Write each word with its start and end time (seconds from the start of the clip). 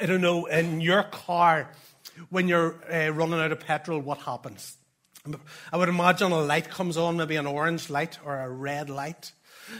I 0.00 0.06
don't 0.06 0.20
know, 0.20 0.46
in 0.46 0.80
your 0.80 1.02
car, 1.02 1.70
when 2.30 2.46
you're 2.46 2.76
uh, 2.92 3.10
running 3.10 3.40
out 3.40 3.52
of 3.52 3.60
petrol, 3.60 4.00
what 4.00 4.18
happens? 4.18 4.76
I 5.72 5.76
would 5.76 5.88
imagine 5.88 6.32
a 6.32 6.40
light 6.40 6.70
comes 6.70 6.96
on, 6.96 7.16
maybe 7.16 7.36
an 7.36 7.46
orange 7.46 7.90
light 7.90 8.18
or 8.24 8.38
a 8.38 8.48
red 8.48 8.88
light. 8.88 9.32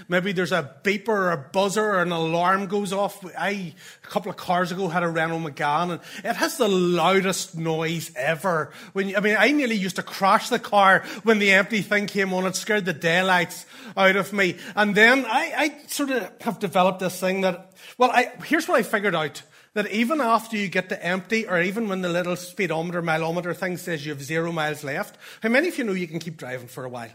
Maybe 0.08 0.32
there's 0.32 0.52
a 0.52 0.74
beeper 0.82 1.08
or 1.08 1.30
a 1.30 1.38
buzzer 1.38 1.82
or 1.82 2.02
an 2.02 2.12
alarm 2.12 2.66
goes 2.66 2.92
off. 2.92 3.24
I, 3.38 3.72
a 4.04 4.06
couple 4.06 4.30
of 4.30 4.36
cars 4.36 4.70
ago, 4.70 4.88
had 4.88 5.02
a 5.02 5.08
Renault 5.08 5.38
Megane 5.38 5.92
and 5.92 6.00
it 6.24 6.36
has 6.36 6.58
the 6.58 6.68
loudest 6.68 7.56
noise 7.56 8.10
ever. 8.14 8.70
When, 8.92 9.16
I 9.16 9.20
mean, 9.20 9.36
I 9.38 9.52
nearly 9.52 9.76
used 9.76 9.96
to 9.96 10.02
crash 10.02 10.50
the 10.50 10.58
car 10.58 11.04
when 11.22 11.38
the 11.38 11.52
empty 11.52 11.80
thing 11.80 12.06
came 12.06 12.34
on. 12.34 12.44
It 12.44 12.56
scared 12.56 12.84
the 12.84 12.92
daylights 12.92 13.64
out 13.96 14.16
of 14.16 14.32
me. 14.32 14.56
And 14.76 14.94
then 14.94 15.24
I, 15.24 15.52
I 15.56 15.86
sort 15.86 16.10
of 16.10 16.30
have 16.42 16.58
developed 16.58 17.00
this 17.00 17.18
thing 17.18 17.42
that, 17.42 17.72
well, 17.96 18.10
I, 18.10 18.32
here's 18.44 18.68
what 18.68 18.78
I 18.78 18.82
figured 18.82 19.14
out 19.14 19.42
that 19.74 19.90
even 19.90 20.20
after 20.20 20.56
you 20.56 20.68
get 20.68 20.88
to 20.88 21.04
empty, 21.04 21.46
or 21.46 21.60
even 21.60 21.88
when 21.88 22.02
the 22.02 22.08
little 22.08 22.36
speedometer, 22.36 23.02
mileometer 23.02 23.56
thing 23.56 23.76
says 23.76 24.04
you 24.04 24.12
have 24.12 24.22
zero 24.22 24.52
miles 24.52 24.84
left, 24.84 25.16
how 25.42 25.48
many 25.48 25.68
of 25.68 25.78
you 25.78 25.84
know 25.84 25.92
you 25.92 26.08
can 26.08 26.18
keep 26.18 26.36
driving 26.36 26.68
for 26.68 26.84
a 26.84 26.88
while? 26.88 27.10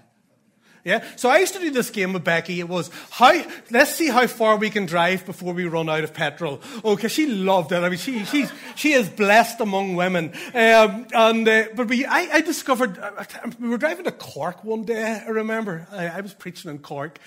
Yeah. 0.83 1.05
So 1.15 1.29
I 1.29 1.37
used 1.37 1.53
to 1.53 1.61
do 1.61 1.71
this 1.71 1.89
game 1.89 2.11
with 2.11 2.25
Becky. 2.25 2.59
It 2.59 2.67
was 2.67 2.89
how, 3.09 3.41
let's 3.71 3.95
see 3.95 4.09
how 4.09 4.27
far 4.27 4.57
we 4.57 4.69
can 4.69 4.85
drive 4.85 5.25
before 5.25 5.53
we 5.53 5.65
run 5.65 5.87
out 5.87 6.03
of 6.03 6.13
petrol. 6.13 6.61
Okay. 6.83 7.07
She 7.07 7.25
loved 7.25 7.71
it. 7.71 7.77
I 7.77 7.87
mean, 7.87 7.97
she, 7.97 8.25
she's, 8.25 8.51
she 8.75 8.91
is 8.91 9.07
blessed 9.07 9.61
among 9.61 9.95
women. 9.95 10.33
Um, 10.53 11.07
and, 11.13 11.47
uh, 11.47 11.65
but 11.73 11.87
we, 11.87 12.05
I, 12.05 12.27
I 12.33 12.41
discovered, 12.41 12.99
we 13.61 13.69
were 13.69 13.77
driving 13.77 14.03
to 14.05 14.11
Cork 14.11 14.63
one 14.65 14.83
day, 14.83 15.23
I 15.25 15.29
remember. 15.29 15.87
I, 15.89 16.07
I 16.07 16.19
was 16.19 16.33
preaching 16.33 16.69
in 16.69 16.79
Cork. 16.79 17.17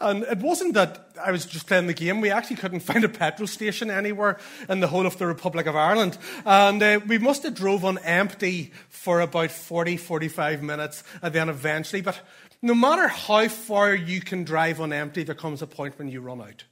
And 0.00 0.24
it 0.24 0.38
wasn't 0.38 0.74
that 0.74 1.10
I 1.24 1.30
was 1.30 1.46
just 1.46 1.68
playing 1.68 1.86
the 1.86 1.94
game. 1.94 2.20
We 2.20 2.32
actually 2.32 2.56
couldn't 2.56 2.80
find 2.80 3.04
a 3.04 3.08
petrol 3.08 3.46
station 3.46 3.90
anywhere 3.90 4.38
in 4.68 4.80
the 4.80 4.88
whole 4.88 5.06
of 5.06 5.16
the 5.18 5.26
Republic 5.26 5.66
of 5.66 5.76
Ireland. 5.76 6.18
And 6.44 6.82
uh, 6.82 7.00
we 7.06 7.18
must 7.18 7.44
have 7.44 7.54
drove 7.54 7.84
on 7.84 7.98
empty 7.98 8.72
for 8.88 9.20
about 9.20 9.52
40, 9.52 9.98
45 9.98 10.64
minutes. 10.64 11.04
And 11.22 11.32
then 11.32 11.48
eventually, 11.48 12.02
but 12.02 12.20
no 12.64 12.74
matter 12.74 13.08
how 13.08 13.46
far 13.48 13.94
you 13.94 14.22
can 14.22 14.42
drive 14.42 14.80
on 14.80 14.90
empty, 14.90 15.22
there 15.22 15.34
comes 15.34 15.60
a 15.60 15.66
point 15.66 15.98
when 15.98 16.08
you 16.08 16.22
run 16.22 16.40
out. 16.40 16.64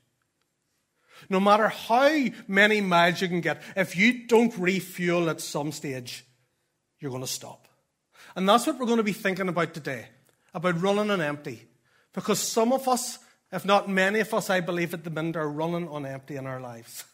No 1.29 1.39
matter 1.39 1.69
how 1.69 2.29
many 2.49 2.81
miles 2.81 3.21
you 3.21 3.29
can 3.29 3.43
get, 3.43 3.63
if 3.77 3.95
you 3.95 4.27
don't 4.27 4.57
refuel 4.57 5.29
at 5.29 5.43
some 5.43 5.71
stage, 5.71 6.25
you're 6.99 7.11
going 7.11 7.23
to 7.23 7.29
stop. 7.29 7.69
And 8.35 8.49
that's 8.49 8.67
what 8.67 8.79
we're 8.79 8.87
going 8.87 8.97
to 8.97 9.03
be 9.03 9.13
thinking 9.13 9.51
about 9.51 9.75
today 9.75 10.07
about 10.55 10.81
running 10.81 11.11
on 11.11 11.21
empty. 11.21 11.67
Because 12.15 12.41
some 12.41 12.73
of 12.73 12.89
us, 12.89 13.19
if 13.53 13.67
not 13.67 13.91
many 13.91 14.21
of 14.21 14.33
us, 14.33 14.49
I 14.49 14.61
believe 14.61 14.95
at 14.95 15.05
the 15.05 15.11
minute, 15.11 15.37
are 15.37 15.49
running 15.49 15.89
on 15.89 16.07
empty 16.07 16.37
in 16.37 16.47
our 16.47 16.61
lives. 16.61 17.05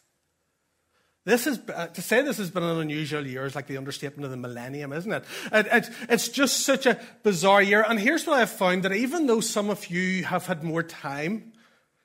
This 1.29 1.47
is, 1.47 1.61
uh, 1.69 1.89
to 1.89 2.01
say 2.01 2.23
this 2.23 2.39
has 2.39 2.51
been 2.51 2.63
an 2.63 2.81
unusual 2.81 3.27
year 3.27 3.45
is 3.45 3.55
like 3.55 3.67
the 3.67 3.77
understatement 3.77 4.25
of 4.25 4.31
the 4.31 4.39
millennium, 4.39 4.95
isn't 4.95 5.13
it? 5.13 5.25
It, 5.53 5.67
it? 5.71 5.91
It's 6.09 6.31
just 6.31 6.61
such 6.61 6.87
a 6.87 6.99
bizarre 7.23 7.61
year. 7.61 7.85
And 7.87 8.01
here's 8.01 8.27
what 8.27 8.39
I've 8.39 8.49
found 8.49 8.85
that 8.85 8.95
even 8.95 9.27
though 9.27 9.41
some 9.41 9.69
of 9.69 9.89
you 9.89 10.25
have 10.25 10.47
had 10.47 10.65
more 10.65 10.83
time, 10.83 11.53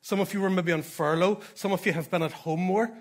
some 0.01 0.19
of 0.19 0.33
you 0.33 0.41
were 0.41 0.49
maybe 0.49 0.73
on 0.73 0.81
furlough, 0.81 1.39
some 1.53 1.71
of 1.71 1.85
you 1.85 1.93
have 1.93 2.11
been 2.11 2.21
at 2.21 2.33
home 2.33 2.59
more, 2.59 2.91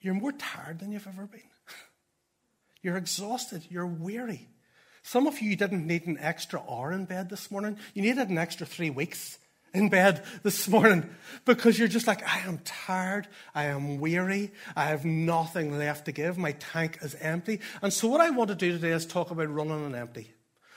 you're 0.00 0.14
more 0.14 0.32
tired 0.32 0.78
than 0.78 0.90
you've 0.90 1.06
ever 1.06 1.26
been. 1.26 1.42
You're 2.80 2.96
exhausted, 2.96 3.64
you're 3.68 3.86
weary. 3.86 4.48
Some 5.02 5.26
of 5.26 5.38
you 5.42 5.54
didn't 5.54 5.86
need 5.86 6.06
an 6.06 6.16
extra 6.18 6.62
hour 6.66 6.92
in 6.92 7.04
bed 7.04 7.28
this 7.28 7.50
morning, 7.50 7.76
you 7.92 8.00
needed 8.00 8.30
an 8.30 8.38
extra 8.38 8.66
three 8.66 8.88
weeks 8.88 9.36
in 9.72 9.88
bed 9.88 10.24
this 10.42 10.68
morning 10.68 11.08
because 11.44 11.78
you're 11.78 11.88
just 11.88 12.06
like, 12.06 12.26
I 12.26 12.40
am 12.40 12.58
tired. 12.58 13.28
I 13.54 13.64
am 13.64 13.98
weary. 13.98 14.52
I 14.76 14.86
have 14.86 15.04
nothing 15.04 15.78
left 15.78 16.06
to 16.06 16.12
give. 16.12 16.38
My 16.38 16.52
tank 16.52 16.98
is 17.02 17.14
empty. 17.16 17.60
And 17.82 17.92
so, 17.92 18.08
what 18.08 18.20
I 18.20 18.30
want 18.30 18.48
to 18.48 18.54
do 18.54 18.72
today 18.72 18.90
is 18.90 19.06
talk 19.06 19.30
about 19.30 19.48
running 19.48 19.84
on 19.84 19.94
empty. 19.94 20.32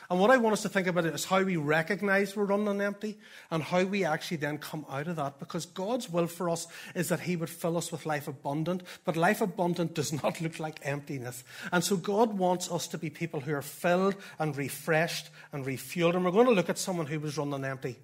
And 0.09 0.19
what 0.19 0.31
I 0.31 0.37
want 0.37 0.53
us 0.53 0.61
to 0.63 0.69
think 0.69 0.87
about 0.87 1.05
is 1.05 1.25
how 1.25 1.41
we 1.41 1.55
recognize 1.55 2.35
we're 2.35 2.43
running 2.43 2.67
on 2.67 2.81
empty 2.81 3.17
and 3.49 3.63
how 3.63 3.83
we 3.83 4.03
actually 4.03 4.37
then 4.37 4.57
come 4.57 4.85
out 4.89 5.07
of 5.07 5.15
that. 5.15 5.39
Because 5.39 5.65
God's 5.65 6.09
will 6.09 6.27
for 6.27 6.49
us 6.49 6.67
is 6.93 7.09
that 7.09 7.21
He 7.21 7.35
would 7.35 7.49
fill 7.49 7.77
us 7.77 7.91
with 7.91 8.05
life 8.05 8.27
abundant, 8.27 8.83
but 9.05 9.15
life 9.15 9.41
abundant 9.41 9.95
does 9.95 10.13
not 10.23 10.41
look 10.41 10.59
like 10.59 10.79
emptiness. 10.83 11.43
And 11.71 11.83
so 11.83 11.95
God 11.95 12.37
wants 12.37 12.69
us 12.69 12.87
to 12.89 12.97
be 12.97 13.09
people 13.09 13.39
who 13.39 13.53
are 13.53 13.61
filled 13.61 14.15
and 14.37 14.55
refreshed 14.55 15.29
and 15.51 15.65
refueled. 15.65 16.15
And 16.15 16.25
we're 16.25 16.31
going 16.31 16.47
to 16.47 16.53
look 16.53 16.69
at 16.69 16.77
someone 16.77 17.07
who 17.07 17.19
was 17.19 17.37
running 17.37 17.65
empty. 17.65 17.97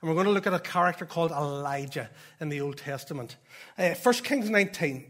And 0.00 0.08
we're 0.08 0.14
going 0.14 0.26
to 0.26 0.32
look 0.32 0.46
at 0.46 0.54
a 0.54 0.60
character 0.60 1.04
called 1.04 1.32
Elijah 1.32 2.08
in 2.40 2.48
the 2.48 2.60
Old 2.60 2.76
Testament. 2.78 3.36
Uh, 3.76 3.94
1 3.94 4.14
Kings 4.16 4.48
19. 4.48 5.06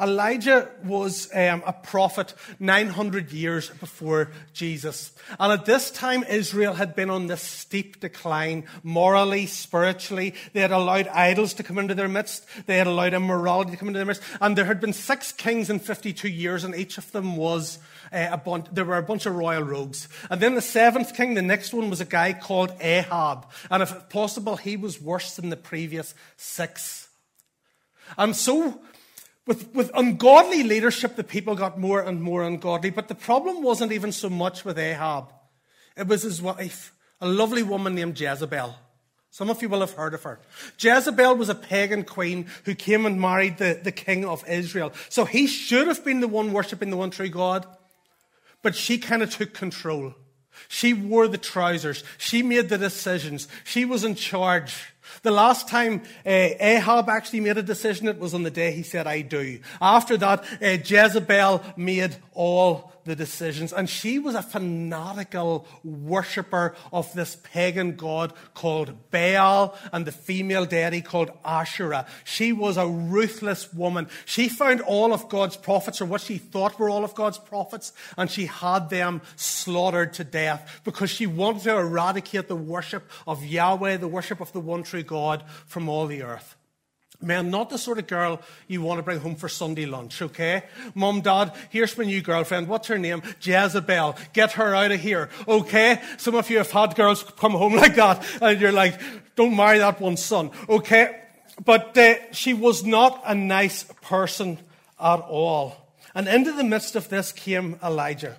Elijah 0.00 0.70
was 0.84 1.28
um, 1.34 1.62
a 1.66 1.72
prophet 1.72 2.34
900 2.58 3.32
years 3.32 3.70
before 3.70 4.30
Jesus. 4.52 5.12
And 5.38 5.52
at 5.52 5.66
this 5.66 5.90
time, 5.90 6.24
Israel 6.24 6.74
had 6.74 6.94
been 6.94 7.10
on 7.10 7.26
this 7.26 7.42
steep 7.42 8.00
decline, 8.00 8.64
morally, 8.82 9.46
spiritually. 9.46 10.34
They 10.52 10.60
had 10.60 10.70
allowed 10.70 11.08
idols 11.08 11.54
to 11.54 11.62
come 11.62 11.78
into 11.78 11.94
their 11.94 12.08
midst. 12.08 12.46
They 12.66 12.78
had 12.78 12.86
allowed 12.86 13.14
immorality 13.14 13.72
to 13.72 13.76
come 13.76 13.88
into 13.88 13.98
their 13.98 14.06
midst. 14.06 14.22
And 14.40 14.56
there 14.56 14.64
had 14.64 14.80
been 14.80 14.92
six 14.92 15.32
kings 15.32 15.70
in 15.70 15.78
52 15.78 16.28
years, 16.28 16.64
and 16.64 16.74
each 16.74 16.98
of 16.98 17.10
them 17.12 17.36
was 17.36 17.78
uh, 18.12 18.28
a 18.30 18.38
bunch, 18.38 18.66
there 18.72 18.84
were 18.84 18.98
a 18.98 19.02
bunch 19.02 19.26
of 19.26 19.34
royal 19.34 19.62
rogues. 19.62 20.08
And 20.30 20.40
then 20.40 20.54
the 20.54 20.62
seventh 20.62 21.14
king, 21.14 21.34
the 21.34 21.42
next 21.42 21.72
one 21.72 21.90
was 21.90 22.00
a 22.00 22.06
guy 22.06 22.32
called 22.32 22.72
Ahab. 22.80 23.46
And 23.70 23.82
if 23.82 24.08
possible, 24.08 24.56
he 24.56 24.76
was 24.76 25.00
worse 25.00 25.36
than 25.36 25.50
the 25.50 25.56
previous 25.56 26.14
six. 26.36 27.08
And 28.18 28.34
so, 28.34 28.80
with, 29.46 29.74
with 29.74 29.90
ungodly 29.94 30.62
leadership, 30.62 31.16
the 31.16 31.24
people 31.24 31.54
got 31.54 31.78
more 31.78 32.00
and 32.00 32.22
more 32.22 32.42
ungodly. 32.42 32.90
But 32.90 33.08
the 33.08 33.14
problem 33.14 33.62
wasn't 33.62 33.92
even 33.92 34.12
so 34.12 34.28
much 34.30 34.64
with 34.64 34.78
Ahab. 34.78 35.32
It 35.96 36.06
was 36.06 36.22
his 36.22 36.40
wife, 36.40 36.92
a 37.20 37.28
lovely 37.28 37.62
woman 37.62 37.94
named 37.94 38.18
Jezebel. 38.18 38.76
Some 39.32 39.48
of 39.48 39.62
you 39.62 39.68
will 39.68 39.80
have 39.80 39.92
heard 39.92 40.14
of 40.14 40.24
her. 40.24 40.40
Jezebel 40.78 41.36
was 41.36 41.48
a 41.48 41.54
pagan 41.54 42.04
queen 42.04 42.46
who 42.64 42.74
came 42.74 43.06
and 43.06 43.20
married 43.20 43.58
the, 43.58 43.78
the 43.82 43.92
king 43.92 44.24
of 44.24 44.46
Israel. 44.48 44.92
So 45.08 45.24
he 45.24 45.46
should 45.46 45.86
have 45.86 46.04
been 46.04 46.20
the 46.20 46.28
one 46.28 46.52
worshipping 46.52 46.90
the 46.90 46.96
one 46.96 47.10
true 47.10 47.28
God. 47.28 47.64
But 48.62 48.74
she 48.74 48.98
kind 48.98 49.22
of 49.22 49.30
took 49.30 49.54
control. 49.54 50.14
She 50.68 50.92
wore 50.92 51.28
the 51.28 51.38
trousers. 51.38 52.02
She 52.18 52.42
made 52.42 52.68
the 52.68 52.78
decisions. 52.78 53.46
She 53.64 53.84
was 53.84 54.04
in 54.04 54.16
charge. 54.16 54.89
The 55.22 55.30
last 55.30 55.68
time 55.68 56.02
uh, 56.24 56.30
Ahab 56.30 57.08
actually 57.08 57.40
made 57.40 57.58
a 57.58 57.62
decision, 57.62 58.08
it 58.08 58.18
was 58.18 58.34
on 58.34 58.42
the 58.42 58.50
day 58.50 58.72
he 58.72 58.82
said, 58.82 59.06
I 59.06 59.22
do. 59.22 59.60
After 59.80 60.16
that, 60.18 60.44
uh, 60.62 60.66
Jezebel 60.84 61.62
made 61.76 62.16
all 62.34 62.89
the 63.04 63.16
decisions. 63.16 63.72
And 63.72 63.88
she 63.88 64.18
was 64.18 64.34
a 64.34 64.42
fanatical 64.42 65.66
worshipper 65.82 66.74
of 66.92 67.12
this 67.14 67.36
pagan 67.42 67.96
god 67.96 68.32
called 68.54 69.10
Baal 69.10 69.76
and 69.92 70.06
the 70.06 70.12
female 70.12 70.66
deity 70.66 71.00
called 71.00 71.30
Asherah. 71.44 72.06
She 72.24 72.52
was 72.52 72.76
a 72.76 72.86
ruthless 72.86 73.72
woman. 73.72 74.08
She 74.24 74.48
found 74.48 74.80
all 74.80 75.12
of 75.12 75.28
God's 75.28 75.56
prophets, 75.56 76.00
or 76.00 76.06
what 76.06 76.20
she 76.20 76.38
thought 76.38 76.78
were 76.78 76.90
all 76.90 77.04
of 77.04 77.14
God's 77.14 77.38
prophets, 77.38 77.92
and 78.16 78.30
she 78.30 78.46
had 78.46 78.90
them 78.90 79.22
slaughtered 79.36 80.12
to 80.14 80.24
death 80.24 80.80
because 80.84 81.10
she 81.10 81.26
wanted 81.26 81.62
to 81.62 81.76
eradicate 81.76 82.48
the 82.48 82.56
worship 82.56 83.08
of 83.26 83.44
Yahweh, 83.44 83.96
the 83.96 84.08
worship 84.08 84.40
of 84.40 84.52
the 84.52 84.60
one 84.60 84.82
true 84.82 85.02
God, 85.02 85.44
from 85.66 85.88
all 85.88 86.06
the 86.06 86.22
earth. 86.22 86.56
Man, 87.22 87.50
not 87.50 87.68
the 87.68 87.76
sort 87.76 87.98
of 87.98 88.06
girl 88.06 88.40
you 88.66 88.80
want 88.80 88.98
to 88.98 89.02
bring 89.02 89.20
home 89.20 89.34
for 89.36 89.48
Sunday 89.48 89.84
lunch, 89.84 90.22
okay? 90.22 90.62
Mom, 90.94 91.20
Dad, 91.20 91.52
here's 91.68 91.96
my 91.98 92.04
new 92.04 92.22
girlfriend. 92.22 92.66
What's 92.66 92.88
her 92.88 92.98
name? 92.98 93.22
Jezebel. 93.42 94.16
Get 94.32 94.52
her 94.52 94.74
out 94.74 94.90
of 94.90 95.00
here, 95.00 95.28
okay? 95.46 96.00
Some 96.16 96.34
of 96.34 96.48
you 96.48 96.58
have 96.58 96.70
had 96.70 96.94
girls 96.94 97.22
come 97.22 97.52
home 97.52 97.74
like 97.76 97.94
that, 97.96 98.24
and 98.40 98.58
you're 98.58 98.72
like, 98.72 98.98
don't 99.36 99.54
marry 99.54 99.78
that 99.78 100.00
one, 100.00 100.16
son, 100.16 100.50
okay? 100.66 101.20
But 101.62 101.96
uh, 101.98 102.32
she 102.32 102.54
was 102.54 102.84
not 102.84 103.22
a 103.26 103.34
nice 103.34 103.84
person 104.00 104.58
at 104.98 105.20
all. 105.20 105.76
And 106.14 106.26
into 106.26 106.52
the 106.52 106.64
midst 106.64 106.96
of 106.96 107.10
this 107.10 107.32
came 107.32 107.78
Elijah, 107.84 108.36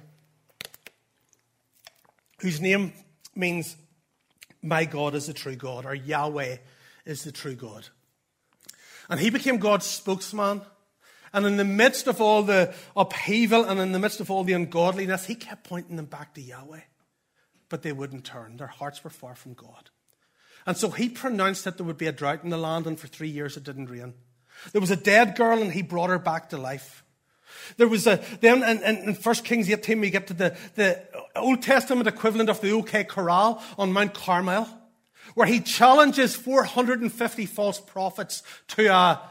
whose 2.39 2.59
name 2.59 2.93
means, 3.35 3.77
My 4.63 4.85
God 4.85 5.13
is 5.13 5.27
the 5.27 5.33
true 5.33 5.55
God, 5.55 5.85
or 5.85 5.93
Yahweh 5.93 6.57
is 7.05 7.23
the 7.23 7.31
true 7.31 7.55
God. 7.55 7.87
And 9.11 9.19
he 9.19 9.29
became 9.29 9.57
God's 9.57 9.85
spokesman. 9.85 10.61
And 11.33 11.45
in 11.45 11.57
the 11.57 11.65
midst 11.65 12.07
of 12.07 12.21
all 12.21 12.43
the 12.43 12.73
upheaval 12.95 13.65
and 13.65 13.79
in 13.79 13.91
the 13.91 13.99
midst 13.99 14.21
of 14.21 14.31
all 14.31 14.45
the 14.45 14.53
ungodliness, 14.53 15.25
he 15.25 15.35
kept 15.35 15.65
pointing 15.65 15.97
them 15.97 16.05
back 16.05 16.33
to 16.33 16.41
Yahweh. 16.41 16.79
But 17.67 17.83
they 17.83 17.91
wouldn't 17.91 18.23
turn. 18.23 18.55
Their 18.55 18.67
hearts 18.67 19.03
were 19.03 19.09
far 19.09 19.35
from 19.35 19.53
God. 19.53 19.89
And 20.65 20.77
so 20.77 20.89
he 20.89 21.09
pronounced 21.09 21.65
that 21.65 21.77
there 21.77 21.85
would 21.85 21.97
be 21.97 22.07
a 22.07 22.11
drought 22.13 22.43
in 22.43 22.51
the 22.51 22.57
land, 22.57 22.87
and 22.87 22.99
for 22.99 23.07
three 23.07 23.29
years 23.29 23.57
it 23.57 23.63
didn't 23.63 23.87
rain. 23.87 24.13
There 24.71 24.81
was 24.81 24.91
a 24.91 24.95
dead 24.95 25.35
girl, 25.35 25.61
and 25.61 25.71
he 25.71 25.81
brought 25.81 26.09
her 26.09 26.19
back 26.19 26.49
to 26.49 26.57
life. 26.57 27.03
There 27.77 27.87
was 27.87 28.07
a, 28.07 28.23
then 28.39 28.63
in, 28.63 29.09
in 29.09 29.15
1 29.15 29.35
Kings 29.37 29.69
18, 29.69 29.99
we 29.99 30.09
get 30.09 30.27
to 30.27 30.33
the, 30.33 30.55
the 30.75 31.01
Old 31.35 31.61
Testament 31.61 32.07
equivalent 32.07 32.49
of 32.49 32.61
the 32.61 32.71
OK 32.71 33.03
Corral 33.05 33.61
on 33.77 33.91
Mount 33.91 34.13
Carmel 34.13 34.69
where 35.35 35.47
he 35.47 35.59
challenges 35.59 36.35
450 36.35 37.45
false 37.45 37.79
prophets 37.79 38.43
to 38.69 38.87
a, 38.87 39.21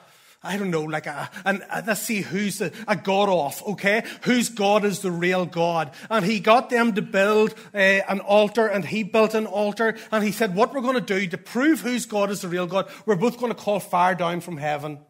I 0.43 0.56
don't 0.56 0.70
know, 0.70 0.85
like 0.85 1.06
a, 1.06 1.31
and 1.44 1.62
let's 1.87 2.00
see 2.00 2.23
who's 2.23 2.61
a, 2.61 2.73
a, 2.88 2.97
god 2.97 3.29
off, 3.29 3.62
okay? 3.69 4.05
Whose 4.23 4.49
God 4.49 4.85
is 4.85 5.00
the 5.00 5.11
real 5.11 5.44
God? 5.44 5.93
And 6.08 6.25
he 6.25 6.41
got 6.41 6.70
them 6.70 6.94
to 6.94 7.02
build 7.02 7.55
uh, 7.75 7.79
an 7.79 8.20
altar 8.20 8.67
and 8.67 8.85
he 8.85 9.02
built 9.02 9.35
an 9.35 9.47
altar 9.47 9.97
and 10.11 10.25
he 10.25 10.32
said, 10.32 10.55
what 10.55 10.73
we're 10.73 10.81
going 10.81 10.94
to 10.94 11.00
do 11.00 11.26
to 11.26 11.38
prove 11.38 11.81
whose 11.81 12.06
God 12.06 12.31
is 12.31 12.41
the 12.41 12.49
real 12.49 12.67
God, 12.67 12.88
we're 13.05 13.17
both 13.17 13.38
going 13.38 13.52
to 13.52 13.58
call 13.58 13.81
fire 13.81 14.14
down 14.14 14.41
from 14.41 14.56
heaven. 14.56 15.00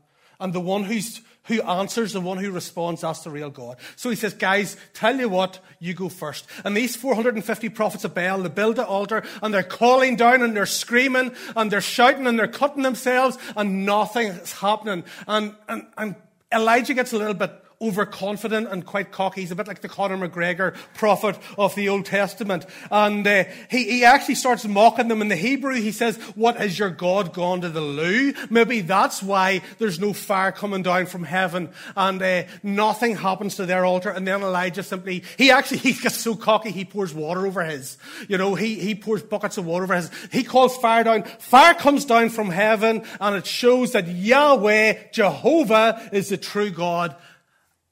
And 0.41 0.53
the 0.53 0.61
one 0.61 0.85
who's 0.85 1.21
who 1.51 1.61
answers, 1.63 2.13
the 2.13 2.21
one 2.21 2.39
who 2.39 2.53
responds, 2.53 3.01
that's 3.01 3.21
the 3.21 3.31
real 3.31 3.51
God. 3.51 3.77
So 3.97 4.09
he 4.09 4.17
says, 4.17 4.35
guys, 4.35 4.77
tell 4.95 5.17
you 5.19 5.29
what, 5.29 5.59
you 5.81 5.95
go 5.95 6.09
first. 6.09 6.47
And 6.65 6.77
these 6.77 6.95
450 6.95 7.69
prophets 7.71 8.05
of 8.05 8.15
Baal, 8.15 8.43
they 8.43 8.49
build 8.49 8.77
the 8.77 8.87
altar 8.87 9.25
and 9.43 9.53
they're 9.53 9.63
calling 9.65 10.15
down 10.15 10.43
and 10.43 10.57
they're 10.57 10.65
screaming 10.65 11.33
and 11.57 11.71
they're 11.71 11.81
shouting 11.81 12.27
and 12.29 12.39
they're 12.39 12.47
cutting 12.47 12.85
themselves 12.85 13.37
and 13.57 13.85
nothing 13.85 14.29
is 14.29 14.53
happening. 14.53 15.03
And, 15.27 15.55
and, 15.69 15.87
and 15.99 16.15
Elijah 16.53 16.95
gets 16.95 17.13
a 17.13 17.19
little 17.19 17.35
bit 17.35 17.53
overconfident 17.83 18.69
and 18.69 18.85
quite 18.85 19.11
cocky. 19.11 19.41
He's 19.41 19.51
a 19.51 19.55
bit 19.55 19.67
like 19.67 19.81
the 19.81 19.89
Conor 19.89 20.29
McGregor 20.29 20.77
prophet 20.95 21.39
of 21.57 21.75
the 21.75 21.89
Old 21.89 22.05
Testament. 22.05 22.67
And 22.91 23.27
uh, 23.27 23.45
he, 23.71 23.85
he 23.85 24.05
actually 24.05 24.35
starts 24.35 24.67
mocking 24.67 25.09
them 25.09 25.23
in 25.23 25.29
the 25.29 25.37
Hebrew. 25.37 25.75
He 25.75 25.93
says, 25.93 26.17
What 26.35 26.57
has 26.59 26.79
your 26.79 26.91
God 26.91 27.33
gone 27.33 27.63
to 27.63 27.71
the 27.71 27.81
loo? 27.81 28.35
Maybe 28.51 28.83
that's 28.83 29.23
why 29.23 29.63
there's 29.79 29.99
no 29.99 30.13
fire 30.13 30.53
coming 30.53 30.83
down 30.83 31.07
from 31.07 31.25
heaven 31.25 31.71
and 31.97 32.21
uh, 32.21 32.43
nothing 32.63 33.17
happens 33.17 33.57
to 33.57 33.65
their 33.65 33.87
altar. 33.87 34.11
And 34.11 34.27
then 34.27 34.43
Elijah 34.43 34.83
simply, 34.83 35.25
he 35.39 35.51
actually, 35.51 35.79
he 35.79 35.95
gets 35.95 36.17
so 36.17 36.37
cocky, 36.37 36.71
he 36.71 36.85
pours 36.85 37.15
water 37.15 37.47
over 37.47 37.65
his. 37.65 37.97
You 38.29 38.37
know, 38.37 38.55
he, 38.55 38.75
he 38.75 38.95
pours 38.95 39.23
buckets 39.23 39.57
of 39.57 39.65
water 39.65 39.85
over 39.85 39.97
his. 39.97 40.11
He 40.31 40.45
calls 40.45 40.77
fire 40.77 41.05
down. 41.05 41.23
Fire 41.23 41.75
comes 41.75 42.05
down 42.05 42.29
from 42.29 42.51
heaven 42.51 43.05
and 43.21 43.37
it 43.37 43.47
shows 43.47 43.93
that 43.93 44.07
Yahweh, 44.07 45.13
Jehovah, 45.13 46.11
is 46.13 46.29
the 46.29 46.37
true 46.37 46.71
God 46.71 47.17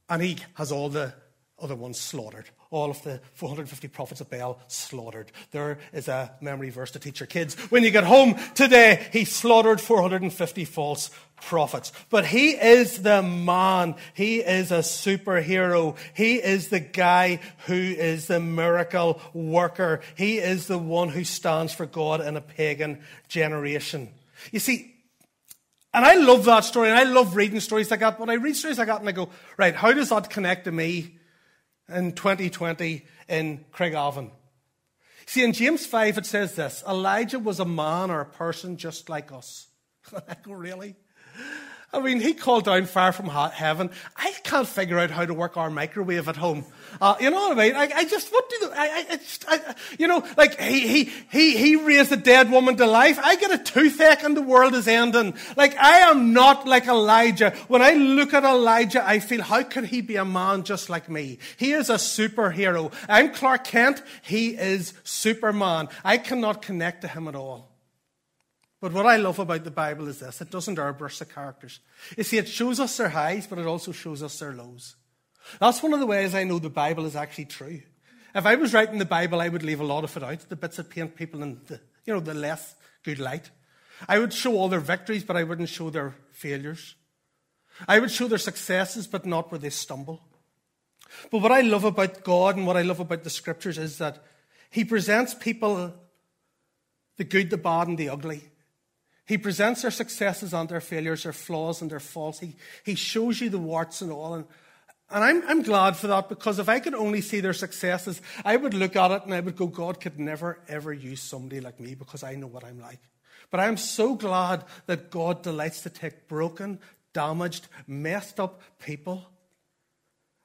and 0.09 0.23
he 0.23 0.39
has 0.55 0.73
all 0.73 0.89
the 0.89 1.13
other 1.61 1.75
ones 1.75 2.01
slaughtered. 2.01 2.49
All 2.71 2.91
of 2.91 3.03
the 3.03 3.21
450 3.35 3.89
prophets 3.89 4.21
of 4.21 4.31
Baal 4.31 4.61
slaughtered. 4.69 5.33
There 5.53 5.79
is 5.93 6.07
a 6.07 6.33
memory 6.41 6.71
verse 6.71 6.91
to 6.93 6.99
teach 6.99 7.19
your 7.19 7.27
kids. 7.27 7.55
When 7.71 7.83
you 7.83 7.91
get 7.91 8.05
home 8.05 8.37
today, 8.55 9.09
he 9.13 9.25
slaughtered 9.25 9.81
450 9.81 10.65
false 10.67 11.11
prophets. 11.41 11.93
But 12.11 12.27
he 12.27 12.51
is 12.51 13.03
the 13.03 13.23
man. 13.23 13.95
He 14.13 14.41
is 14.41 14.71
a 14.71 14.81
superhero. 14.81 15.97
He 16.15 16.37
is 16.37 16.69
the 16.69 16.81
guy 16.81 17.41
who 17.67 17.75
is 17.75 18.27
the 18.27 18.41
miracle 18.41 19.21
worker. 19.33 20.01
He 20.15 20.39
is 20.39 20.67
the 20.67 20.79
one 20.79 21.09
who 21.09 21.25
stands 21.25 21.73
for 21.73 21.87
God 21.87 22.21
in 22.21 22.37
a 22.37 22.43
pagan 22.43 23.01
generation. 23.29 24.11
You 24.53 24.61
see, 24.61 24.95
and 25.95 26.05
I 26.05 26.15
love 26.15 26.45
that 26.45 26.65
story, 26.65 26.89
and 26.89 26.99
I 26.99 27.05
love 27.05 27.35
reading 27.37 27.61
stories 27.61 27.91
like 27.91 28.01
that. 28.01 28.19
But 28.19 28.31
I 28.31 28.35
read 28.35 28.57
stories 28.57 28.79
like 28.79 28.89
that, 28.89 29.01
and 29.01 29.09
I 29.09 29.13
go, 29.13 29.31
right, 29.57 29.75
how 29.75 29.93
does 29.93 30.11
that 30.11 30.31
connect 30.31 30.65
to 30.65 30.73
me 30.73 31.19
in 31.89 32.13
2020 32.13 33.05
in 33.29 33.65
Craigavon? 33.73 34.31
See, 35.27 35.45
in 35.45 35.53
James 35.53 35.85
5, 35.85 36.19
it 36.19 36.27
says 36.27 36.55
this 36.55 36.83
Elijah 36.89 37.39
was 37.39 37.61
a 37.61 37.65
man 37.65 38.11
or 38.11 38.21
a 38.21 38.27
person 38.27 38.77
just 38.77 39.09
like 39.09 39.33
us. 39.33 39.69
I 40.29 40.37
go, 40.43 40.53
really? 40.53 40.97
I 41.91 42.01
mean, 42.01 42.21
he 42.21 42.35
called 42.35 42.65
down 42.65 42.85
fire 42.85 43.13
from 43.13 43.29
heaven. 43.29 43.91
I 44.15 44.33
can't 44.45 44.69
figure 44.69 44.99
out 44.99 45.11
how 45.11 45.25
to 45.25 45.33
work 45.33 45.57
our 45.57 45.71
microwave 45.71 46.29
at 46.29 46.37
home. 46.37 46.67
Uh, 47.01 47.15
you 47.19 47.31
know 47.31 47.49
what 47.49 47.59
I 47.59 47.67
mean? 47.67 47.77
I, 47.77 47.91
I 47.95 48.05
just, 48.05 48.31
what 48.31 48.49
do 48.51 48.59
the, 48.69 48.79
I, 48.79 49.07
I, 49.11 49.17
just, 49.17 49.45
I, 49.49 49.75
you 49.99 50.07
know, 50.07 50.23
like 50.37 50.61
he, 50.61 50.81
he, 50.87 51.05
he, 51.31 51.57
he 51.57 51.77
raised 51.77 52.13
a 52.13 52.17
dead 52.17 52.51
woman 52.51 52.77
to 52.77 52.87
life. 52.87 53.19
I 53.23 53.37
get 53.37 53.53
a 53.53 53.59
toothache 53.59 54.23
and 54.23 54.37
the 54.37 54.43
world 54.43 54.75
is 54.75 54.87
ending. 54.87 55.35
Like 55.57 55.79
I 55.79 56.11
am 56.11 56.35
not 56.35 56.67
like 56.67 56.87
Elijah. 56.87 57.53
When 57.69 57.81
I 57.81 57.95
look 57.95 58.35
at 58.35 58.45
Elijah, 58.45 59.07
I 59.07 59.19
feel, 59.19 59.41
how 59.41 59.63
could 59.63 59.87
he 59.87 60.03
be 60.03 60.17
a 60.17 60.27
man 60.27 60.65
just 60.65 60.91
like 60.91 61.09
me? 61.09 61.39
He 61.57 61.73
is 61.73 61.89
a 61.89 61.95
superhero. 61.95 62.93
I'm 63.09 63.33
Clark 63.33 63.65
Kent. 63.65 64.03
He 64.21 64.49
is 64.51 64.93
Superman. 65.05 65.89
I 66.05 66.19
cannot 66.19 66.61
connect 66.61 67.01
to 67.01 67.09
him 67.09 67.29
at 67.29 67.35
all. 67.35 67.68
But 68.81 68.93
what 68.93 69.07
I 69.07 69.17
love 69.17 69.39
about 69.39 69.65
the 69.65 69.71
Bible 69.71 70.07
is 70.09 70.21
this 70.21 70.41
it 70.41 70.51
doesn't 70.51 70.79
airbrush 70.79 71.19
the 71.19 71.25
characters. 71.25 71.81
You 72.17 72.25
see, 72.25 72.39
it 72.39 72.49
shows 72.49 72.79
us 72.79 72.97
their 72.97 73.09
highs, 73.09 73.47
but 73.47 73.59
it 73.59 73.67
also 73.67 73.93
shows 73.93 74.23
us 74.23 74.39
their 74.39 74.53
lows. 74.53 74.97
That's 75.61 75.83
one 75.83 75.93
of 75.93 76.01
the 76.01 76.07
ways 76.07 76.35
I 76.35 76.45
know 76.45 76.59
the 76.59 76.71
Bible 76.71 77.07
is 77.07 77.17
actually 77.17 77.47
true. 77.47 77.81
If 78.35 78.47
I 78.47 78.55
was 78.55 78.75
writing 78.75 78.99
the 78.99 79.05
Bible, 79.05 79.41
I 79.41 79.49
would 79.49 79.63
leave 79.63 79.81
a 79.81 79.85
lot 79.85 80.05
of 80.05 80.17
it 80.17 80.23
out, 80.23 80.41
the 80.49 80.57
bits 80.57 80.77
that 80.77 80.91
paint 80.91 81.17
people 81.17 81.43
in 81.43 81.61
the, 81.67 81.81
you 82.05 82.13
know, 82.13 82.21
the 82.21 82.35
less 82.35 82.75
good 83.03 83.19
light. 83.19 83.51
I 84.09 84.19
would 84.19 84.33
show 84.33 84.57
all 84.57 84.69
their 84.69 84.81
victories, 84.81 85.25
but 85.25 85.37
I 85.37 85.45
wouldn't 85.45 85.71
show 85.71 85.91
their 85.91 86.15
failures. 86.31 86.95
I 87.89 87.99
would 87.99 88.11
show 88.11 88.29
their 88.29 88.39
successes, 88.39 89.07
but 89.07 89.27
not 89.27 89.51
where 89.51 89.59
they 89.59 89.71
stumble. 89.71 90.23
But 91.31 91.43
what 91.43 91.53
I 91.53 91.63
love 91.63 91.85
about 91.85 92.23
God 92.23 92.57
and 92.57 92.67
what 92.67 92.77
I 92.77 92.83
love 92.83 93.01
about 93.01 93.25
the 93.25 93.31
scriptures 93.31 93.79
is 93.79 93.99
that 93.99 94.23
He 94.71 94.85
presents 94.85 95.35
people 95.35 95.95
the 97.17 97.25
good, 97.25 97.51
the 97.51 97.57
bad, 97.57 97.89
and 97.89 97.99
the 97.99 98.11
ugly. 98.11 98.43
He 99.29 99.37
presents 99.37 99.83
their 99.83 99.91
successes 99.91 100.55
and 100.55 100.67
their 100.71 100.81
failures, 100.81 101.25
their 101.25 101.35
flaws 101.35 101.83
and 101.83 101.91
their 101.91 102.01
faults. 102.01 102.41
He, 102.41 102.57
he 102.83 102.95
shows 102.95 103.43
you 103.43 103.51
the 103.51 103.59
warts 103.59 104.01
and 104.01 104.11
all. 104.11 104.33
And, 104.33 104.47
and 105.11 105.23
I'm, 105.23 105.43
I'm 105.47 105.63
glad 105.63 105.97
for 105.97 106.07
that 106.07 106.31
because 106.31 106.59
if 106.59 106.71
I 106.71 106.81
could 106.81 106.95
only 106.95 107.21
see 107.21 107.41
their 107.41 107.53
successes, 107.53 108.23
I 108.43 108.57
would 108.57 108.73
look 108.73 108.97
at 108.97 109.11
it 109.11 109.25
and 109.25 109.35
I 109.35 109.41
would 109.41 109.55
go, 109.55 109.67
God 109.67 110.01
could 110.01 110.19
never, 110.19 110.61
ever 110.67 110.95
use 110.95 111.21
somebody 111.21 111.61
like 111.61 111.79
me 111.79 111.95
because 111.95 112.23
I 112.23 112.37
know 112.37 112.47
what 112.47 112.65
I'm 112.65 112.81
like. 112.81 113.01
But 113.51 113.61
I'm 113.61 113.77
so 113.77 114.15
glad 114.15 114.65
that 114.87 115.11
God 115.11 115.43
delights 115.43 115.83
to 115.83 115.91
take 115.91 116.27
broken, 116.27 116.81
damaged, 117.13 117.69
messed 117.87 118.41
up 118.41 118.63
people 118.79 119.27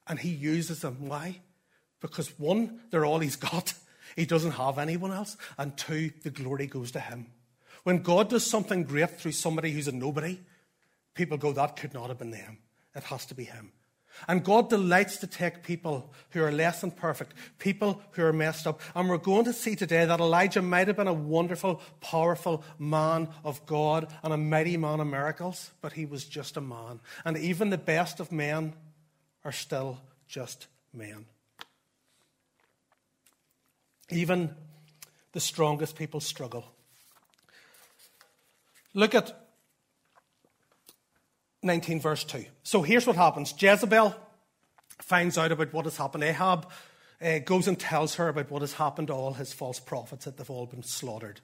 and 0.08 0.20
He 0.20 0.30
uses 0.30 0.82
them. 0.82 1.08
Why? 1.08 1.40
Because 2.02 2.38
one, 2.38 2.82
they're 2.92 3.06
all 3.06 3.20
He's 3.20 3.38
got. 3.38 3.74
He 4.16 4.28
doesn't 4.28 4.52
have 4.52 4.78
anyone 4.78 5.12
else. 5.12 5.38
And 5.58 5.76
two, 5.76 6.12
the 6.22 6.30
glory 6.30 6.68
goes 6.68 6.92
to 6.92 7.00
Him. 7.00 7.26
When 7.84 8.02
God 8.02 8.30
does 8.30 8.46
something 8.46 8.84
great 8.84 9.20
through 9.20 9.34
somebody 9.34 9.72
who's 9.72 9.88
a 9.88 9.92
nobody, 9.92 10.40
people 11.14 11.38
go, 11.38 11.52
that 11.52 11.76
could 11.76 11.94
not 11.94 12.10
have 12.10 12.20
been 12.20 12.32
them. 12.32 12.60
It 12.96 13.04
has 13.04 13.26
to 13.28 13.36
be 13.36 13.44
him. 13.44 13.72
And 14.28 14.44
God 14.44 14.70
delights 14.70 15.18
to 15.18 15.28
take 15.28 15.64
people 15.64 16.14
who 16.30 16.44
are 16.44 16.52
less 16.52 16.82
than 16.82 16.92
perfect, 16.92 17.34
people 17.58 18.02
who 18.12 18.24
are 18.24 18.34
messed 18.34 18.68
up. 18.68 18.80
And 18.96 19.10
we're 19.10 19.18
going 19.18 19.46
to 19.46 19.54
see 19.54 19.76
today 19.76 20.06
that 20.06 20.20
Elijah 20.20 20.62
might 20.62 20.88
have 20.88 20.98
been 20.98 21.08
a 21.08 21.14
wonderful, 21.14 21.82
powerful 22.00 22.64
man 22.78 23.28
of 23.44 23.66
God 23.66 24.14
and 24.22 24.32
a 24.32 24.38
mighty 24.38 24.78
man 24.78 25.00
of 25.00 25.08
miracles, 25.08 25.72
but 25.82 25.94
he 25.94 26.06
was 26.06 26.26
just 26.26 26.58
a 26.58 26.62
man. 26.62 27.00
And 27.26 27.38
even 27.38 27.70
the 27.70 27.78
best 27.78 28.20
of 28.20 28.32
men 28.32 28.74
are 29.44 29.52
still 29.52 30.00
just 30.28 30.68
men. 30.94 31.26
Even 34.10 34.56
the 35.32 35.40
strongest 35.40 35.96
people 35.96 36.20
struggle. 36.20 36.73
Look 38.94 39.16
at 39.16 39.40
19, 41.64 42.00
verse 42.02 42.24
2. 42.24 42.46
So 42.64 42.82
here's 42.82 43.08
what 43.08 43.16
happens 43.16 43.54
Jezebel 43.58 44.16
finds 45.02 45.38
out 45.38 45.52
about 45.52 45.74
what 45.74 45.86
has 45.86 45.98
happened. 45.98 46.24
Ahab 46.24 46.70
uh, 47.22 47.40
goes 47.40 47.68
and 47.68 47.80
tells 47.80 48.16
her 48.16 48.30
about 48.30 48.52
what 48.52 48.62
has 48.62 48.74
happened 48.74 49.08
to 49.08 49.14
all 49.14 49.34
his 49.34 49.54
false 49.54 49.80
prophets, 49.80 50.26
that 50.26 50.38
they've 50.38 50.50
all 50.50 50.66
been 50.66 50.84
slaughtered. 50.84 51.42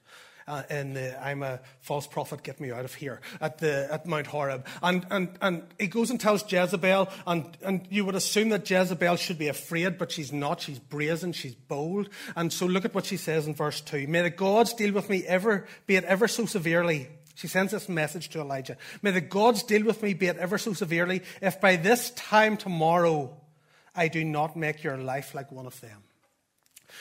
Uh, 0.48 0.64
and 0.72 0.98
uh, 0.98 1.12
I'm 1.22 1.44
a 1.44 1.60
false 1.80 2.08
prophet, 2.08 2.42
get 2.42 2.60
me 2.60 2.72
out 2.72 2.84
of 2.84 2.96
here 2.96 3.22
at, 3.40 3.60
the, 3.60 3.88
at 3.92 4.08
Mount 4.08 4.26
Horeb. 4.26 4.66
And, 4.82 5.06
and, 5.12 5.30
and 5.42 5.64
he 5.78 5.86
goes 5.86 6.10
and 6.10 6.20
tells 6.20 6.52
Jezebel, 6.52 7.08
and, 7.28 7.56
and 7.64 7.88
you 7.92 8.04
would 8.04 8.16
assume 8.16 8.50
that 8.50 8.68
Jezebel 8.68 9.16
should 9.18 9.38
be 9.38 9.48
afraid, 9.48 10.00
but 10.00 10.12
she's 10.12 10.34
not. 10.34 10.60
She's 10.62 10.80
brazen, 10.80 11.34
she's 11.34 11.54
bold. 11.54 12.10
And 12.36 12.52
so 12.52 12.66
look 12.66 12.84
at 12.84 12.96
what 12.96 13.06
she 13.06 13.16
says 13.16 13.46
in 13.46 13.54
verse 13.54 13.80
2 13.82 14.08
May 14.08 14.24
the 14.24 14.32
gods 14.32 14.74
deal 14.74 14.92
with 14.92 15.08
me 15.08 15.24
ever, 15.26 15.68
be 15.86 15.98
it 15.98 16.04
ever 16.06 16.28
so 16.28 16.48
severely 16.48 17.10
she 17.40 17.48
sends 17.48 17.72
this 17.72 17.88
message 17.88 18.28
to 18.30 18.42
Elijah. 18.42 18.76
May 19.02 19.12
the 19.12 19.22
gods 19.22 19.64
deal 19.64 19.86
with 19.86 20.04
me, 20.04 20.14
be 20.14 20.28
it 20.28 20.36
ever 20.36 20.58
so 20.58 20.74
severely, 20.74 21.22
if 21.42 21.62
by 21.62 21.78
this 21.78 22.10
time 22.10 22.58
tomorrow 22.58 23.34
I 23.96 24.10
do 24.10 24.26
not 24.26 24.58
make 24.58 24.84
your 24.84 24.98
life 24.98 25.34
like 25.34 25.50
one 25.50 25.66
of 25.66 25.80
them. 25.80 26.04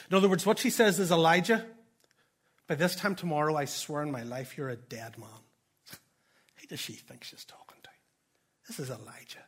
In 0.08 0.16
other 0.16 0.28
words, 0.28 0.46
what 0.46 0.60
she 0.60 0.70
says 0.70 1.00
is, 1.00 1.10
Elijah, 1.10 1.66
by 2.68 2.76
this 2.76 2.94
time 2.94 3.16
tomorrow, 3.16 3.56
I 3.56 3.64
swear 3.64 4.00
in 4.04 4.12
my 4.12 4.22
life 4.22 4.56
you're 4.56 4.68
a 4.68 4.76
dead 4.76 5.18
man. 5.18 5.28
Who 6.60 6.68
does 6.68 6.78
she 6.78 6.92
think 6.92 7.24
she's 7.24 7.44
talking 7.44 7.78
to? 7.82 7.90
This 8.68 8.78
is 8.78 8.90
Elijah. 8.90 9.44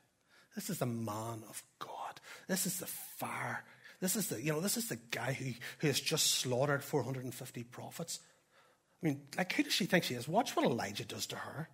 This 0.57 0.71
is 0.71 0.81
the 0.81 0.87
man 0.87 1.45
of 1.49 1.63
God. 1.79 2.21
This 2.49 2.67
is 2.67 2.81
the 2.81 2.87
fire. 2.87 3.63
This 4.01 4.17
is 4.17 4.27
the, 4.27 4.43
you 4.43 4.51
know, 4.51 4.61
this 4.61 4.77
is 4.77 4.89
the 4.89 4.99
guy 5.13 5.35
who, 5.35 5.53
who 5.79 5.87
has 5.87 6.01
just 6.01 6.33
slaughtered 6.33 6.83
450 6.83 7.63
prophets. 7.63 8.19
I 9.03 9.07
mean, 9.07 9.23
like, 9.37 9.53
who 9.53 9.63
does 9.63 9.73
she 9.73 9.87
think 9.87 10.05
she 10.05 10.15
is? 10.15 10.29
Watch 10.29 10.55
what 10.55 10.65
Elijah 10.65 11.05
does 11.05 11.27
to 11.27 11.37
her. 11.37 11.69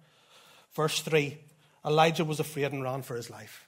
Verse 0.74 1.00
3 1.00 1.38
Elijah 1.84 2.24
was 2.24 2.40
afraid 2.40 2.72
and 2.72 2.82
ran 2.82 3.02
for 3.02 3.16
his 3.16 3.30
life. 3.30 3.66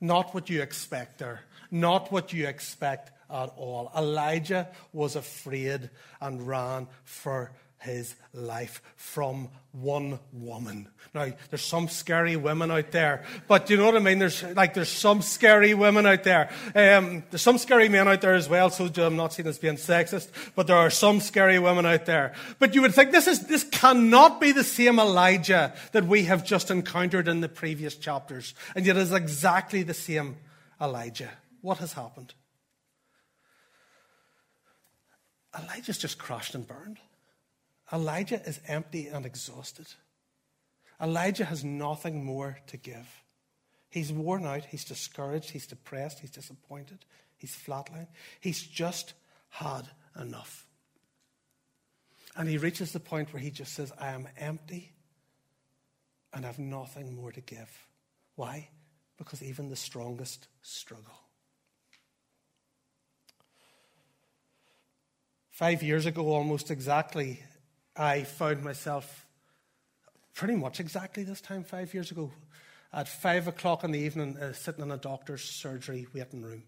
Not 0.00 0.34
what 0.34 0.50
you 0.50 0.62
expect 0.62 1.18
there. 1.18 1.42
Not 1.70 2.12
what 2.12 2.32
you 2.32 2.46
expect 2.46 3.12
at 3.30 3.52
all. 3.56 3.90
Elijah 3.96 4.68
was 4.92 5.16
afraid 5.16 5.90
and 6.20 6.46
ran 6.46 6.88
for 7.04 7.52
his 7.82 8.14
life 8.32 8.80
from 8.96 9.48
one 9.72 10.18
woman. 10.32 10.88
Now, 11.14 11.32
there's 11.50 11.64
some 11.64 11.88
scary 11.88 12.36
women 12.36 12.70
out 12.70 12.90
there, 12.90 13.24
but 13.48 13.68
you 13.68 13.76
know 13.76 13.86
what 13.86 13.96
I 13.96 13.98
mean? 13.98 14.18
There's 14.18 14.42
like 14.42 14.74
there's 14.74 14.88
some 14.88 15.20
scary 15.20 15.74
women 15.74 16.06
out 16.06 16.24
there. 16.24 16.50
Um, 16.74 17.24
there's 17.30 17.42
some 17.42 17.58
scary 17.58 17.88
men 17.88 18.08
out 18.08 18.20
there 18.20 18.34
as 18.34 18.48
well. 18.48 18.70
So 18.70 18.88
I'm 18.96 19.16
not 19.16 19.32
seen 19.32 19.46
as 19.46 19.58
being 19.58 19.76
sexist, 19.76 20.28
but 20.54 20.66
there 20.66 20.76
are 20.76 20.90
some 20.90 21.20
scary 21.20 21.58
women 21.58 21.84
out 21.84 22.06
there. 22.06 22.34
But 22.58 22.74
you 22.74 22.82
would 22.82 22.94
think 22.94 23.10
this 23.10 23.26
is 23.26 23.46
this 23.46 23.64
cannot 23.64 24.40
be 24.40 24.52
the 24.52 24.64
same 24.64 24.98
Elijah 24.98 25.74
that 25.92 26.06
we 26.06 26.24
have 26.24 26.44
just 26.44 26.70
encountered 26.70 27.28
in 27.28 27.40
the 27.40 27.48
previous 27.48 27.96
chapters, 27.96 28.54
and 28.74 28.86
yet 28.86 28.96
it 28.96 29.00
is 29.00 29.12
exactly 29.12 29.82
the 29.82 29.94
same 29.94 30.36
Elijah. 30.80 31.30
What 31.60 31.78
has 31.78 31.92
happened? 31.92 32.34
Elijah's 35.58 35.98
just 35.98 36.18
crashed 36.18 36.54
and 36.54 36.66
burned. 36.66 36.98
Elijah 37.92 38.40
is 38.46 38.60
empty 38.66 39.08
and 39.08 39.26
exhausted. 39.26 39.86
Elijah 41.00 41.44
has 41.44 41.62
nothing 41.62 42.24
more 42.24 42.58
to 42.68 42.76
give. 42.76 43.22
He's 43.90 44.12
worn 44.12 44.46
out, 44.46 44.64
he's 44.64 44.84
discouraged, 44.84 45.50
he's 45.50 45.66
depressed, 45.66 46.20
he's 46.20 46.30
disappointed, 46.30 47.04
he's 47.36 47.54
flatlined. 47.54 48.06
He's 48.40 48.62
just 48.62 49.12
had 49.50 49.82
enough. 50.18 50.66
And 52.34 52.48
he 52.48 52.56
reaches 52.56 52.92
the 52.92 53.00
point 53.00 53.32
where 53.32 53.42
he 53.42 53.50
just 53.50 53.74
says, 53.74 53.92
I 53.98 54.12
am 54.12 54.26
empty 54.38 54.92
and 56.32 56.46
have 56.46 56.58
nothing 56.58 57.14
more 57.14 57.32
to 57.32 57.42
give. 57.42 57.70
Why? 58.36 58.70
Because 59.18 59.42
even 59.42 59.68
the 59.68 59.76
strongest 59.76 60.48
struggle. 60.62 61.12
Five 65.50 65.82
years 65.82 66.06
ago, 66.06 66.28
almost 66.28 66.70
exactly, 66.70 67.42
I 67.96 68.24
found 68.24 68.62
myself 68.62 69.26
pretty 70.34 70.56
much 70.56 70.80
exactly 70.80 71.24
this 71.24 71.40
time 71.40 71.64
five 71.64 71.92
years 71.92 72.10
ago 72.10 72.30
at 72.92 73.08
five 73.08 73.48
o'clock 73.48 73.84
in 73.84 73.92
the 73.92 73.98
evening, 73.98 74.36
uh, 74.36 74.52
sitting 74.52 74.82
in 74.82 74.90
a 74.90 74.96
doctor's 74.96 75.42
surgery 75.42 76.06
waiting 76.14 76.42
room, 76.42 76.62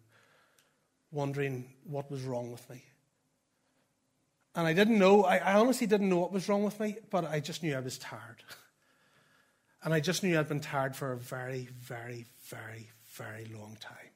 wondering 1.10 1.72
what 1.84 2.10
was 2.10 2.22
wrong 2.22 2.50
with 2.50 2.68
me. 2.70 2.82
And 4.54 4.66
I 4.66 4.72
didn't 4.72 4.98
know, 4.98 5.24
I, 5.24 5.38
I 5.38 5.54
honestly 5.54 5.86
didn't 5.86 6.08
know 6.08 6.18
what 6.18 6.32
was 6.32 6.48
wrong 6.48 6.62
with 6.62 6.78
me, 6.78 6.96
but 7.10 7.24
I 7.24 7.40
just 7.40 7.62
knew 7.62 7.76
I 7.76 7.80
was 7.80 7.98
tired. 7.98 8.42
And 9.82 9.92
I 9.92 10.00
just 10.00 10.22
knew 10.22 10.38
I'd 10.38 10.48
been 10.48 10.60
tired 10.60 10.96
for 10.96 11.12
a 11.12 11.16
very, 11.18 11.68
very, 11.78 12.24
very, 12.48 12.88
very 13.18 13.44
long 13.44 13.76
time. 13.78 14.12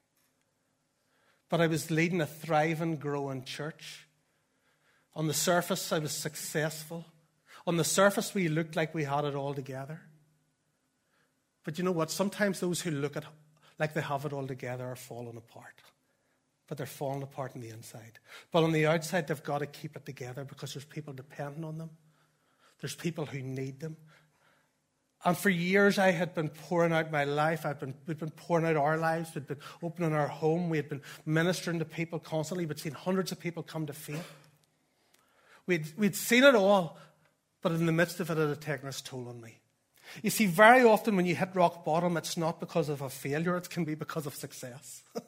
But 1.51 1.61
I 1.61 1.67
was 1.67 1.91
leading 1.91 2.23
a 2.23 2.27
thriving, 2.27 2.97
growing 2.97 3.45
church 3.45 4.08
on 5.19 5.27
the 5.27 5.35
surface, 5.35 5.93
I 5.93 5.99
was 5.99 6.13
successful. 6.13 7.05
On 7.67 7.77
the 7.77 7.85
surface, 7.85 8.35
we 8.35 8.47
looked 8.47 8.77
like 8.77 8.95
we 8.95 9.03
had 9.03 9.25
it 9.25 9.35
all 9.35 9.53
together. 9.53 10.01
But 11.65 11.77
you 11.77 11.83
know 11.83 11.93
what? 11.93 12.13
Sometimes 12.13 12.61
those 12.61 12.81
who 12.81 12.93
look 12.93 13.17
at 13.17 13.25
like 13.81 13.95
they 13.95 14.01
have 14.01 14.25
it 14.25 14.33
all 14.33 14.47
together 14.47 14.87
are 14.87 14.97
falling 14.97 15.37
apart. 15.37 15.83
But 16.69 16.79
they're 16.79 16.87
falling 16.87 17.25
apart 17.25 17.53
on 17.57 17.61
the 17.61 17.71
inside. 17.71 18.21
But 18.53 18.63
on 18.63 18.71
the 18.71 18.87
outside, 18.87 19.27
they've 19.27 19.43
got 19.43 19.59
to 19.59 19.67
keep 19.67 19.97
it 19.97 20.07
together 20.07 20.45
because 20.45 20.75
there's 20.75 20.85
people 20.85 21.13
depending 21.13 21.65
on 21.65 21.79
them. 21.79 21.91
There's 22.81 22.95
people 22.95 23.27
who 23.27 23.41
need 23.41 23.81
them. 23.81 23.97
And 25.25 25.37
for 25.37 25.51
years, 25.51 25.99
I 25.99 26.13
had 26.13 26.33
been 26.33 26.49
pouring 26.49 26.93
out 26.93 27.11
my 27.11 27.25
life. 27.25 27.67
I'd 27.67 27.81
been, 27.81 27.95
we'd 28.07 28.19
been 28.19 28.31
pouring 28.31 28.67
out 28.67 28.77
our 28.77 28.97
lives. 28.97 29.35
We'd 29.35 29.49
been 29.49 29.59
opening 29.83 30.15
our 30.15 30.29
home. 30.29 30.71
We 30.71 30.77
had 30.77 30.89
been 30.89 31.03
ministering 31.27 31.81
to 31.81 31.85
people 31.85 32.21
constantly. 32.21 32.67
We'd 32.67 32.79
seen 32.79 32.93
hundreds 32.93 33.33
of 33.33 33.41
people 33.41 33.65
come 33.65 33.87
to 33.87 33.93
faith. 33.93 34.48
We'd, 35.69 35.87
we'd 35.99 36.17
seen 36.17 36.45
it 36.45 36.55
all, 36.55 36.97
but 37.61 37.73
in 37.73 37.85
the 37.85 37.93
midst 37.93 38.21
of 38.21 38.31
it, 38.31 38.39
it 38.39 38.49
had 38.49 38.61
taken 38.63 38.89
its 38.89 39.03
toll 39.03 39.29
on 39.29 39.43
me. 39.43 39.61
You 40.23 40.31
see, 40.31 40.47
very 40.47 40.83
often 40.83 41.15
when 41.15 41.27
you 41.27 41.35
hit 41.35 41.51
rock 41.53 41.85
bottom, 41.85 42.17
it's 42.17 42.39
not 42.39 42.59
because 42.59 42.89
of 42.89 43.03
a 43.03 43.11
failure, 43.11 43.55
it 43.55 43.69
can 43.69 43.85
be 43.85 43.95
because 43.95 44.25
of 44.25 44.35
success. 44.35 45.03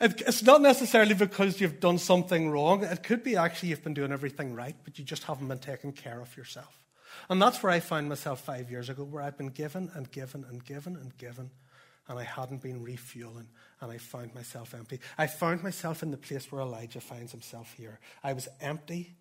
it's 0.00 0.42
not 0.42 0.60
necessarily 0.60 1.14
because 1.14 1.60
you've 1.60 1.78
done 1.78 1.98
something 1.98 2.50
wrong. 2.50 2.82
It 2.82 3.04
could 3.04 3.22
be 3.22 3.36
actually 3.36 3.68
you've 3.68 3.84
been 3.84 3.94
doing 3.94 4.10
everything 4.10 4.54
right, 4.54 4.74
but 4.82 4.98
you 4.98 5.04
just 5.04 5.22
haven't 5.22 5.46
been 5.46 5.60
taking 5.60 5.92
care 5.92 6.20
of 6.20 6.36
yourself. 6.36 6.82
And 7.30 7.40
that's 7.40 7.62
where 7.62 7.70
I 7.70 7.78
found 7.78 8.08
myself 8.08 8.40
five 8.40 8.72
years 8.72 8.88
ago, 8.88 9.04
where 9.04 9.22
I'd 9.22 9.38
been 9.38 9.50
given 9.50 9.92
and 9.94 10.10
given 10.10 10.44
and 10.50 10.64
given 10.64 10.96
and 10.96 11.16
given 11.16 11.52
and 12.08 12.18
I 12.18 12.24
hadn't 12.24 12.62
been 12.62 12.82
refueling, 12.82 13.48
and 13.80 13.90
I 13.90 13.98
found 13.98 14.34
myself 14.34 14.74
empty. 14.74 15.00
I 15.18 15.26
found 15.26 15.62
myself 15.62 16.02
in 16.02 16.10
the 16.10 16.16
place 16.16 16.50
where 16.50 16.60
Elijah 16.60 17.00
finds 17.00 17.32
himself 17.32 17.74
here. 17.76 17.98
I 18.22 18.32
was 18.32 18.48
empty, 18.60 19.14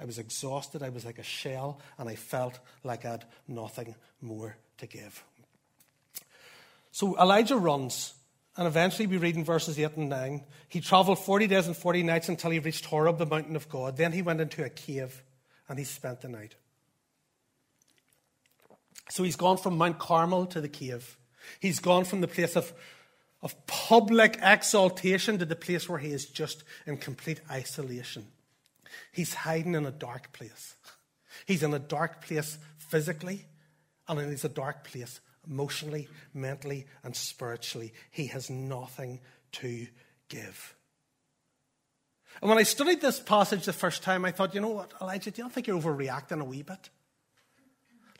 I 0.00 0.04
was 0.04 0.18
exhausted, 0.18 0.82
I 0.82 0.88
was 0.88 1.04
like 1.04 1.18
a 1.18 1.24
shell, 1.24 1.80
and 1.98 2.08
I 2.08 2.14
felt 2.14 2.58
like 2.84 3.04
I 3.04 3.10
had 3.10 3.24
nothing 3.46 3.94
more 4.20 4.56
to 4.78 4.86
give. 4.86 5.22
So 6.90 7.16
Elijah 7.20 7.56
runs, 7.56 8.14
and 8.56 8.66
eventually 8.66 9.06
we 9.06 9.18
read 9.18 9.36
in 9.36 9.44
verses 9.44 9.78
8 9.78 9.96
and 9.96 10.08
9 10.08 10.44
he 10.68 10.80
traveled 10.80 11.18
40 11.18 11.46
days 11.46 11.66
and 11.66 11.76
40 11.76 12.02
nights 12.02 12.28
until 12.28 12.50
he 12.50 12.58
reached 12.58 12.84
Horeb, 12.84 13.18
the 13.18 13.26
mountain 13.26 13.56
of 13.56 13.68
God. 13.68 13.96
Then 13.96 14.12
he 14.12 14.22
went 14.22 14.40
into 14.40 14.64
a 14.64 14.68
cave 14.68 15.22
and 15.68 15.78
he 15.78 15.84
spent 15.84 16.20
the 16.20 16.28
night. 16.28 16.56
So 19.10 19.22
he's 19.22 19.36
gone 19.36 19.56
from 19.56 19.78
Mount 19.78 19.98
Carmel 19.98 20.46
to 20.46 20.60
the 20.60 20.68
cave. 20.68 21.16
He's 21.60 21.80
gone 21.80 22.04
from 22.04 22.20
the 22.20 22.28
place 22.28 22.56
of, 22.56 22.72
of 23.42 23.66
public 23.66 24.38
exaltation 24.42 25.38
to 25.38 25.44
the 25.44 25.56
place 25.56 25.88
where 25.88 25.98
he 25.98 26.12
is 26.12 26.26
just 26.26 26.64
in 26.86 26.96
complete 26.96 27.40
isolation. 27.50 28.26
He's 29.12 29.34
hiding 29.34 29.74
in 29.74 29.86
a 29.86 29.90
dark 29.90 30.32
place. 30.32 30.76
He's 31.46 31.62
in 31.62 31.74
a 31.74 31.78
dark 31.78 32.24
place 32.24 32.58
physically, 32.78 33.46
and 34.08 34.30
he's 34.30 34.44
a 34.44 34.48
dark 34.48 34.84
place 34.84 35.20
emotionally, 35.46 36.08
mentally, 36.34 36.86
and 37.02 37.14
spiritually. 37.16 37.92
He 38.10 38.26
has 38.26 38.50
nothing 38.50 39.20
to 39.52 39.86
give. 40.28 40.74
And 42.40 42.48
when 42.48 42.58
I 42.58 42.62
studied 42.62 43.00
this 43.00 43.18
passage 43.18 43.64
the 43.64 43.72
first 43.72 44.02
time, 44.02 44.24
I 44.24 44.30
thought, 44.30 44.54
you 44.54 44.60
know 44.60 44.68
what, 44.68 44.92
Elijah, 45.00 45.30
do 45.30 45.42
you 45.42 45.48
think 45.48 45.66
you're 45.66 45.80
overreacting 45.80 46.40
a 46.40 46.44
wee 46.44 46.62
bit? 46.62 46.90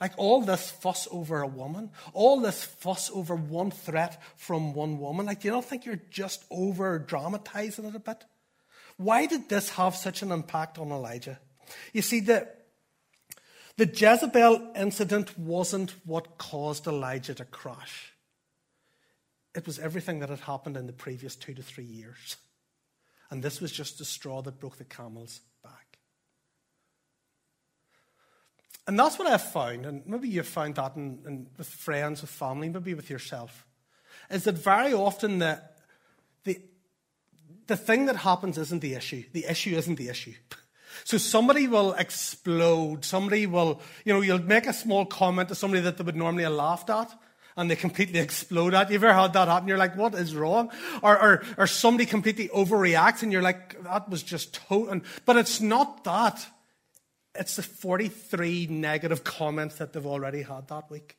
Like 0.01 0.13
all 0.17 0.43
this 0.43 0.71
fuss 0.71 1.09
over 1.11 1.43
a 1.43 1.47
woman, 1.47 1.91
all 2.13 2.41
this 2.41 2.63
fuss 2.63 3.11
over 3.13 3.35
one 3.35 3.73
threat 3.73 4.23
from 4.37 4.73
one 4.73 4.99
woman. 4.99 5.27
Like, 5.27 5.41
do 5.41 5.49
you 5.49 5.55
not 5.55 5.65
think 5.65 5.85
you're 5.85 6.01
just 6.11 6.45
over 6.51 6.99
dramatizing 6.99 7.85
it 7.85 7.95
a 7.97 7.99
bit? 7.99 8.25
Why 8.97 9.27
did 9.27 9.49
this 9.49 9.71
have 9.71 9.97
such 9.97 10.23
an 10.23 10.31
impact 10.31 10.79
on 10.79 10.91
Elijah? 10.91 11.39
You 11.93 12.03
see, 12.03 12.21
the, 12.21 12.49
the 13.77 13.87
Jezebel 13.87 14.73
incident 14.77 15.39
wasn't 15.39 15.95
what 16.05 16.39
caused 16.39 16.87
Elijah 16.87 17.35
to 17.35 17.45
crash. 17.45 18.13
It 19.55 19.67
was 19.67 19.79
everything 19.79 20.21
that 20.21 20.29
had 20.29 20.41
happened 20.41 20.77
in 20.77 20.87
the 20.87 20.93
previous 20.93 21.35
two 21.35 21.55
to 21.55 21.63
three 21.63 21.85
years. 21.85 22.37
And 23.31 23.43
this 23.43 23.61
was 23.61 23.73
just 23.73 23.99
the 23.99 24.05
straw 24.05 24.43
that 24.43 24.61
broke 24.61 24.79
the 24.79 24.85
camel's 24.85 25.41
And 28.89 28.99
that's 28.99 29.19
what 29.19 29.29
I've 29.29 29.43
found, 29.43 29.85
and 29.85 30.03
maybe 30.07 30.29
you've 30.31 30.49
found 30.49 30.77
that 30.77 30.97
in, 30.97 31.19
in, 31.27 31.47
with 31.59 31.69
friends, 31.69 32.23
with 32.23 32.31
family, 32.31 32.71
maybe 32.71 32.95
with 32.95 33.11
yourself, 33.11 33.67
is 34.31 34.45
that 34.45 34.57
very 34.57 34.95
often 34.95 35.41
the, 35.41 35.61
the, 36.45 36.59
the 37.67 37.77
thing 37.77 38.07
that 38.07 38.17
happens 38.17 38.57
isn't 38.57 38.81
the 38.81 38.95
issue. 38.95 39.25
The 39.35 39.45
issue 39.45 39.77
isn't 39.77 39.97
the 39.97 40.09
issue. 40.09 40.33
So 41.05 41.19
somebody 41.19 41.69
will 41.69 41.93
explode. 41.93 43.05
Somebody 43.05 43.45
will, 43.45 43.83
you 44.07 44.15
know, 44.15 44.23
you'll 44.23 44.39
make 44.39 44.67
a 44.67 44.73
small 44.73 45.05
comment 45.05 45.51
to 45.51 45.55
somebody 45.55 45.83
that 45.83 45.99
they 45.99 46.05
would 46.05 46.17
normally 46.17 46.45
have 46.45 46.55
laughed 46.55 46.89
at, 46.89 47.13
and 47.59 47.71
they 47.71 47.77
completely 47.77 48.21
explode 48.21 48.73
at 48.73 48.89
you. 48.89 48.99
You 48.99 49.07
ever 49.07 49.13
had 49.13 49.35
that 49.35 49.49
happen? 49.49 49.69
You're 49.69 49.77
like, 49.77 49.99
what 49.99 50.15
is 50.15 50.35
wrong? 50.35 50.71
Or, 51.03 51.21
or, 51.21 51.43
or 51.59 51.67
somebody 51.67 52.07
completely 52.07 52.49
overreacts, 52.49 53.23
and 53.23 53.33
you're 53.33 53.43
like, 53.43 53.83
that 53.85 54.09
was 54.09 54.23
just 54.23 54.55
total. 54.55 55.03
But 55.27 55.37
it's 55.37 55.61
not 55.61 56.05
that. 56.05 56.47
It's 57.35 57.57
the 57.57 57.63
43 57.63 58.67
negative 58.67 59.25
comments 59.25 59.77
that 59.77 59.93
they've 59.93 60.07
already 60.07 60.43
had 60.43 60.69
that 60.69 60.91
week. 60.91 61.17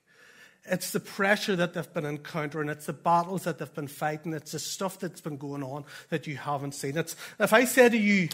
It's 0.66 0.92
the 0.92 1.00
pressure 1.00 1.56
that 1.56 1.74
they've 1.74 1.94
been 1.94 2.06
encountering. 2.06 2.70
It's 2.70 2.86
the 2.86 2.94
battles 2.94 3.44
that 3.46 3.60
they've 3.60 3.74
been 3.74 3.88
fighting. 3.88 4.34
It's 4.34 4.52
the 4.52 4.60
stuff 4.60 5.00
that's 5.00 5.22
been 5.22 5.38
going 5.38 5.64
on 5.64 5.86
that 6.10 6.28
you 6.28 6.36
haven't 6.36 6.74
seen. 6.74 6.98
It's, 6.98 7.16
if 7.40 7.54
I 7.54 7.64
say 7.66 7.90
to 7.90 7.98
you, 7.98 8.30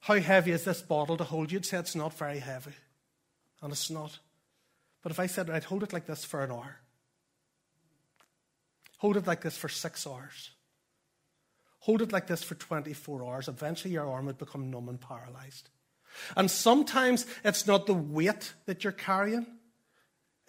How 0.00 0.14
heavy 0.14 0.52
is 0.52 0.64
this 0.64 0.82
bottle 0.82 1.16
to 1.16 1.24
hold? 1.24 1.50
You'd 1.50 1.66
say 1.66 1.78
it's 1.78 1.96
not 1.96 2.14
very 2.14 2.38
heavy. 2.38 2.72
And 3.60 3.72
it's 3.72 3.90
not. 3.90 4.18
But 5.02 5.12
if 5.12 5.20
I 5.20 5.26
said 5.26 5.50
I'd 5.50 5.64
hold 5.64 5.82
it 5.82 5.92
like 5.92 6.06
this 6.06 6.24
for 6.24 6.42
an 6.42 6.50
hour, 6.50 6.76
hold 8.98 9.16
it 9.16 9.26
like 9.26 9.42
this 9.42 9.56
for 9.56 9.68
six 9.68 10.06
hours, 10.06 10.50
hold 11.80 12.00
it 12.00 12.12
like 12.12 12.26
this 12.26 12.42
for 12.42 12.54
24 12.54 13.24
hours, 13.24 13.48
eventually 13.48 13.92
your 13.92 14.08
arm 14.08 14.26
would 14.26 14.38
become 14.38 14.70
numb 14.70 14.88
and 14.88 15.00
paralyzed. 15.00 15.68
And 16.36 16.50
sometimes 16.50 17.26
it's 17.44 17.66
not 17.66 17.86
the 17.86 17.94
weight 17.94 18.54
that 18.66 18.84
you're 18.84 18.92
carrying, 18.92 19.46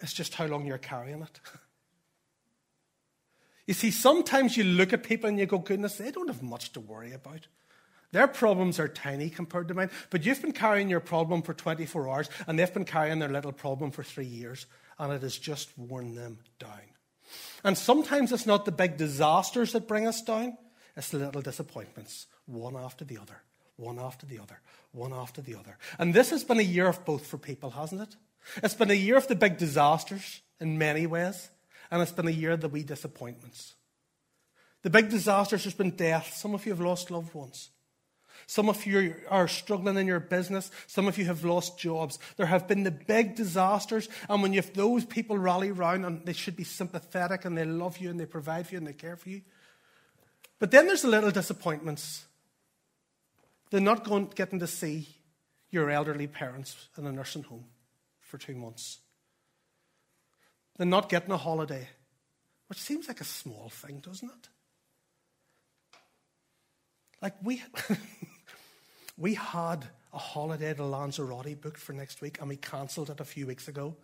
it's 0.00 0.12
just 0.12 0.34
how 0.34 0.46
long 0.46 0.66
you're 0.66 0.78
carrying 0.78 1.22
it. 1.22 1.40
You 3.66 3.74
see, 3.74 3.90
sometimes 3.90 4.56
you 4.56 4.62
look 4.62 4.92
at 4.92 5.02
people 5.02 5.28
and 5.28 5.38
you 5.38 5.46
go, 5.46 5.58
goodness, 5.58 5.96
they 5.96 6.12
don't 6.12 6.28
have 6.28 6.42
much 6.42 6.72
to 6.74 6.80
worry 6.80 7.12
about. 7.12 7.48
Their 8.12 8.28
problems 8.28 8.78
are 8.78 8.88
tiny 8.88 9.28
compared 9.28 9.68
to 9.68 9.74
mine, 9.74 9.90
but 10.10 10.24
you've 10.24 10.40
been 10.40 10.52
carrying 10.52 10.88
your 10.88 11.00
problem 11.00 11.42
for 11.42 11.52
24 11.52 12.08
hours, 12.08 12.30
and 12.46 12.58
they've 12.58 12.72
been 12.72 12.84
carrying 12.84 13.18
their 13.18 13.28
little 13.28 13.52
problem 13.52 13.90
for 13.90 14.04
three 14.04 14.26
years, 14.26 14.66
and 14.98 15.12
it 15.12 15.22
has 15.22 15.36
just 15.36 15.76
worn 15.76 16.14
them 16.14 16.38
down. 16.58 16.94
And 17.64 17.76
sometimes 17.76 18.32
it's 18.32 18.46
not 18.46 18.64
the 18.64 18.72
big 18.72 18.96
disasters 18.96 19.72
that 19.72 19.88
bring 19.88 20.06
us 20.06 20.22
down, 20.22 20.56
it's 20.96 21.10
the 21.10 21.18
little 21.18 21.42
disappointments, 21.42 22.26
one 22.46 22.76
after 22.76 23.04
the 23.04 23.18
other, 23.18 23.42
one 23.76 23.98
after 23.98 24.26
the 24.26 24.38
other, 24.38 24.60
one 24.92 25.12
after 25.12 25.40
the 25.40 25.54
other. 25.54 25.78
And 25.98 26.14
this 26.14 26.30
has 26.30 26.44
been 26.44 26.58
a 26.58 26.62
year 26.62 26.88
of 26.88 27.04
both 27.04 27.26
for 27.26 27.38
people, 27.38 27.70
hasn't 27.70 28.02
it? 28.02 28.16
It's 28.62 28.74
been 28.74 28.90
a 28.90 28.94
year 28.94 29.16
of 29.16 29.28
the 29.28 29.34
big 29.34 29.58
disasters 29.58 30.40
in 30.60 30.78
many 30.78 31.06
ways, 31.06 31.50
and 31.90 32.00
it's 32.00 32.12
been 32.12 32.28
a 32.28 32.30
year 32.30 32.52
of 32.52 32.60
the 32.60 32.68
wee 32.68 32.82
disappointments. 32.82 33.74
The 34.82 34.90
big 34.90 35.10
disasters 35.10 35.64
has 35.64 35.74
been 35.74 35.90
death. 35.90 36.34
Some 36.34 36.54
of 36.54 36.64
you 36.64 36.72
have 36.72 36.80
lost 36.80 37.10
loved 37.10 37.34
ones. 37.34 37.70
Some 38.46 38.68
of 38.68 38.86
you 38.86 39.16
are 39.28 39.48
struggling 39.48 39.96
in 39.96 40.06
your 40.06 40.20
business. 40.20 40.70
Some 40.86 41.08
of 41.08 41.18
you 41.18 41.24
have 41.24 41.44
lost 41.44 41.78
jobs. 41.78 42.18
There 42.36 42.46
have 42.46 42.68
been 42.68 42.84
the 42.84 42.92
big 42.92 43.34
disasters. 43.34 44.08
And 44.28 44.42
when 44.42 44.52
you 44.52 44.60
have 44.60 44.72
those 44.74 45.04
people 45.04 45.36
rally 45.36 45.70
around 45.70 46.04
and 46.04 46.24
they 46.24 46.32
should 46.32 46.54
be 46.54 46.62
sympathetic 46.62 47.44
and 47.44 47.58
they 47.58 47.64
love 47.64 47.98
you 47.98 48.10
and 48.10 48.20
they 48.20 48.26
provide 48.26 48.66
for 48.68 48.74
you 48.74 48.78
and 48.78 48.86
they 48.86 48.92
care 48.92 49.16
for 49.16 49.30
you. 49.30 49.42
But 50.60 50.70
then 50.70 50.86
there's 50.86 51.02
the 51.02 51.08
little 51.08 51.32
disappointments. 51.32 52.26
They're 53.70 53.80
not 53.80 54.04
going, 54.04 54.30
getting 54.34 54.60
to 54.60 54.66
see 54.66 55.08
your 55.70 55.90
elderly 55.90 56.26
parents 56.26 56.88
in 56.96 57.06
a 57.06 57.12
nursing 57.12 57.42
home 57.42 57.64
for 58.20 58.38
two 58.38 58.54
months. 58.54 58.98
They're 60.76 60.86
not 60.86 61.08
getting 61.08 61.32
a 61.32 61.36
holiday, 61.36 61.88
which 62.68 62.80
seems 62.80 63.08
like 63.08 63.20
a 63.20 63.24
small 63.24 63.70
thing, 63.70 64.00
doesn't 64.00 64.28
it? 64.28 64.48
Like 67.22 67.34
we, 67.42 67.62
we 69.18 69.34
had 69.34 69.86
a 70.12 70.18
holiday 70.18 70.74
to 70.74 70.84
Lanzarote 70.84 71.60
booked 71.60 71.80
for 71.80 71.92
next 71.92 72.20
week, 72.20 72.38
and 72.40 72.48
we 72.48 72.56
cancelled 72.56 73.10
it 73.10 73.20
a 73.20 73.24
few 73.24 73.46
weeks 73.46 73.68
ago. 73.68 73.96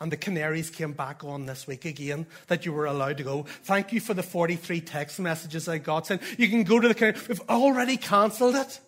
And 0.00 0.12
the 0.12 0.16
Canaries 0.16 0.70
came 0.70 0.92
back 0.92 1.24
on 1.24 1.46
this 1.46 1.66
week 1.66 1.84
again 1.84 2.26
that 2.46 2.64
you 2.64 2.72
were 2.72 2.86
allowed 2.86 3.16
to 3.16 3.24
go. 3.24 3.42
Thank 3.64 3.92
you 3.92 4.00
for 4.00 4.14
the 4.14 4.22
43 4.22 4.80
text 4.80 5.18
messages 5.18 5.68
I 5.68 5.78
got 5.78 6.06
saying 6.06 6.20
you 6.36 6.48
can 6.48 6.62
go 6.62 6.78
to 6.78 6.86
the 6.86 6.94
Canaries. 6.94 7.26
We've 7.26 7.40
already 7.48 7.96
cancelled 7.96 8.54
it. 8.54 8.78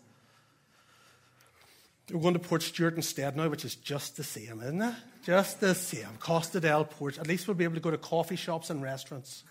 We're 2.12 2.21
going 2.21 2.35
to 2.35 2.40
Portstewart 2.40 2.97
instead 2.97 3.37
now, 3.37 3.49
which 3.49 3.64
is 3.64 3.76
just 3.76 4.17
the 4.17 4.25
same, 4.25 4.61
isn't 4.61 4.83
it? 4.83 4.95
Just 5.25 5.61
the 5.61 5.75
same. 5.75 6.09
Costa 6.19 6.61
del 6.61 6.85
Port. 6.85 7.19
At 7.19 7.29
least 7.29 7.47
we'll 7.47 7.55
be 7.55 7.64
able 7.64 7.75
to 7.75 7.81
go 7.81 7.90
to 7.90 7.99
coffee 7.99 8.37
shops 8.37 8.71
and 8.71 8.83
restaurants. 8.83 9.45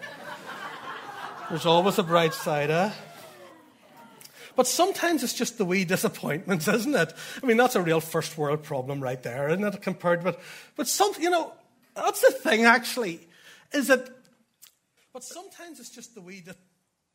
There's 1.50 1.66
always 1.66 1.98
a 1.98 2.02
bright 2.02 2.34
side, 2.34 2.70
eh? 2.70 2.90
But 4.54 4.66
sometimes 4.66 5.22
it's 5.22 5.34
just 5.34 5.58
the 5.58 5.64
wee 5.64 5.84
disappointments, 5.84 6.68
isn't 6.74 6.94
it? 6.94 7.12
I 7.42 7.46
mean, 7.46 7.56
that's 7.56 7.74
a 7.74 7.82
real 7.82 8.00
first 8.00 8.38
world 8.38 8.62
problem 8.62 9.02
right 9.02 9.22
there, 9.22 9.48
isn't 9.48 9.64
it? 9.64 9.82
Compared 9.82 10.24
with, 10.24 10.36
but 10.76 10.88
some, 10.88 11.12
you 11.18 11.30
know, 11.30 11.52
that's 11.94 12.20
the 12.20 12.30
thing 12.30 12.64
actually, 12.64 13.20
is 13.72 13.88
that, 13.88 14.08
but 15.12 15.24
sometimes 15.24 15.80
it's 15.80 15.90
just 15.90 16.14
the 16.14 16.20
wee. 16.20 16.40
Di- 16.40 16.52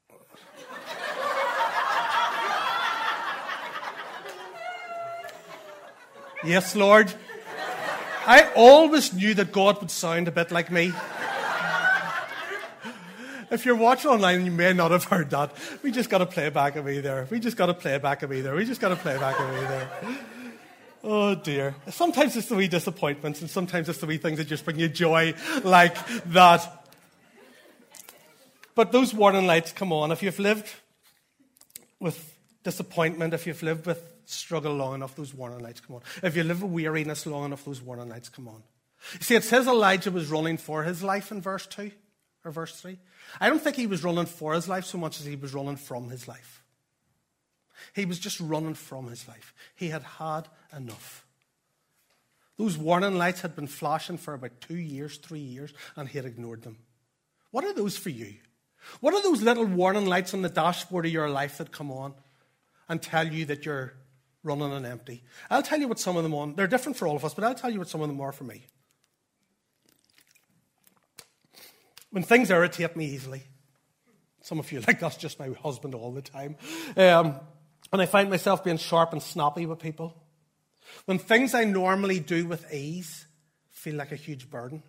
yes, 6.44 6.75
Lord. 6.75 7.13
I 8.25 8.51
always 8.56 9.13
knew 9.13 9.34
that 9.36 9.51
God 9.51 9.79
would 9.79 9.91
sound 9.91 10.27
a 10.27 10.32
bit 10.32 10.51
like 10.51 10.72
me. 10.72 10.91
If 13.50 13.65
you're 13.65 13.75
watching 13.75 14.12
online, 14.12 14.44
you 14.46 14.51
may 14.51 14.74
not 14.74 14.91
have 14.91 15.06
heard 15.06 15.29
that. 15.29 15.53
We 15.82 15.91
just 15.91 16.10
got 16.10 16.17
to 16.17 16.25
play 16.25 16.50
back 16.50 16.75
of 16.75 16.86
me 16.86 17.00
there. 17.00 17.25
We 17.29 17.39
just 17.39 17.56
got 17.56 17.67
to 17.67 17.74
play 17.74 17.98
back 17.98 18.22
of 18.22 18.29
me 18.29 18.41
there. 18.41 18.53
We 18.53 18.65
just 18.65 18.82
got 18.82 18.89
to 18.89 18.98
play 18.98 19.17
back 19.17 19.39
of 19.39 19.50
me 19.50 19.60
there. 19.62 19.89
Oh 21.03 21.36
dear. 21.36 21.75
Sometimes 21.89 22.36
it's 22.36 22.50
the 22.50 22.56
wee 22.56 22.67
disappointments, 22.67 23.39
and 23.39 23.50
sometimes 23.50 23.88
it's 23.88 24.00
the 24.00 24.06
wee 24.06 24.17
things 24.17 24.39
that 24.39 24.48
just 24.48 24.65
bring 24.65 24.77
you 24.77 24.89
joy 24.89 25.34
like 25.63 25.96
that. 26.25 26.86
But 28.75 28.91
those 28.91 29.13
warning 29.13 29.48
lights 29.48 29.72
come 29.72 29.94
on. 29.94 30.12
If 30.12 30.22
you've 30.22 30.39
lived 30.39 30.67
with 32.01 32.38
disappointment, 32.64 33.33
if 33.33 33.48
you've 33.48 33.64
lived 33.64 33.85
with 33.85 34.03
struggle 34.29 34.74
long 34.74 34.96
enough, 34.96 35.16
those 35.16 35.33
warning 35.33 35.59
lights 35.59 35.79
come 35.79 35.98
on. 35.98 36.01
If 36.24 36.35
you 36.35 36.44
live 36.44 36.63
a 36.63 36.66
weariness 36.66 37.25
long 37.25 37.46
enough, 37.46 37.66
those 37.66 37.81
warning 37.81 38.09
lights 38.09 38.29
come 38.29 38.48
on. 38.48 38.63
You 39.13 39.20
see, 39.22 39.35
it 39.35 39.44
says 39.44 39.68
Elijah 39.68 40.11
was 40.11 40.29
running 40.29 40.57
for 40.57 40.83
his 40.83 41.03
life 41.03 41.31
in 41.31 41.42
verse 41.42 41.66
2 41.68 41.92
or 42.44 42.51
verse 42.51 42.79
3. 42.79 42.98
I 43.40 43.50
don't 43.50 43.61
think 43.61 43.75
he 43.75 43.87
was 43.87 44.03
running 44.03 44.25
for 44.25 44.53
his 44.53 44.68
life 44.68 44.85
so 44.85 44.98
much 44.98 45.20
as 45.20 45.25
he 45.25 45.35
was 45.35 45.53
running 45.53 45.77
from 45.77 46.09
his 46.09 46.27
life. 46.27 46.63
He 47.94 48.05
was 48.05 48.20
just 48.20 48.40
running 48.40 48.74
from 48.74 49.07
his 49.07 49.27
life. 49.27 49.53
He 49.75 49.90
had 49.90 50.03
had 50.03 50.48
enough. 50.75 51.25
Those 52.57 52.77
warning 52.77 53.18
lights 53.18 53.42
had 53.42 53.55
been 53.55 53.68
flashing 53.68 54.18
for 54.18 54.33
about 54.33 54.61
two 54.61 54.77
years, 54.77 55.18
three 55.18 55.40
years, 55.40 55.74
and 55.96 56.09
he 56.09 56.18
had 56.18 56.25
ignored 56.25 56.63
them. 56.63 56.77
What 57.51 57.66
are 57.66 57.74
those 57.74 57.98
for 57.98 58.09
you? 58.09 58.33
What 59.00 59.13
are 59.13 59.22
those 59.22 59.42
little 59.42 59.66
warning 59.66 60.07
lights 60.07 60.33
on 60.33 60.42
the 60.42 60.50
dashboard 60.50 61.05
of 61.05 61.11
your 61.11 61.29
life 61.29 61.59
that 61.59 61.72
come 61.72 61.92
on 61.92 62.13
and 62.90 63.01
tell 63.01 63.27
you 63.27 63.46
that 63.46 63.66
you're 63.66 63.94
running 64.48 64.72
on 64.72 64.86
empty? 64.86 65.24
I'll 65.50 65.62
tell 65.62 65.79
you 65.79 65.88
what 65.88 66.00
some 66.00 66.18
of 66.18 66.24
them 66.24 66.33
are. 66.33 66.48
They're 66.48 66.68
different 66.68 66.98
for 66.98 67.07
all 67.07 67.16
of 67.16 67.24
us, 67.24 67.33
but 67.33 67.44
I'll 67.44 67.55
tell 67.55 67.70
you 67.70 67.79
what 67.79 67.90
some 67.90 68.01
of 68.01 68.07
them 68.07 68.20
are 68.22 68.31
for 68.31 68.44
me. 68.44 68.66
when 72.12 72.24
things 72.24 72.50
irritate 72.50 72.96
me 72.96 73.05
easily, 73.05 73.44
some 74.42 74.60
of 74.60 74.72
you 74.72 74.81
like 74.88 75.00
that's 75.00 75.18
just 75.18 75.40
my 75.40 75.50
husband 75.50 75.94
all 75.94 76.12
the 76.12 76.22
time. 76.22 76.55
Um, 76.96 77.40
when 77.90 78.01
I 78.01 78.05
find 78.05 78.29
myself 78.29 78.64
being 78.64 78.77
sharp 78.77 79.14
and 79.14 79.22
snappy 79.22 79.66
with 79.66 79.79
people, 79.79 80.16
when 81.05 81.20
things 81.20 81.53
I 81.53 81.64
normally 81.64 82.20
do 82.20 82.48
with 82.48 82.74
ease 82.74 83.27
feel 83.70 83.96
like 83.96 84.12
a 84.12 84.16
huge 84.16 84.50
burden, 84.50 84.83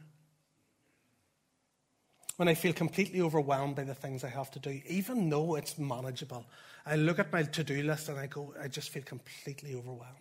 when 2.36 2.48
I 2.48 2.54
feel 2.54 2.72
completely 2.72 3.20
overwhelmed 3.20 3.76
by 3.76 3.82
the 3.82 3.94
things 3.94 4.22
I 4.22 4.28
have 4.28 4.50
to 4.52 4.60
do, 4.60 4.80
even 4.88 5.28
though 5.28 5.56
it's 5.56 5.76
manageable, 5.78 6.46
I 6.88 6.96
look 6.96 7.18
at 7.18 7.32
my 7.32 7.42
to 7.42 7.64
do 7.64 7.82
list 7.82 8.08
and 8.08 8.18
I 8.18 8.26
go, 8.26 8.54
I 8.60 8.68
just 8.68 8.88
feel 8.88 9.02
completely 9.02 9.74
overwhelmed. 9.74 10.16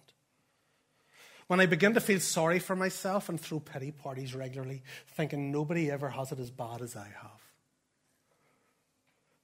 When 1.47 1.61
I 1.61 1.65
begin 1.65 1.93
to 1.93 2.01
feel 2.01 2.19
sorry 2.19 2.59
for 2.59 2.75
myself 2.75 3.29
and 3.29 3.39
throw 3.39 3.61
pity 3.61 3.91
parties 3.91 4.35
regularly, 4.35 4.83
thinking 5.15 5.49
nobody 5.49 5.89
ever 5.89 6.09
has 6.09 6.33
it 6.33 6.39
as 6.39 6.51
bad 6.51 6.81
as 6.81 6.97
I 6.97 7.07
have. 7.21 7.41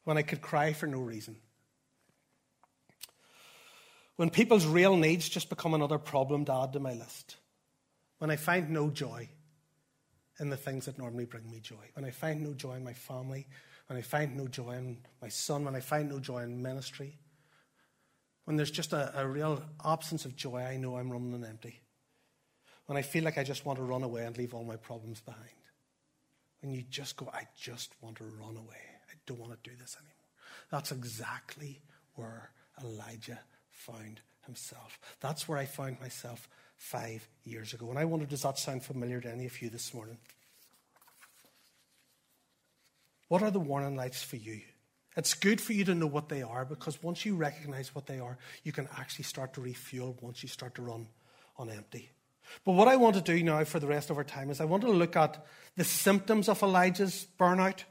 When 0.04 0.18
I 0.18 0.22
could 0.22 0.42
cry 0.42 0.74
for 0.74 0.86
no 0.86 1.00
reason. 1.00 1.38
When 4.18 4.30
people's 4.30 4.66
real 4.66 4.98
needs 4.98 5.30
just 5.30 5.50
become 5.50 5.74
another 5.74 5.98
problem 5.98 6.44
to 6.46 6.54
add 6.54 6.74
to 6.74 6.82
my 6.82 6.94
list. 6.94 7.38
When 8.18 8.30
I 8.30 8.36
find 8.36 8.70
no 8.70 8.90
joy 8.90 9.30
in 10.40 10.50
the 10.50 10.58
things 10.58 10.86
that 10.86 10.98
normally 10.98 11.26
bring 11.26 11.50
me 11.50 11.62
joy. 11.62 11.90
When 11.94 12.04
I 12.04 12.12
find 12.12 12.44
no 12.44 12.54
joy 12.54 12.74
in 12.74 12.84
my 12.84 12.94
family. 12.94 13.48
When 13.94 14.00
I 14.00 14.02
find 14.02 14.36
no 14.36 14.48
joy 14.48 14.72
in 14.72 14.98
my 15.22 15.28
son. 15.28 15.66
When 15.66 15.76
I 15.76 15.80
find 15.80 16.10
no 16.10 16.18
joy 16.18 16.40
in 16.40 16.64
ministry. 16.64 17.20
When 18.46 18.58
there's 18.58 18.72
just 18.72 18.92
a, 18.92 19.22
a 19.22 19.28
real 19.28 19.62
absence 19.86 20.26
of 20.26 20.36
joy, 20.36 20.64
I 20.64 20.78
know 20.78 20.98
I'm 20.98 21.12
running 21.12 21.46
empty 21.48 21.80
when 22.88 22.98
I 22.98 23.04
feel 23.04 23.24
like 23.24 23.38
I 23.38 23.44
just 23.44 23.68
want 23.68 23.78
to 23.78 23.84
run 23.84 24.02
away 24.02 24.26
and 24.26 24.36
leave 24.36 24.56
all 24.56 24.64
my 24.64 24.78
problems 24.78 25.22
behind. 25.22 25.46
When 26.64 26.74
you 26.74 26.82
just 26.90 27.18
go, 27.18 27.30
I 27.32 27.44
just 27.56 27.94
want 28.02 28.18
to 28.18 28.24
run 28.24 28.58
away. 28.58 28.82
I 29.12 29.14
don't 29.28 29.40
want 29.40 29.52
to 29.52 29.70
do 29.70 29.76
this 29.78 29.96
anymore. 29.96 30.32
That's 30.72 30.92
exactly 30.92 31.84
where 32.16 32.50
Elijah 32.84 33.42
found 33.70 34.22
himself. 34.48 35.00
That's 35.20 35.48
where 35.48 35.60
I 35.60 35.66
found 35.66 36.02
myself 36.02 36.50
five 36.78 37.28
years 37.44 37.76
ago. 37.76 37.92
And 37.92 38.00
I 38.00 38.06
wonder, 38.06 38.26
does 38.26 38.42
that 38.42 38.58
sound 38.58 38.84
familiar 38.84 39.22
to 39.22 39.32
any 39.32 39.46
of 39.46 39.62
you 39.62 39.70
this 39.70 39.94
morning? 39.94 40.18
What 43.34 43.42
are 43.42 43.50
the 43.50 43.60
warning 43.60 43.96
lights 43.96 44.22
for 44.22 44.36
you? 44.36 44.62
It's 45.18 45.34
good 45.34 45.60
for 45.60 45.74
you 45.74 45.84
to 45.86 45.96
know 45.96 46.06
what 46.06 46.30
they 46.30 46.44
are 46.44 46.66
because 46.66 47.02
once 47.02 47.26
you 47.26 47.36
recognize 47.36 47.96
what 47.96 48.06
they 48.06 48.20
are, 48.20 48.38
you 48.64 48.72
can 48.72 48.88
actually 48.96 49.24
start 49.24 49.56
to 49.56 49.62
refuel 49.62 50.16
once 50.22 50.44
you 50.44 50.50
start 50.50 50.76
to 50.76 50.84
run 50.84 51.08
on 51.58 51.72
empty. 51.72 52.12
But 52.64 52.74
what 52.74 52.88
I 52.88 52.96
want 52.96 53.16
to 53.16 53.22
do 53.22 53.44
now 53.44 53.64
for 53.64 53.80
the 53.80 53.88
rest 53.88 54.12
of 54.12 54.18
our 54.18 54.24
time 54.24 54.52
is 54.52 54.62
I 54.62 54.66
want 54.66 54.84
to 54.84 54.92
look 54.92 55.16
at 55.16 55.44
the 55.76 55.84
symptoms 55.84 56.48
of 56.48 56.62
Elijah's 56.62 57.26
burnout 57.40 57.86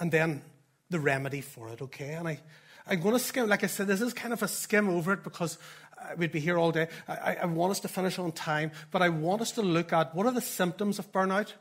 and 0.00 0.10
then 0.10 0.42
the 0.90 0.98
remedy 0.98 1.40
for 1.40 1.68
it, 1.68 1.80
okay? 1.80 2.14
And 2.14 2.26
I, 2.26 2.40
I'm 2.84 2.98
going 2.98 3.14
to 3.14 3.20
skim, 3.20 3.48
like 3.48 3.62
I 3.62 3.68
said, 3.68 3.86
this 3.86 4.00
is 4.00 4.12
kind 4.12 4.32
of 4.32 4.42
a 4.42 4.48
skim 4.48 4.88
over 4.88 5.12
it 5.12 5.22
because 5.22 5.56
uh, 5.96 6.16
we'd 6.16 6.32
be 6.32 6.40
here 6.40 6.58
all 6.58 6.72
day. 6.72 6.88
I, 7.06 7.36
I 7.42 7.46
want 7.46 7.70
us 7.70 7.80
to 7.80 7.88
finish 7.88 8.18
on 8.18 8.32
time, 8.32 8.72
but 8.90 9.02
I 9.02 9.08
want 9.08 9.40
us 9.40 9.52
to 9.52 9.62
look 9.62 9.92
at 9.92 10.16
what 10.16 10.26
are 10.26 10.32
the 10.32 10.40
symptoms 10.40 10.98
of 10.98 11.12
burnout 11.12 11.52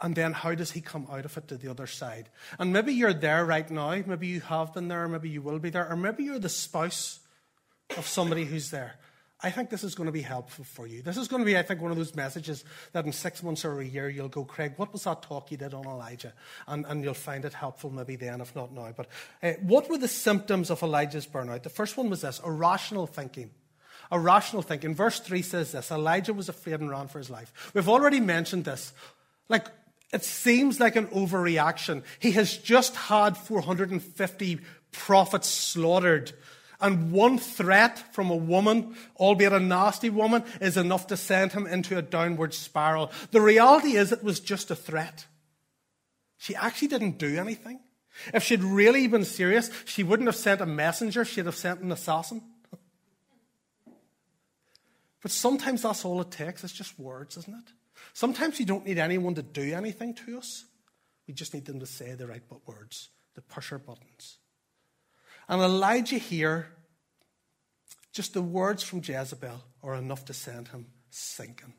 and 0.00 0.14
then 0.14 0.32
how 0.32 0.54
does 0.54 0.72
he 0.72 0.80
come 0.80 1.06
out 1.10 1.24
of 1.24 1.36
it 1.36 1.48
to 1.48 1.56
the 1.56 1.70
other 1.70 1.86
side? 1.86 2.28
And 2.58 2.72
maybe 2.72 2.92
you're 2.92 3.14
there 3.14 3.44
right 3.44 3.68
now, 3.70 4.02
maybe 4.06 4.26
you 4.26 4.40
have 4.40 4.74
been 4.74 4.88
there, 4.88 5.08
maybe 5.08 5.28
you 5.28 5.42
will 5.42 5.58
be 5.58 5.70
there, 5.70 5.88
or 5.88 5.96
maybe 5.96 6.24
you're 6.24 6.38
the 6.38 6.48
spouse 6.48 7.20
of 7.96 8.06
somebody 8.06 8.44
who's 8.44 8.70
there 8.70 8.98
I 9.40 9.50
think 9.50 9.70
this 9.70 9.84
is 9.84 9.94
going 9.94 10.06
to 10.06 10.12
be 10.12 10.22
helpful 10.22 10.64
for 10.64 10.88
you. 10.88 11.00
This 11.00 11.16
is 11.16 11.28
going 11.28 11.40
to 11.42 11.46
be, 11.46 11.56
I 11.56 11.62
think, 11.62 11.80
one 11.80 11.92
of 11.92 11.96
those 11.96 12.16
messages 12.16 12.64
that 12.92 13.06
in 13.06 13.12
six 13.12 13.40
months 13.40 13.64
or 13.64 13.80
a 13.80 13.84
year 13.84 14.08
you'll 14.08 14.28
go, 14.28 14.44
Craig, 14.44 14.72
what 14.76 14.92
was 14.92 15.04
that 15.04 15.22
talk 15.22 15.52
you 15.52 15.56
did 15.56 15.74
on 15.74 15.86
Elijah? 15.86 16.32
And, 16.66 16.84
and 16.86 17.04
you'll 17.04 17.14
find 17.14 17.44
it 17.44 17.52
helpful 17.52 17.90
maybe 17.90 18.16
then, 18.16 18.40
if 18.40 18.56
not 18.56 18.72
now. 18.72 18.92
But 18.96 19.06
uh, 19.40 19.52
what 19.62 19.88
were 19.88 19.98
the 19.98 20.08
symptoms 20.08 20.70
of 20.70 20.82
Elijah's 20.82 21.26
burnout? 21.26 21.62
The 21.62 21.68
first 21.68 21.96
one 21.96 22.10
was 22.10 22.22
this 22.22 22.40
irrational 22.44 23.06
thinking. 23.06 23.50
Irrational 24.10 24.62
thinking. 24.62 24.96
Verse 24.96 25.20
3 25.20 25.42
says 25.42 25.70
this 25.70 25.92
Elijah 25.92 26.34
was 26.34 26.48
afraid 26.48 26.80
and 26.80 26.90
ran 26.90 27.06
for 27.06 27.18
his 27.18 27.30
life. 27.30 27.70
We've 27.74 27.88
already 27.88 28.18
mentioned 28.18 28.64
this. 28.64 28.92
Like, 29.48 29.68
it 30.12 30.24
seems 30.24 30.80
like 30.80 30.96
an 30.96 31.06
overreaction. 31.08 32.02
He 32.18 32.32
has 32.32 32.56
just 32.56 32.96
had 32.96 33.36
450 33.36 34.60
prophets 34.92 35.48
slaughtered. 35.48 36.32
And 36.80 37.10
one 37.10 37.38
threat 37.38 37.98
from 38.14 38.30
a 38.30 38.36
woman, 38.36 38.96
albeit 39.18 39.52
a 39.52 39.60
nasty 39.60 40.10
woman, 40.10 40.44
is 40.60 40.76
enough 40.76 41.08
to 41.08 41.16
send 41.16 41.52
him 41.52 41.66
into 41.66 41.98
a 41.98 42.02
downward 42.02 42.54
spiral. 42.54 43.10
The 43.32 43.40
reality 43.40 43.96
is, 43.96 44.12
it 44.12 44.22
was 44.22 44.38
just 44.38 44.70
a 44.70 44.76
threat. 44.76 45.26
She 46.36 46.54
actually 46.54 46.88
didn't 46.88 47.18
do 47.18 47.36
anything. 47.36 47.80
If 48.32 48.44
she'd 48.44 48.62
really 48.62 49.06
been 49.08 49.24
serious, 49.24 49.70
she 49.84 50.04
wouldn't 50.04 50.28
have 50.28 50.36
sent 50.36 50.60
a 50.60 50.66
messenger, 50.66 51.24
she'd 51.24 51.46
have 51.46 51.56
sent 51.56 51.80
an 51.80 51.92
assassin. 51.92 52.42
But 55.20 55.32
sometimes 55.32 55.82
that's 55.82 56.04
all 56.04 56.20
it 56.20 56.30
takes. 56.30 56.62
It's 56.62 56.72
just 56.72 56.98
words, 56.98 57.36
isn't 57.36 57.54
it? 57.54 57.72
Sometimes 58.18 58.58
you 58.58 58.66
don't 58.66 58.84
need 58.84 58.98
anyone 58.98 59.36
to 59.36 59.44
do 59.44 59.72
anything 59.72 60.12
to 60.12 60.38
us. 60.38 60.64
We 61.28 61.34
just 61.34 61.54
need 61.54 61.66
them 61.66 61.78
to 61.78 61.86
say 61.86 62.14
the 62.14 62.26
right 62.26 62.42
words, 62.66 63.10
to 63.36 63.40
push 63.40 63.70
our 63.70 63.78
buttons. 63.78 64.38
And 65.48 65.62
Elijah 65.62 66.18
here, 66.18 66.66
just 68.12 68.34
the 68.34 68.42
words 68.42 68.82
from 68.82 69.02
Jezebel 69.04 69.62
are 69.84 69.94
enough 69.94 70.24
to 70.24 70.34
send 70.34 70.66
him 70.66 70.86
sinking. 71.10 71.74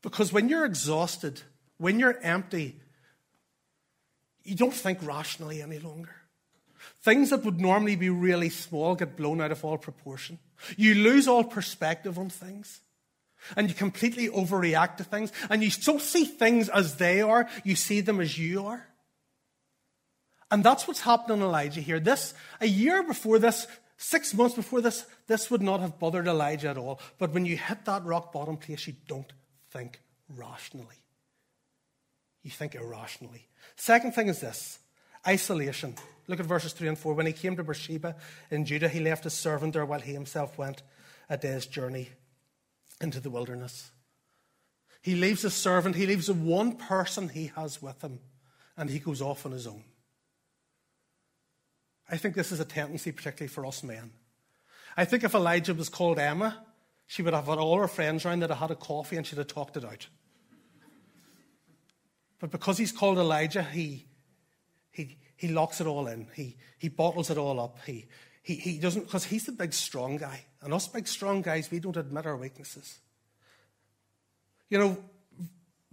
Because 0.00 0.32
when 0.32 0.48
you're 0.48 0.64
exhausted, 0.64 1.42
when 1.78 1.98
you're 1.98 2.20
empty, 2.22 2.76
you 4.44 4.54
don't 4.54 4.72
think 4.72 5.04
rationally 5.04 5.60
any 5.60 5.80
longer. 5.80 6.14
Things 7.06 7.30
that 7.30 7.44
would 7.44 7.60
normally 7.60 7.94
be 7.94 8.10
really 8.10 8.50
small 8.50 8.96
get 8.96 9.16
blown 9.16 9.40
out 9.40 9.52
of 9.52 9.64
all 9.64 9.78
proportion. 9.78 10.40
You 10.76 10.96
lose 10.96 11.28
all 11.28 11.44
perspective 11.44 12.18
on 12.18 12.30
things. 12.30 12.80
And 13.54 13.68
you 13.68 13.76
completely 13.76 14.28
overreact 14.28 14.96
to 14.96 15.04
things. 15.04 15.30
And 15.48 15.62
you 15.62 15.70
don't 15.70 16.02
see 16.02 16.24
things 16.24 16.68
as 16.68 16.96
they 16.96 17.20
are, 17.20 17.48
you 17.62 17.76
see 17.76 18.00
them 18.00 18.20
as 18.20 18.36
you 18.36 18.66
are. 18.66 18.84
And 20.50 20.64
that's 20.64 20.88
what's 20.88 21.02
happening 21.02 21.38
in 21.38 21.44
Elijah 21.44 21.80
here. 21.80 22.00
This, 22.00 22.34
a 22.60 22.66
year 22.66 23.04
before 23.04 23.38
this, 23.38 23.68
six 23.96 24.34
months 24.34 24.56
before 24.56 24.80
this, 24.80 25.06
this 25.28 25.48
would 25.48 25.62
not 25.62 25.78
have 25.78 26.00
bothered 26.00 26.26
Elijah 26.26 26.70
at 26.70 26.76
all. 26.76 26.98
But 27.18 27.32
when 27.32 27.46
you 27.46 27.56
hit 27.56 27.84
that 27.84 28.04
rock 28.04 28.32
bottom 28.32 28.56
place, 28.56 28.84
you 28.88 28.94
don't 29.06 29.32
think 29.70 30.00
rationally. 30.28 30.98
You 32.42 32.50
think 32.50 32.74
irrationally. 32.74 33.46
Second 33.76 34.12
thing 34.12 34.26
is 34.26 34.40
this 34.40 34.80
isolation. 35.24 35.94
Look 36.28 36.40
at 36.40 36.46
verses 36.46 36.72
3 36.72 36.88
and 36.88 36.98
4. 36.98 37.14
When 37.14 37.26
he 37.26 37.32
came 37.32 37.56
to 37.56 37.62
Beersheba 37.62 38.16
in 38.50 38.64
Judah, 38.64 38.88
he 38.88 39.00
left 39.00 39.24
his 39.24 39.34
servant 39.34 39.74
there 39.74 39.86
while 39.86 40.00
he 40.00 40.12
himself 40.12 40.58
went 40.58 40.82
a 41.28 41.36
day's 41.36 41.66
journey 41.66 42.10
into 43.00 43.20
the 43.20 43.30
wilderness. 43.30 43.90
He 45.02 45.14
leaves 45.14 45.42
his 45.42 45.54
servant, 45.54 45.94
he 45.94 46.06
leaves 46.06 46.26
the 46.26 46.34
one 46.34 46.72
person 46.72 47.28
he 47.28 47.52
has 47.54 47.80
with 47.80 48.02
him, 48.02 48.18
and 48.76 48.90
he 48.90 48.98
goes 48.98 49.22
off 49.22 49.46
on 49.46 49.52
his 49.52 49.66
own. 49.66 49.84
I 52.10 52.16
think 52.16 52.34
this 52.34 52.52
is 52.52 52.60
a 52.60 52.64
tendency, 52.64 53.12
particularly 53.12 53.48
for 53.48 53.66
us 53.66 53.82
men. 53.82 54.10
I 54.96 55.04
think 55.04 55.24
if 55.24 55.34
Elijah 55.34 55.74
was 55.74 55.88
called 55.88 56.18
Emma, 56.18 56.64
she 57.06 57.22
would 57.22 57.34
have 57.34 57.46
had 57.46 57.58
all 57.58 57.78
her 57.78 57.88
friends 57.88 58.24
around 58.24 58.40
that 58.40 58.50
had 58.50 58.70
a 58.70 58.76
coffee 58.76 59.16
and 59.16 59.26
she'd 59.26 59.38
have 59.38 59.46
talked 59.46 59.76
it 59.76 59.84
out. 59.84 60.08
But 62.38 62.50
because 62.50 62.78
he's 62.78 62.92
called 62.92 63.18
Elijah, 63.18 63.62
he, 63.62 64.06
he, 64.90 65.16
he 65.36 65.48
locks 65.48 65.80
it 65.80 65.86
all 65.86 66.06
in. 66.06 66.26
He, 66.34 66.56
he 66.78 66.88
bottles 66.88 67.30
it 67.30 67.38
all 67.38 67.60
up. 67.60 67.78
He, 67.86 68.06
he, 68.42 68.54
he 68.54 68.78
doesn't, 68.78 69.02
because 69.04 69.24
he's 69.24 69.44
the 69.44 69.52
big 69.52 69.72
strong 69.72 70.16
guy. 70.16 70.44
And 70.62 70.72
us 70.72 70.88
big 70.88 71.06
strong 71.06 71.42
guys, 71.42 71.70
we 71.70 71.78
don't 71.78 71.96
admit 71.96 72.26
our 72.26 72.36
weaknesses. 72.36 72.98
You 74.68 74.78
know, 74.78 74.96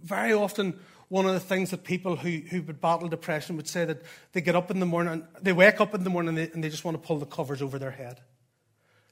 very 0.00 0.32
often 0.32 0.80
one 1.08 1.26
of 1.26 1.34
the 1.34 1.40
things 1.40 1.70
that 1.70 1.84
people 1.84 2.16
who, 2.16 2.38
who 2.50 2.62
would 2.62 2.80
battle 2.80 3.08
depression 3.08 3.56
would 3.56 3.68
say 3.68 3.84
that 3.84 4.02
they 4.32 4.40
get 4.40 4.56
up 4.56 4.70
in 4.70 4.80
the 4.80 4.86
morning, 4.86 5.26
they 5.40 5.52
wake 5.52 5.80
up 5.80 5.94
in 5.94 6.04
the 6.04 6.10
morning 6.10 6.30
and 6.30 6.38
they, 6.38 6.50
and 6.52 6.64
they 6.64 6.68
just 6.68 6.84
want 6.84 7.00
to 7.00 7.06
pull 7.06 7.18
the 7.18 7.26
covers 7.26 7.62
over 7.62 7.78
their 7.78 7.90
head. 7.90 8.20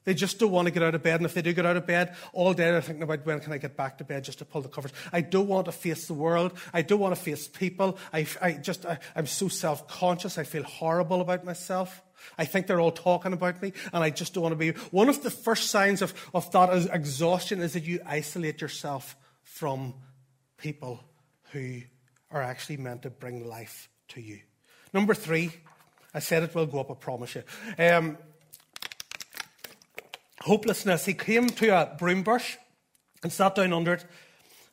They 0.05 0.13
just 0.13 0.39
don't 0.39 0.51
want 0.51 0.67
to 0.67 0.71
get 0.71 0.83
out 0.83 0.95
of 0.95 1.03
bed. 1.03 1.15
And 1.15 1.25
if 1.25 1.33
they 1.33 1.41
do 1.41 1.53
get 1.53 1.65
out 1.65 1.77
of 1.77 1.85
bed, 1.85 2.15
all 2.33 2.53
day 2.53 2.71
they're 2.71 2.81
thinking 2.81 3.03
about 3.03 3.25
when 3.25 3.39
can 3.39 3.53
I 3.53 3.57
get 3.57 3.77
back 3.77 3.97
to 3.99 4.03
bed 4.03 4.23
just 4.23 4.39
to 4.39 4.45
pull 4.45 4.61
the 4.61 4.69
covers. 4.69 4.91
I 5.11 5.21
don't 5.21 5.47
want 5.47 5.65
to 5.65 5.71
face 5.71 6.07
the 6.07 6.13
world. 6.13 6.53
I 6.73 6.81
don't 6.81 6.99
want 6.99 7.15
to 7.15 7.21
face 7.21 7.47
people. 7.47 7.97
I, 8.11 8.27
I 8.41 8.53
just, 8.53 8.85
I, 8.85 8.99
I'm 9.15 9.27
so 9.27 9.47
self 9.47 9.87
conscious. 9.87 10.37
I 10.37 10.43
feel 10.43 10.63
horrible 10.63 11.21
about 11.21 11.45
myself. 11.45 12.01
I 12.37 12.45
think 12.45 12.67
they're 12.67 12.79
all 12.79 12.91
talking 12.91 13.33
about 13.33 13.61
me, 13.61 13.73
and 13.91 14.03
I 14.03 14.09
just 14.09 14.33
don't 14.33 14.43
want 14.43 14.53
to 14.53 14.57
be. 14.57 14.71
One 14.91 15.09
of 15.09 15.23
the 15.23 15.29
first 15.29 15.69
signs 15.69 16.01
of, 16.01 16.13
of 16.33 16.49
that 16.51 16.89
exhaustion 16.93 17.61
is 17.61 17.73
that 17.73 17.83
you 17.83 17.99
isolate 18.05 18.61
yourself 18.61 19.17
from 19.43 19.93
people 20.57 21.03
who 21.51 21.81
are 22.31 22.41
actually 22.41 22.77
meant 22.77 23.03
to 23.03 23.09
bring 23.09 23.47
life 23.47 23.89
to 24.09 24.21
you. 24.21 24.39
Number 24.93 25.13
three, 25.13 25.51
I 26.13 26.19
said 26.19 26.43
it 26.43 26.55
will 26.55 26.65
go 26.65 26.79
up, 26.79 26.91
I 26.91 26.95
promise 26.95 27.35
you. 27.35 27.43
Um, 27.77 28.17
hopelessness. 30.43 31.05
He 31.05 31.13
came 31.13 31.49
to 31.49 31.69
a 31.69 31.95
broom 31.97 32.21
bush 32.21 32.57
and 33.23 33.31
sat 33.31 33.55
down 33.55 33.73
under 33.73 33.93
it, 33.93 34.05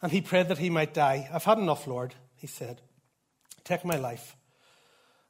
and 0.02 0.11
he 0.11 0.20
prayed 0.20 0.48
that 0.48 0.59
he 0.59 0.68
might 0.68 0.94
die. 0.94 1.28
I've 1.33 1.44
had 1.44 1.59
enough, 1.59 1.87
Lord, 1.87 2.14
he 2.37 2.46
said. 2.46 2.80
Take 3.64 3.85
my 3.85 3.96
life. 3.96 4.37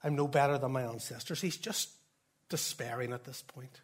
I'm 0.02 0.16
no 0.16 0.26
better 0.26 0.56
than 0.56 0.72
my 0.72 0.82
ancestors. 0.82 1.42
He's 1.42 1.58
just 1.58 1.90
despairing 2.48 3.12
at 3.12 3.24
this 3.24 3.42
point. 3.42 3.80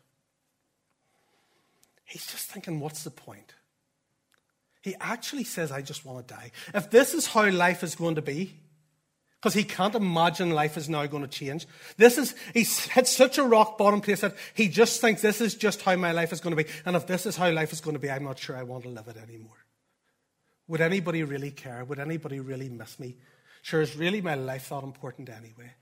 He's 2.07 2.27
just 2.27 2.51
thinking, 2.51 2.81
what's 2.81 3.05
the 3.05 3.11
point? 3.11 3.55
He 4.81 4.95
actually 5.01 5.45
says, 5.45 5.71
I 5.71 5.83
just 5.83 6.07
want 6.07 6.27
to 6.27 6.35
die. 6.35 6.53
If 6.73 6.91
this 6.91 7.13
is 7.13 7.27
how 7.27 7.51
life 7.51 7.83
is 7.83 7.97
going 7.97 8.15
to 8.15 8.23
be, 8.23 8.55
because 9.41 9.55
he 9.55 9.65
can't 9.65 9.95
imagine 9.95 10.51
life 10.51 10.77
is 10.77 10.89
now 10.89 11.07
going 11.07 11.23
to 11.23 11.29
change. 11.29 11.67
This 11.97 12.19
is, 12.19 12.35
he's 12.55 12.87
hit 12.87 13.07
such 13.07 13.39
a 13.39 13.45
rock 13.45 13.79
bottom 13.79 14.01
place 14.01 14.23
that 14.23 14.35
he 14.55 14.69
just 14.69 15.01
thinks 15.01 15.23
this 15.23 15.41
is 15.41 15.55
just 15.55 15.83
how 15.83 15.95
my 15.97 16.13
life 16.13 16.33
is 16.33 16.41
going 16.41 16.57
to 16.57 16.63
be. 16.63 16.69
And 16.85 16.97
if 16.97 17.07
this 17.07 17.27
is 17.27 17.37
how 17.37 17.51
life 17.51 17.73
is 17.73 17.81
going 17.81 17.95
to 17.95 18.01
be, 18.01 18.11
I'm 18.11 18.25
not 18.25 18.39
sure 18.39 18.57
I 18.57 18.63
want 18.63 18.85
to 18.85 18.91
live 18.91 19.09
it 19.09 19.17
anymore. 19.17 19.65
Would 20.69 20.81
anybody 20.81 21.23
really 21.23 21.51
care? 21.51 21.85
Would 21.85 22.01
anybody 22.01 22.41
really 22.41 22.69
miss 22.69 22.99
me? 22.99 23.17
Sure, 23.63 23.83
is 23.83 23.97
really 23.97 24.21
my 24.21 24.35
life 24.35 24.71
that 24.71 24.83
important 24.83 25.29
anyway? 25.29 25.75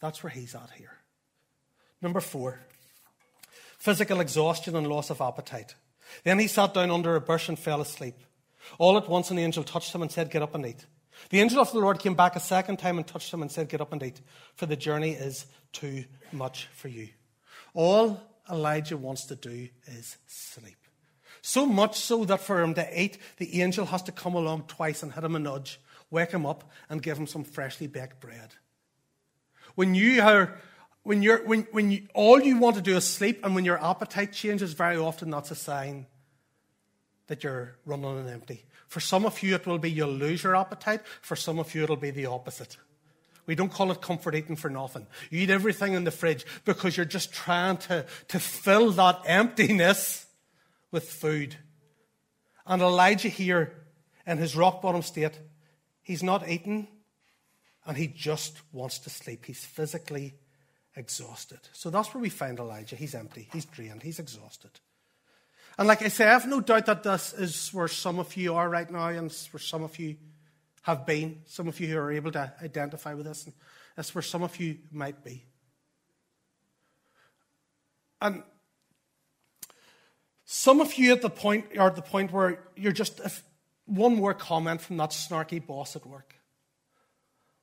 That's 0.00 0.22
where 0.22 0.30
he's 0.30 0.54
at 0.54 0.70
here. 0.76 0.92
Number 2.00 2.20
four, 2.20 2.60
physical 3.78 4.20
exhaustion 4.20 4.76
and 4.76 4.86
loss 4.86 5.10
of 5.10 5.20
appetite. 5.20 5.74
Then 6.22 6.38
he 6.38 6.46
sat 6.46 6.74
down 6.74 6.90
under 6.90 7.16
a 7.16 7.20
bush 7.20 7.48
and 7.48 7.58
fell 7.58 7.80
asleep. 7.80 8.16
All 8.78 8.96
at 8.96 9.08
once 9.08 9.30
an 9.30 9.38
angel 9.38 9.64
touched 9.64 9.94
him 9.94 10.02
and 10.02 10.12
said, 10.12 10.30
Get 10.30 10.42
up 10.42 10.54
and 10.54 10.66
eat. 10.66 10.86
The 11.30 11.40
angel 11.40 11.60
of 11.60 11.72
the 11.72 11.78
Lord 11.78 11.98
came 11.98 12.14
back 12.14 12.36
a 12.36 12.40
second 12.40 12.78
time 12.78 12.96
and 12.98 13.06
touched 13.06 13.32
him 13.32 13.42
and 13.42 13.50
said, 13.50 13.68
Get 13.68 13.80
up 13.80 13.92
and 13.92 14.02
eat, 14.02 14.20
for 14.54 14.66
the 14.66 14.76
journey 14.76 15.12
is 15.12 15.46
too 15.72 16.04
much 16.32 16.68
for 16.74 16.88
you. 16.88 17.08
All 17.74 18.20
Elijah 18.50 18.96
wants 18.96 19.26
to 19.26 19.36
do 19.36 19.68
is 19.86 20.16
sleep. 20.26 20.76
So 21.42 21.66
much 21.66 21.98
so 21.98 22.24
that 22.24 22.40
for 22.40 22.60
him 22.62 22.74
to 22.74 23.00
eat, 23.00 23.18
the 23.36 23.60
angel 23.60 23.86
has 23.86 24.02
to 24.04 24.12
come 24.12 24.34
along 24.34 24.64
twice 24.68 25.02
and 25.02 25.12
hit 25.12 25.24
him 25.24 25.36
a 25.36 25.38
nudge, 25.38 25.80
wake 26.10 26.30
him 26.30 26.46
up, 26.46 26.70
and 26.88 27.02
give 27.02 27.18
him 27.18 27.26
some 27.26 27.44
freshly 27.44 27.86
baked 27.86 28.20
bread. 28.20 28.54
When 29.74 29.94
you 29.94 30.22
are 30.22 30.58
when, 31.08 31.22
you're, 31.22 31.42
when, 31.46 31.66
when 31.70 31.90
you, 31.90 32.06
all 32.12 32.38
you 32.38 32.58
want 32.58 32.76
to 32.76 32.82
do 32.82 32.94
is 32.94 33.06
sleep, 33.06 33.42
and 33.42 33.54
when 33.54 33.64
your 33.64 33.82
appetite 33.82 34.30
changes, 34.30 34.74
very 34.74 34.98
often 34.98 35.30
that's 35.30 35.50
a 35.50 35.54
sign 35.54 36.06
that 37.28 37.42
you're 37.42 37.76
running 37.86 38.04
on 38.04 38.28
empty. 38.28 38.66
For 38.88 39.00
some 39.00 39.26
of 39.26 39.42
you, 39.42 39.54
it 39.54 39.66
will 39.66 39.78
be 39.78 39.90
you'll 39.90 40.08
lose 40.08 40.42
your 40.42 40.56
appetite. 40.56 41.02
For 41.20 41.36
some 41.36 41.58
of 41.58 41.74
you, 41.74 41.84
it'll 41.84 41.96
be 41.96 42.10
the 42.10 42.26
opposite. 42.26 42.76
We 43.46 43.54
don't 43.54 43.72
call 43.72 43.90
it 43.90 44.02
comfort 44.02 44.34
eating 44.34 44.56
for 44.56 44.68
nothing. 44.68 45.06
You 45.30 45.40
eat 45.40 45.50
everything 45.50 45.94
in 45.94 46.04
the 46.04 46.10
fridge 46.10 46.44
because 46.64 46.96
you're 46.96 47.06
just 47.06 47.32
trying 47.32 47.78
to, 47.78 48.04
to 48.28 48.38
fill 48.38 48.90
that 48.92 49.22
emptiness 49.24 50.26
with 50.90 51.08
food. 51.08 51.56
And 52.66 52.82
Elijah 52.82 53.28
here, 53.28 53.72
in 54.26 54.36
his 54.36 54.54
rock 54.54 54.82
bottom 54.82 55.00
state, 55.00 55.38
he's 56.02 56.22
not 56.22 56.48
eating 56.48 56.88
and 57.86 57.96
he 57.96 58.06
just 58.06 58.60
wants 58.72 58.98
to 59.00 59.10
sleep. 59.10 59.46
He's 59.46 59.64
physically 59.64 60.34
exhausted. 60.94 61.60
So 61.72 61.88
that's 61.88 62.12
where 62.12 62.20
we 62.20 62.28
find 62.28 62.58
Elijah. 62.58 62.96
He's 62.96 63.14
empty, 63.14 63.48
he's 63.52 63.64
drained, 63.64 64.02
he's 64.02 64.18
exhausted. 64.18 64.72
And 65.78 65.86
like 65.86 66.02
I 66.02 66.08
say, 66.08 66.26
I 66.26 66.32
have 66.32 66.48
no 66.48 66.60
doubt 66.60 66.86
that 66.86 67.04
this 67.04 67.32
is 67.32 67.72
where 67.72 67.88
some 67.88 68.18
of 68.18 68.36
you 68.36 68.54
are 68.54 68.68
right 68.68 68.90
now 68.90 69.08
and 69.08 69.32
where 69.52 69.60
some 69.60 69.84
of 69.84 69.96
you 69.98 70.16
have 70.82 71.06
been. 71.06 71.42
Some 71.46 71.68
of 71.68 71.78
you 71.78 71.86
who 71.86 71.98
are 71.98 72.12
able 72.12 72.32
to 72.32 72.52
identify 72.60 73.14
with 73.14 73.26
this. 73.26 73.44
And 73.44 73.54
that's 73.94 74.12
where 74.14 74.22
some 74.22 74.42
of 74.42 74.58
you 74.58 74.78
might 74.90 75.22
be. 75.22 75.44
and 78.20 78.42
some 80.44 80.80
of 80.80 80.94
you 80.94 81.12
at 81.12 81.22
the 81.22 81.30
point 81.30 81.76
are 81.78 81.88
at 81.88 81.96
the 81.96 82.02
point 82.02 82.32
where 82.32 82.64
you're 82.76 82.92
just 82.92 83.20
one 83.84 84.16
more 84.16 84.34
comment 84.34 84.80
from 84.80 84.96
that 84.96 85.10
snarky 85.10 85.64
boss 85.64 85.94
at 85.94 86.06
work, 86.06 86.34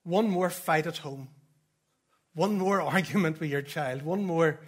one 0.03 0.29
more 0.29 0.49
fight 0.49 0.87
at 0.87 0.97
home, 0.97 1.29
one 2.33 2.57
more 2.57 2.81
argument 2.95 3.39
with 3.39 3.49
your 3.49 3.61
child, 3.61 4.03
one 4.03 4.23
more 4.23 4.59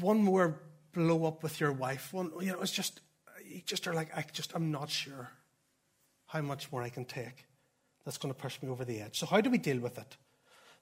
one 0.00 0.18
more 0.18 0.60
blow 0.92 1.24
up 1.26 1.42
with 1.42 1.60
your 1.60 1.72
wife. 1.72 2.12
One, 2.12 2.32
you 2.40 2.52
know, 2.52 2.60
it's 2.60 2.72
just 2.72 3.00
you 3.44 3.62
just 3.64 3.86
are 3.86 3.94
like, 3.94 4.16
I 4.16 4.24
just 4.32 4.54
I'm 4.54 4.70
not 4.70 4.90
sure 4.90 5.30
how 6.26 6.40
much 6.42 6.70
more 6.70 6.82
I 6.82 6.88
can 6.88 7.04
take. 7.04 7.46
That's 8.04 8.18
going 8.18 8.32
to 8.32 8.40
push 8.40 8.60
me 8.62 8.68
over 8.68 8.84
the 8.84 9.00
edge. 9.00 9.18
So 9.18 9.26
how 9.26 9.40
do 9.40 9.50
we 9.50 9.58
deal 9.58 9.80
with 9.80 9.98
it? 9.98 10.16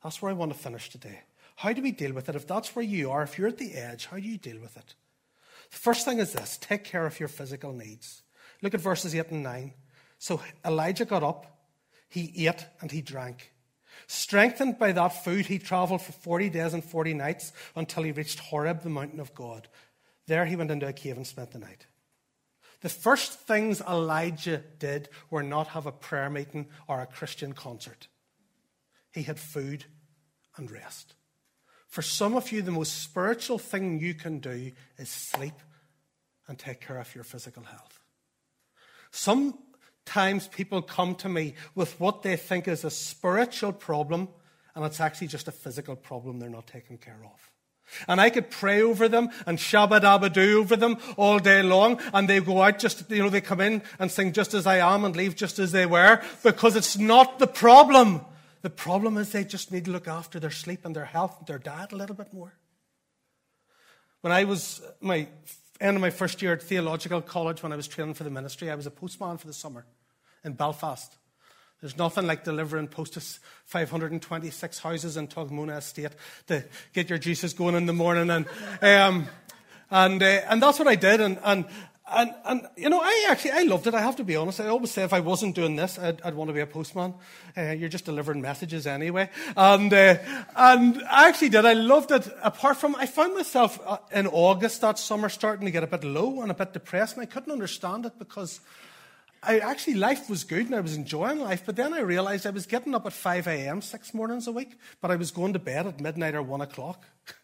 That's 0.02 0.20
where 0.20 0.30
I 0.30 0.34
want 0.34 0.52
to 0.52 0.58
finish 0.58 0.90
today. 0.90 1.20
How 1.56 1.72
do 1.72 1.82
we 1.82 1.90
deal 1.90 2.12
with 2.12 2.28
it? 2.28 2.36
If 2.36 2.46
that's 2.46 2.76
where 2.76 2.84
you 2.84 3.10
are, 3.10 3.22
if 3.22 3.38
you're 3.38 3.48
at 3.48 3.58
the 3.58 3.74
edge, 3.74 4.06
how 4.06 4.16
do 4.16 4.22
you 4.22 4.38
deal 4.38 4.60
with 4.60 4.76
it? 4.76 4.94
The 5.70 5.76
first 5.76 6.04
thing 6.04 6.18
is 6.18 6.32
this 6.32 6.58
take 6.58 6.84
care 6.84 7.06
of 7.06 7.18
your 7.18 7.28
physical 7.28 7.72
needs. 7.72 8.22
Look 8.62 8.74
at 8.74 8.80
verses 8.80 9.14
8 9.14 9.30
and 9.30 9.42
9. 9.42 9.72
So 10.18 10.40
Elijah 10.64 11.04
got 11.04 11.22
up, 11.22 11.46
he 12.08 12.46
ate, 12.46 12.66
and 12.80 12.90
he 12.90 13.02
drank. 13.02 13.52
Strengthened 14.06 14.78
by 14.78 14.92
that 14.92 15.24
food, 15.24 15.46
he 15.46 15.58
traveled 15.58 16.02
for 16.02 16.12
40 16.12 16.50
days 16.50 16.74
and 16.74 16.84
40 16.84 17.14
nights 17.14 17.52
until 17.74 18.02
he 18.02 18.12
reached 18.12 18.38
Horeb, 18.38 18.82
the 18.82 18.90
mountain 18.90 19.20
of 19.20 19.34
God. 19.34 19.68
There 20.26 20.46
he 20.46 20.56
went 20.56 20.70
into 20.70 20.86
a 20.86 20.92
cave 20.92 21.16
and 21.16 21.26
spent 21.26 21.52
the 21.52 21.58
night. 21.58 21.86
The 22.80 22.88
first 22.88 23.32
things 23.40 23.80
Elijah 23.80 24.62
did 24.78 25.08
were 25.30 25.42
not 25.42 25.68
have 25.68 25.86
a 25.86 25.92
prayer 25.92 26.30
meeting 26.30 26.66
or 26.88 27.00
a 27.00 27.06
Christian 27.06 27.52
concert. 27.52 28.08
He 29.12 29.22
had 29.22 29.38
food 29.38 29.86
and 30.56 30.70
rest. 30.70 31.14
For 31.88 32.02
some 32.02 32.36
of 32.36 32.52
you, 32.52 32.62
the 32.62 32.70
most 32.70 33.02
spiritual 33.02 33.58
thing 33.58 33.98
you 33.98 34.14
can 34.14 34.38
do 34.38 34.72
is 34.98 35.08
sleep 35.08 35.54
and 36.46 36.58
take 36.58 36.80
care 36.80 36.98
of 36.98 37.14
your 37.14 37.24
physical 37.24 37.62
health. 37.62 38.00
Sometimes 40.06 40.46
people 40.46 40.82
come 40.82 41.14
to 41.16 41.28
me 41.28 41.54
with 41.74 41.98
what 41.98 42.22
they 42.22 42.36
think 42.36 42.68
is 42.68 42.84
a 42.84 42.90
spiritual 42.90 43.72
problem, 43.72 44.28
and 44.74 44.84
it's 44.84 45.00
actually 45.00 45.26
just 45.26 45.48
a 45.48 45.52
physical 45.52 45.96
problem 45.96 46.38
they're 46.38 46.48
not 46.48 46.66
taking 46.66 46.96
care 46.96 47.18
of. 47.24 47.50
And 48.08 48.20
I 48.20 48.30
could 48.30 48.50
pray 48.50 48.82
over 48.82 49.08
them 49.08 49.30
and 49.46 49.58
shabba 49.58 50.00
dabba 50.00 50.54
over 50.54 50.76
them 50.76 50.98
all 51.16 51.38
day 51.38 51.62
long. 51.62 52.00
And 52.14 52.28
they 52.28 52.40
go 52.40 52.62
out 52.62 52.78
just, 52.78 53.10
you 53.10 53.22
know, 53.22 53.28
they 53.28 53.40
come 53.40 53.60
in 53.60 53.82
and 53.98 54.10
sing 54.10 54.32
just 54.32 54.54
as 54.54 54.66
I 54.66 54.78
am 54.78 55.04
and 55.04 55.14
leave 55.14 55.36
just 55.36 55.58
as 55.58 55.72
they 55.72 55.86
were 55.86 56.22
because 56.42 56.76
it's 56.76 56.96
not 56.96 57.38
the 57.38 57.46
problem. 57.46 58.22
The 58.62 58.70
problem 58.70 59.18
is 59.18 59.32
they 59.32 59.44
just 59.44 59.70
need 59.70 59.84
to 59.84 59.90
look 59.90 60.08
after 60.08 60.40
their 60.40 60.50
sleep 60.50 60.84
and 60.84 60.96
their 60.96 61.04
health 61.04 61.36
and 61.38 61.46
their 61.46 61.58
diet 61.58 61.92
a 61.92 61.96
little 61.96 62.16
bit 62.16 62.32
more. 62.32 62.54
When 64.22 64.32
I 64.32 64.44
was 64.44 64.82
my 65.00 65.28
end 65.80 65.96
of 65.96 66.00
my 66.00 66.10
first 66.10 66.42
year 66.42 66.54
at 66.54 66.62
theological 66.62 67.20
college, 67.20 67.62
when 67.62 67.72
I 67.72 67.76
was 67.76 67.86
training 67.86 68.14
for 68.14 68.24
the 68.24 68.30
ministry, 68.30 68.70
I 68.70 68.74
was 68.74 68.86
a 68.86 68.90
postman 68.90 69.36
for 69.36 69.46
the 69.46 69.52
summer 69.52 69.84
in 70.46 70.54
Belfast. 70.54 71.14
There's 71.80 71.98
nothing 71.98 72.26
like 72.26 72.44
delivering 72.44 72.88
post 72.88 73.14
to 73.14 73.20
526 73.66 74.78
houses 74.78 75.16
in 75.16 75.28
Taughmonagh 75.28 75.78
Estate 75.78 76.12
to 76.46 76.64
get 76.94 77.10
your 77.10 77.18
juices 77.18 77.52
going 77.52 77.74
in 77.74 77.84
the 77.84 77.92
morning. 77.92 78.30
And, 78.30 78.46
um, 78.80 79.26
and, 79.90 80.22
uh, 80.22 80.40
and 80.48 80.62
that's 80.62 80.78
what 80.78 80.88
I 80.88 80.94
did. 80.94 81.20
And, 81.20 81.38
and 81.44 81.66
and, 82.08 82.32
and, 82.44 82.66
you 82.76 82.88
know, 82.88 83.00
I 83.02 83.26
actually, 83.30 83.50
I 83.50 83.62
loved 83.62 83.88
it. 83.88 83.94
I 83.94 84.00
have 84.00 84.14
to 84.16 84.24
be 84.24 84.36
honest. 84.36 84.60
I 84.60 84.68
always 84.68 84.92
say 84.92 85.02
if 85.02 85.12
I 85.12 85.18
wasn't 85.18 85.56
doing 85.56 85.74
this, 85.74 85.98
I'd, 85.98 86.22
I'd 86.22 86.34
want 86.34 86.48
to 86.48 86.54
be 86.54 86.60
a 86.60 86.66
postman. 86.66 87.14
Uh, 87.58 87.72
you're 87.72 87.88
just 87.88 88.04
delivering 88.04 88.40
messages 88.40 88.86
anyway. 88.86 89.28
And, 89.56 89.92
uh, 89.92 90.18
and 90.54 91.02
I 91.10 91.28
actually 91.28 91.48
did. 91.48 91.66
I 91.66 91.72
loved 91.72 92.12
it. 92.12 92.28
Apart 92.44 92.76
from, 92.76 92.94
I 92.94 93.06
found 93.06 93.34
myself 93.34 93.80
uh, 93.84 93.98
in 94.12 94.28
August 94.28 94.82
that 94.82 95.00
summer 95.00 95.28
starting 95.28 95.64
to 95.64 95.72
get 95.72 95.82
a 95.82 95.88
bit 95.88 96.04
low 96.04 96.42
and 96.42 96.50
a 96.52 96.54
bit 96.54 96.72
depressed. 96.72 97.16
And 97.16 97.22
I 97.22 97.26
couldn't 97.26 97.52
understand 97.52 98.06
it 98.06 98.16
because 98.20 98.60
I 99.46 99.58
actually, 99.58 99.94
life 99.94 100.28
was 100.28 100.44
good 100.44 100.66
and 100.66 100.74
I 100.74 100.80
was 100.80 100.96
enjoying 100.96 101.40
life. 101.40 101.62
But 101.64 101.76
then 101.76 101.94
I 101.94 102.00
realized 102.00 102.46
I 102.46 102.50
was 102.50 102.66
getting 102.66 102.94
up 102.94 103.06
at 103.06 103.12
5 103.12 103.46
a.m. 103.46 103.80
six 103.80 104.12
mornings 104.12 104.46
a 104.46 104.52
week, 104.52 104.78
but 105.00 105.10
I 105.10 105.16
was 105.16 105.30
going 105.30 105.52
to 105.52 105.58
bed 105.58 105.86
at 105.86 106.00
midnight 106.00 106.34
or 106.34 106.42
one 106.42 106.60
o'clock. 106.60 107.04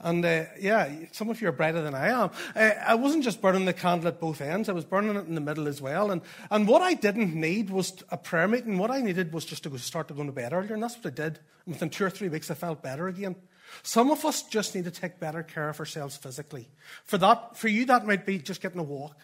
And 0.00 0.24
uh, 0.24 0.44
yeah, 0.60 0.90
some 1.12 1.30
of 1.30 1.40
you 1.40 1.48
are 1.48 1.52
brighter 1.52 1.80
than 1.80 1.94
I 1.94 2.08
am. 2.08 2.30
Uh, 2.54 2.72
I 2.86 2.94
wasn't 2.96 3.24
just 3.24 3.40
burning 3.40 3.64
the 3.64 3.72
candle 3.72 4.08
at 4.08 4.20
both 4.20 4.42
ends, 4.42 4.68
I 4.68 4.72
was 4.72 4.84
burning 4.84 5.16
it 5.16 5.26
in 5.26 5.34
the 5.34 5.40
middle 5.40 5.66
as 5.66 5.80
well. 5.80 6.10
And, 6.10 6.20
and 6.50 6.68
what 6.68 6.82
I 6.82 6.94
didn't 6.94 7.34
need 7.34 7.70
was 7.70 7.94
a 8.10 8.18
prayer 8.18 8.46
meeting. 8.46 8.76
What 8.76 8.90
I 8.90 9.00
needed 9.00 9.32
was 9.32 9.46
just 9.46 9.62
to 9.62 9.70
go 9.70 9.78
start 9.78 10.08
to 10.08 10.14
go 10.14 10.24
to 10.24 10.32
bed 10.32 10.52
earlier. 10.52 10.74
And 10.74 10.82
that's 10.82 10.96
what 10.96 11.06
I 11.06 11.10
did. 11.10 11.38
And 11.64 11.74
within 11.74 11.88
two 11.88 12.04
or 12.04 12.10
three 12.10 12.28
weeks, 12.28 12.50
I 12.50 12.54
felt 12.54 12.82
better 12.82 13.08
again. 13.08 13.36
Some 13.82 14.10
of 14.10 14.24
us 14.24 14.42
just 14.42 14.74
need 14.74 14.84
to 14.84 14.90
take 14.90 15.18
better 15.18 15.42
care 15.42 15.68
of 15.68 15.80
ourselves 15.80 16.16
physically. 16.16 16.68
For, 17.04 17.18
that, 17.18 17.56
for 17.56 17.68
you, 17.68 17.86
that 17.86 18.06
might 18.06 18.26
be 18.26 18.38
just 18.38 18.60
getting 18.60 18.78
a 18.78 18.84
walk, 18.84 19.16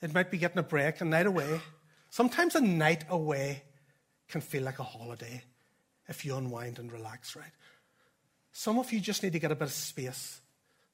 it 0.00 0.14
might 0.14 0.30
be 0.30 0.38
getting 0.38 0.58
a 0.58 0.62
break, 0.62 1.00
a 1.00 1.04
night 1.04 1.26
away. 1.26 1.60
Sometimes 2.10 2.54
a 2.54 2.60
night 2.60 3.04
away 3.08 3.62
can 4.28 4.40
feel 4.40 4.62
like 4.62 4.78
a 4.78 4.84
holiday 4.84 5.42
if 6.08 6.24
you 6.24 6.36
unwind 6.36 6.78
and 6.78 6.90
relax, 6.92 7.36
right? 7.36 7.52
Some 8.52 8.78
of 8.78 8.92
you 8.92 9.00
just 9.00 9.22
need 9.22 9.32
to 9.32 9.38
get 9.38 9.52
a 9.52 9.54
bit 9.54 9.68
of 9.68 9.72
space. 9.72 10.40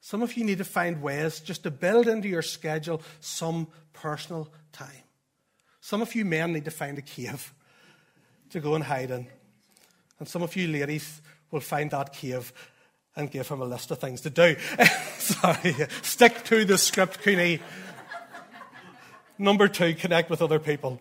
Some 0.01 0.21
of 0.21 0.35
you 0.37 0.43
need 0.43 0.59
to 0.59 0.65
find 0.65 1.01
ways 1.01 1.39
just 1.39 1.63
to 1.63 1.71
build 1.71 2.07
into 2.07 2.27
your 2.27 2.41
schedule 2.41 3.01
some 3.21 3.67
personal 3.93 4.49
time. 4.71 5.03
Some 5.81 6.01
of 6.01 6.13
you 6.15 6.25
men 6.25 6.53
need 6.53 6.65
to 6.65 6.71
find 6.71 6.97
a 6.97 7.01
cave 7.01 7.53
to 8.49 8.59
go 8.59 8.75
and 8.75 8.83
hide 8.83 9.11
in. 9.11 9.27
And 10.19 10.27
some 10.27 10.43
of 10.43 10.55
you 10.55 10.67
ladies 10.67 11.21
will 11.51 11.59
find 11.59 11.91
that 11.91 12.13
cave 12.13 12.53
and 13.15 13.31
give 13.31 13.47
him 13.47 13.61
a 13.61 13.65
list 13.65 13.91
of 13.91 13.99
things 13.99 14.21
to 14.21 14.29
do. 14.29 14.55
Sorry, 15.17 15.75
stick 16.01 16.43
to 16.45 16.65
the 16.65 16.77
script, 16.77 17.21
Cooney. 17.21 17.59
Number 19.37 19.67
two, 19.67 19.93
connect 19.93 20.29
with 20.29 20.41
other 20.41 20.59
people 20.59 20.99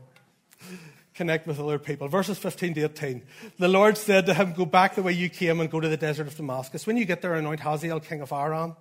connect 1.15 1.47
with 1.47 1.61
other 1.61 1.79
people. 1.79 2.09
Verses 2.09 2.39
15 2.39 2.75
to 2.75 2.85
18. 2.85 3.23
The 3.59 3.69
Lord 3.69 3.97
said 3.97 4.27
to 4.27 4.35
him, 4.35 4.53
Go 4.53 4.67
back 4.67 4.95
the 4.95 5.03
way 5.03 5.13
you 5.13 5.31
came 5.31 5.61
and 5.61 5.71
go 5.71 5.81
to 5.81 5.89
the 5.89 5.97
desert 5.97 6.27
of 6.27 6.37
Damascus. 6.37 6.87
When 6.87 6.97
you 6.97 7.05
get 7.05 7.23
there, 7.23 7.35
anoint 7.35 7.61
Hazael, 7.61 8.01
king 8.01 8.21
of 8.21 8.33
Aram. 8.33 8.77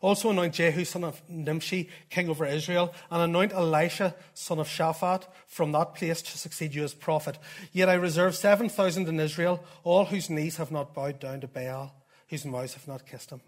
Also 0.00 0.30
anoint 0.30 0.54
Jehu, 0.54 0.84
son 0.84 1.02
of 1.02 1.20
Nimshi, 1.28 1.88
king 2.08 2.28
over 2.28 2.46
Israel, 2.46 2.94
and 3.10 3.20
anoint 3.20 3.52
Elisha, 3.52 4.14
son 4.32 4.60
of 4.60 4.68
Shaphat, 4.68 5.24
from 5.48 5.72
that 5.72 5.96
place 5.96 6.22
to 6.22 6.38
succeed 6.38 6.72
you 6.72 6.84
as 6.84 6.94
prophet. 6.94 7.36
Yet 7.72 7.88
I 7.88 7.94
reserve 7.94 8.36
7,000 8.36 9.08
in 9.08 9.18
Israel, 9.18 9.64
all 9.82 10.04
whose 10.04 10.30
knees 10.30 10.58
have 10.58 10.70
not 10.70 10.94
bowed 10.94 11.18
down 11.18 11.40
to 11.40 11.48
Baal, 11.48 11.92
whose 12.28 12.44
mouths 12.44 12.74
have 12.74 12.86
not 12.86 13.06
kissed 13.06 13.30
him. 13.30 13.40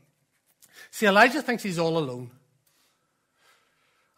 See, 0.91 1.07
Elijah 1.07 1.43
thinks 1.43 1.63
he's 1.63 1.79
all 1.79 1.97
alone. 1.97 2.33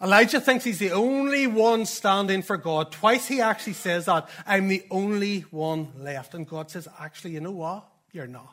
Elijah 0.02 0.40
thinks 0.40 0.64
he's 0.64 0.80
the 0.80 0.90
only 0.90 1.46
one 1.46 1.86
standing 1.86 2.42
for 2.42 2.56
God. 2.56 2.90
Twice 2.90 3.28
he 3.28 3.40
actually 3.40 3.74
says 3.74 4.06
that, 4.06 4.28
I'm 4.46 4.66
the 4.66 4.84
only 4.90 5.42
one 5.50 5.92
left. 5.96 6.34
And 6.34 6.46
God 6.46 6.70
says, 6.70 6.88
actually, 6.98 7.32
you 7.32 7.40
know 7.40 7.52
what? 7.52 7.86
You're 8.10 8.26
not. 8.26 8.52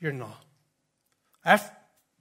You're 0.00 0.12
not. 0.12 0.42
I've 1.44 1.70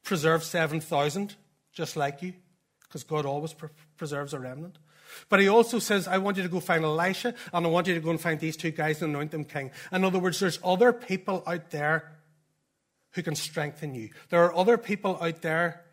preserved 0.03 0.43
7,000 0.43 1.35
just 1.71 1.95
like 1.95 2.21
you, 2.21 2.33
because 2.81 3.03
God 3.03 3.25
always 3.25 3.53
pre- 3.53 3.69
preserves 3.95 4.33
a 4.33 4.39
remnant. 4.39 4.77
But 5.29 5.39
he 5.39 5.47
also 5.47 5.79
says, 5.79 6.07
I 6.07 6.17
want 6.17 6.35
you 6.37 6.43
to 6.43 6.49
go 6.49 6.59
find 6.59 6.83
Elisha, 6.83 7.33
and 7.53 7.65
I 7.65 7.69
want 7.69 7.87
you 7.87 7.93
to 7.93 8.01
go 8.01 8.09
and 8.09 8.19
find 8.19 8.39
these 8.39 8.57
two 8.57 8.71
guys 8.71 9.01
and 9.01 9.15
anoint 9.15 9.31
them 9.31 9.45
king. 9.45 9.71
In 9.91 10.03
other 10.03 10.19
words, 10.19 10.39
there's 10.39 10.59
other 10.63 10.91
people 10.91 11.43
out 11.47 11.71
there 11.71 12.11
who 13.11 13.23
can 13.23 13.35
strengthen 13.35 13.95
you. 13.95 14.09
There 14.29 14.43
are 14.43 14.53
other 14.53 14.77
people 14.77 15.17
out 15.21 15.41
there 15.41 15.85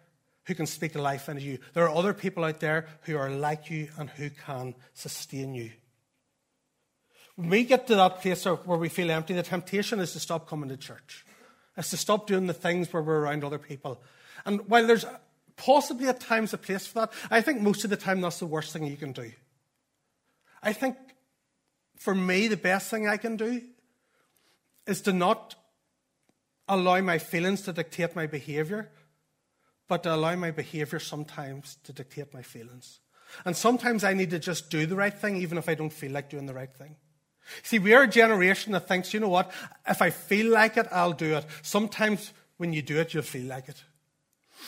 who 0.47 0.55
can 0.55 0.67
speak 0.67 0.95
life 0.95 1.29
into 1.29 1.43
you. 1.43 1.59
There 1.75 1.85
are 1.85 1.95
other 1.95 2.15
people 2.15 2.45
out 2.45 2.61
there 2.61 2.87
who 3.03 3.17
are 3.17 3.31
like 3.31 3.71
you 3.71 3.89
and 3.99 4.09
who 4.11 4.31
can 4.31 4.75
sustain 4.95 5.55
you. 5.55 5.73
When 7.35 7.51
we 7.51 7.65
get 7.65 7.87
to 7.89 7.97
that 7.97 8.23
place 8.23 8.45
where 8.45 8.79
we 8.79 8.89
feel 8.89 9.11
empty, 9.11 9.35
the 9.35 9.43
temptation 9.43 10.01
is 10.01 10.13
to 10.13 10.21
stop 10.21 10.49
coming 10.49 10.71
to 10.71 10.77
church. 10.77 11.27
It's 11.77 11.91
to 11.91 11.97
stop 11.97 12.27
doing 12.27 12.47
the 12.47 12.55
things 12.55 12.93
where 12.93 13.03
we're 13.03 13.21
around 13.21 13.45
other 13.45 13.59
people. 13.59 14.01
And 14.47 14.67
while 14.69 14.87
there's 14.87 15.05
possibly 15.57 16.09
at 16.09 16.21
times 16.21 16.55
a 16.55 16.59
place 16.59 16.87
for 16.87 17.01
that, 17.01 17.13
I 17.31 17.41
think 17.41 17.61
most 17.61 17.85
of 17.85 17.91
the 17.91 17.97
time 17.97 18.21
that's 18.21 18.39
the 18.39 18.47
worst 18.47 18.73
thing 18.73 18.87
you 18.87 18.97
can 18.97 19.13
do. 19.13 19.33
I 20.63 20.73
think 20.73 20.97
for 21.97 22.15
me, 22.15 22.49
the 22.49 22.57
best 22.57 22.91
thing 22.91 23.09
I 23.09 23.17
can 23.17 23.37
do 23.37 23.61
is 24.87 25.01
to 25.03 25.13
not 25.13 25.57
allow 26.69 27.01
my 27.01 27.19
feelings 27.19 27.63
to 27.63 27.73
dictate 27.73 28.17
my 28.17 28.27
behavior, 28.27 28.91
but 29.89 30.03
to 30.03 30.15
allow 30.15 30.35
my 30.37 30.51
behavior 30.51 30.99
sometimes 30.99 31.79
to 31.85 31.93
dictate 31.93 32.33
my 32.35 32.43
feelings. 32.43 33.01
And 33.45 33.57
sometimes 33.57 34.05
I 34.05 34.15
need 34.15 34.31
to 34.31 34.39
just 34.39 34.71
do 34.71 34.87
the 34.87 34.97
right 34.97 35.15
thing, 35.15 35.37
even 35.37 35.59
if 35.59 35.69
I 35.69 35.75
don't 35.75 35.93
feel 35.93 36.13
like 36.13 36.31
doing 36.31 36.47
the 36.47 36.55
right 36.55 36.73
thing. 36.73 36.97
See, 37.63 37.79
we 37.79 37.95
are 37.95 38.03
a 38.03 38.09
generation 38.09 38.73
that 38.73 38.89
thinks, 38.89 39.15
you 39.15 39.21
know 39.21 39.29
what, 39.29 39.53
if 39.89 40.03
I 40.03 40.11
feel 40.11 40.51
like 40.53 40.77
it, 40.77 40.89
I'll 40.91 41.13
do 41.13 41.37
it. 41.37 41.47
Sometimes 41.63 42.33
when 42.57 42.73
you 42.73 42.83
do 42.83 42.99
it, 42.99 43.15
you'll 43.15 43.23
feel 43.23 43.47
like 43.47 43.69
it. 43.69 43.83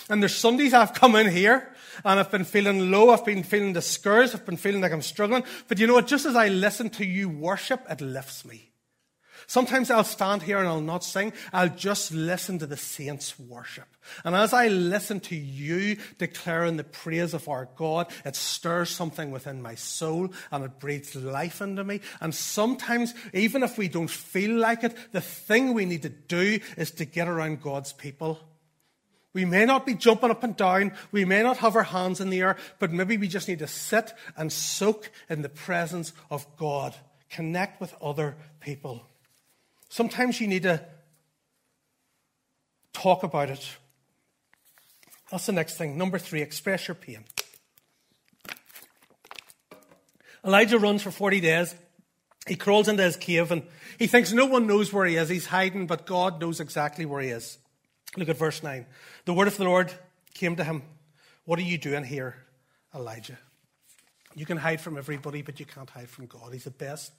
And 0.08 0.22
there's 0.22 0.36
Sundays 0.36 0.74
I've 0.74 0.94
come 0.94 1.16
in 1.16 1.28
here 1.28 1.74
and 2.04 2.20
I've 2.20 2.30
been 2.30 2.44
feeling 2.44 2.90
low, 2.90 3.10
I've 3.10 3.24
been 3.24 3.42
feeling 3.42 3.72
discouraged, 3.72 4.34
I've 4.34 4.46
been 4.46 4.56
feeling 4.56 4.80
like 4.80 4.92
I'm 4.92 5.02
struggling. 5.02 5.42
But 5.66 5.78
you 5.78 5.86
know 5.86 5.94
what, 5.94 6.06
just 6.06 6.26
as 6.26 6.36
I 6.36 6.48
listen 6.48 6.90
to 6.90 7.04
you 7.04 7.28
worship, 7.28 7.84
it 7.90 8.00
lifts 8.00 8.44
me. 8.44 8.70
Sometimes 9.48 9.90
I'll 9.90 10.04
stand 10.04 10.42
here 10.42 10.58
and 10.58 10.68
I'll 10.68 10.82
not 10.82 11.02
sing. 11.02 11.32
I'll 11.54 11.70
just 11.70 12.12
listen 12.12 12.58
to 12.58 12.66
the 12.66 12.76
saints 12.76 13.38
worship. 13.38 13.88
And 14.22 14.36
as 14.36 14.52
I 14.52 14.68
listen 14.68 15.20
to 15.20 15.36
you 15.36 15.96
declaring 16.18 16.76
the 16.76 16.84
praise 16.84 17.32
of 17.32 17.48
our 17.48 17.66
God, 17.74 18.12
it 18.26 18.36
stirs 18.36 18.90
something 18.90 19.30
within 19.30 19.62
my 19.62 19.74
soul 19.74 20.28
and 20.52 20.64
it 20.66 20.78
breathes 20.78 21.16
life 21.16 21.62
into 21.62 21.82
me. 21.82 22.02
And 22.20 22.34
sometimes, 22.34 23.14
even 23.32 23.62
if 23.62 23.78
we 23.78 23.88
don't 23.88 24.10
feel 24.10 24.54
like 24.58 24.84
it, 24.84 24.94
the 25.12 25.22
thing 25.22 25.72
we 25.72 25.86
need 25.86 26.02
to 26.02 26.10
do 26.10 26.60
is 26.76 26.90
to 26.92 27.06
get 27.06 27.26
around 27.26 27.62
God's 27.62 27.94
people. 27.94 28.38
We 29.32 29.46
may 29.46 29.64
not 29.64 29.86
be 29.86 29.94
jumping 29.94 30.30
up 30.30 30.44
and 30.44 30.56
down. 30.56 30.92
We 31.10 31.24
may 31.24 31.42
not 31.42 31.56
have 31.58 31.74
our 31.74 31.84
hands 31.84 32.20
in 32.20 32.28
the 32.28 32.42
air, 32.42 32.56
but 32.78 32.92
maybe 32.92 33.16
we 33.16 33.28
just 33.28 33.48
need 33.48 33.60
to 33.60 33.66
sit 33.66 34.12
and 34.36 34.52
soak 34.52 35.10
in 35.30 35.40
the 35.40 35.48
presence 35.48 36.12
of 36.30 36.46
God. 36.58 36.94
Connect 37.30 37.80
with 37.80 37.94
other 38.02 38.36
people. 38.60 39.06
Sometimes 39.88 40.40
you 40.40 40.46
need 40.46 40.64
to 40.64 40.84
talk 42.92 43.22
about 43.22 43.50
it. 43.50 43.66
That's 45.30 45.46
the 45.46 45.52
next 45.52 45.76
thing. 45.76 45.96
Number 45.98 46.18
three, 46.18 46.42
express 46.42 46.88
your 46.88 46.94
pain. 46.94 47.24
Elijah 50.44 50.78
runs 50.78 51.02
for 51.02 51.10
40 51.10 51.40
days. 51.40 51.74
He 52.46 52.56
crawls 52.56 52.88
into 52.88 53.02
his 53.02 53.16
cave 53.16 53.50
and 53.50 53.62
he 53.98 54.06
thinks 54.06 54.32
no 54.32 54.46
one 54.46 54.66
knows 54.66 54.92
where 54.92 55.04
he 55.04 55.16
is. 55.16 55.28
He's 55.28 55.46
hiding, 55.46 55.86
but 55.86 56.06
God 56.06 56.40
knows 56.40 56.60
exactly 56.60 57.04
where 57.04 57.20
he 57.20 57.28
is. 57.28 57.58
Look 58.16 58.28
at 58.28 58.38
verse 58.38 58.62
9. 58.62 58.86
The 59.26 59.34
word 59.34 59.48
of 59.48 59.56
the 59.56 59.64
Lord 59.64 59.92
came 60.34 60.56
to 60.56 60.64
him. 60.64 60.82
What 61.44 61.58
are 61.58 61.62
you 61.62 61.76
doing 61.76 62.04
here, 62.04 62.36
Elijah? 62.94 63.38
You 64.34 64.46
can 64.46 64.56
hide 64.56 64.80
from 64.80 64.96
everybody, 64.96 65.42
but 65.42 65.60
you 65.60 65.66
can't 65.66 65.90
hide 65.90 66.08
from 66.08 66.26
God. 66.26 66.52
He's 66.52 66.64
the 66.64 66.70
best 66.70 67.12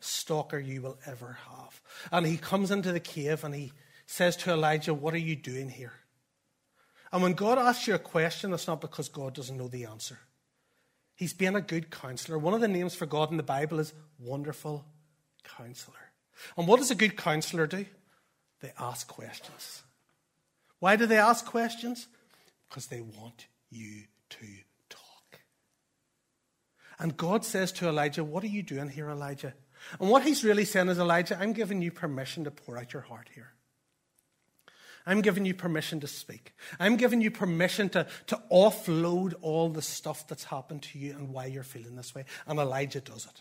stalker 0.00 0.58
you 0.58 0.82
will 0.82 0.98
ever 1.06 1.38
have. 1.48 1.80
And 2.12 2.26
he 2.26 2.36
comes 2.36 2.70
into 2.70 2.92
the 2.92 3.00
cave 3.00 3.44
and 3.44 3.54
he 3.54 3.72
says 4.06 4.36
to 4.38 4.52
Elijah, 4.52 4.94
What 4.94 5.14
are 5.14 5.18
you 5.18 5.36
doing 5.36 5.68
here? 5.68 5.92
And 7.12 7.22
when 7.22 7.32
God 7.32 7.58
asks 7.58 7.86
you 7.86 7.94
a 7.94 7.98
question, 7.98 8.52
it's 8.52 8.66
not 8.66 8.80
because 8.80 9.08
God 9.08 9.34
doesn't 9.34 9.56
know 9.56 9.68
the 9.68 9.86
answer. 9.86 10.18
He's 11.14 11.32
being 11.32 11.56
a 11.56 11.60
good 11.60 11.90
counselor. 11.90 12.38
One 12.38 12.54
of 12.54 12.60
the 12.60 12.68
names 12.68 12.94
for 12.94 13.06
God 13.06 13.30
in 13.30 13.38
the 13.38 13.42
Bible 13.42 13.80
is 13.80 13.92
Wonderful 14.18 14.84
Counselor. 15.42 15.96
And 16.56 16.68
what 16.68 16.78
does 16.78 16.90
a 16.90 16.94
good 16.94 17.16
counselor 17.16 17.66
do? 17.66 17.86
They 18.60 18.72
ask 18.78 19.08
questions. 19.08 19.82
Why 20.78 20.96
do 20.96 21.06
they 21.06 21.16
ask 21.16 21.44
questions? 21.44 22.06
Because 22.68 22.86
they 22.86 23.00
want 23.00 23.46
you 23.70 24.04
to 24.30 24.46
talk. 24.88 25.40
And 26.98 27.16
God 27.16 27.44
says 27.44 27.72
to 27.72 27.88
Elijah, 27.88 28.22
What 28.22 28.44
are 28.44 28.48
you 28.48 28.62
doing 28.62 28.88
here, 28.88 29.10
Elijah? 29.10 29.54
And 30.00 30.10
what 30.10 30.22
he's 30.22 30.44
really 30.44 30.64
saying 30.64 30.88
is, 30.88 30.98
Elijah, 30.98 31.38
I'm 31.40 31.52
giving 31.52 31.82
you 31.82 31.90
permission 31.90 32.44
to 32.44 32.50
pour 32.50 32.76
out 32.76 32.92
your 32.92 33.02
heart 33.02 33.28
here. 33.34 33.52
I'm 35.06 35.22
giving 35.22 35.46
you 35.46 35.54
permission 35.54 36.00
to 36.00 36.06
speak. 36.06 36.54
I'm 36.78 36.96
giving 36.96 37.22
you 37.22 37.30
permission 37.30 37.88
to, 37.90 38.06
to 38.26 38.42
offload 38.52 39.34
all 39.40 39.70
the 39.70 39.80
stuff 39.80 40.28
that's 40.28 40.44
happened 40.44 40.82
to 40.82 40.98
you 40.98 41.12
and 41.12 41.32
why 41.32 41.46
you're 41.46 41.62
feeling 41.62 41.96
this 41.96 42.14
way. 42.14 42.26
And 42.46 42.58
Elijah 42.58 43.00
does 43.00 43.24
it. 43.24 43.40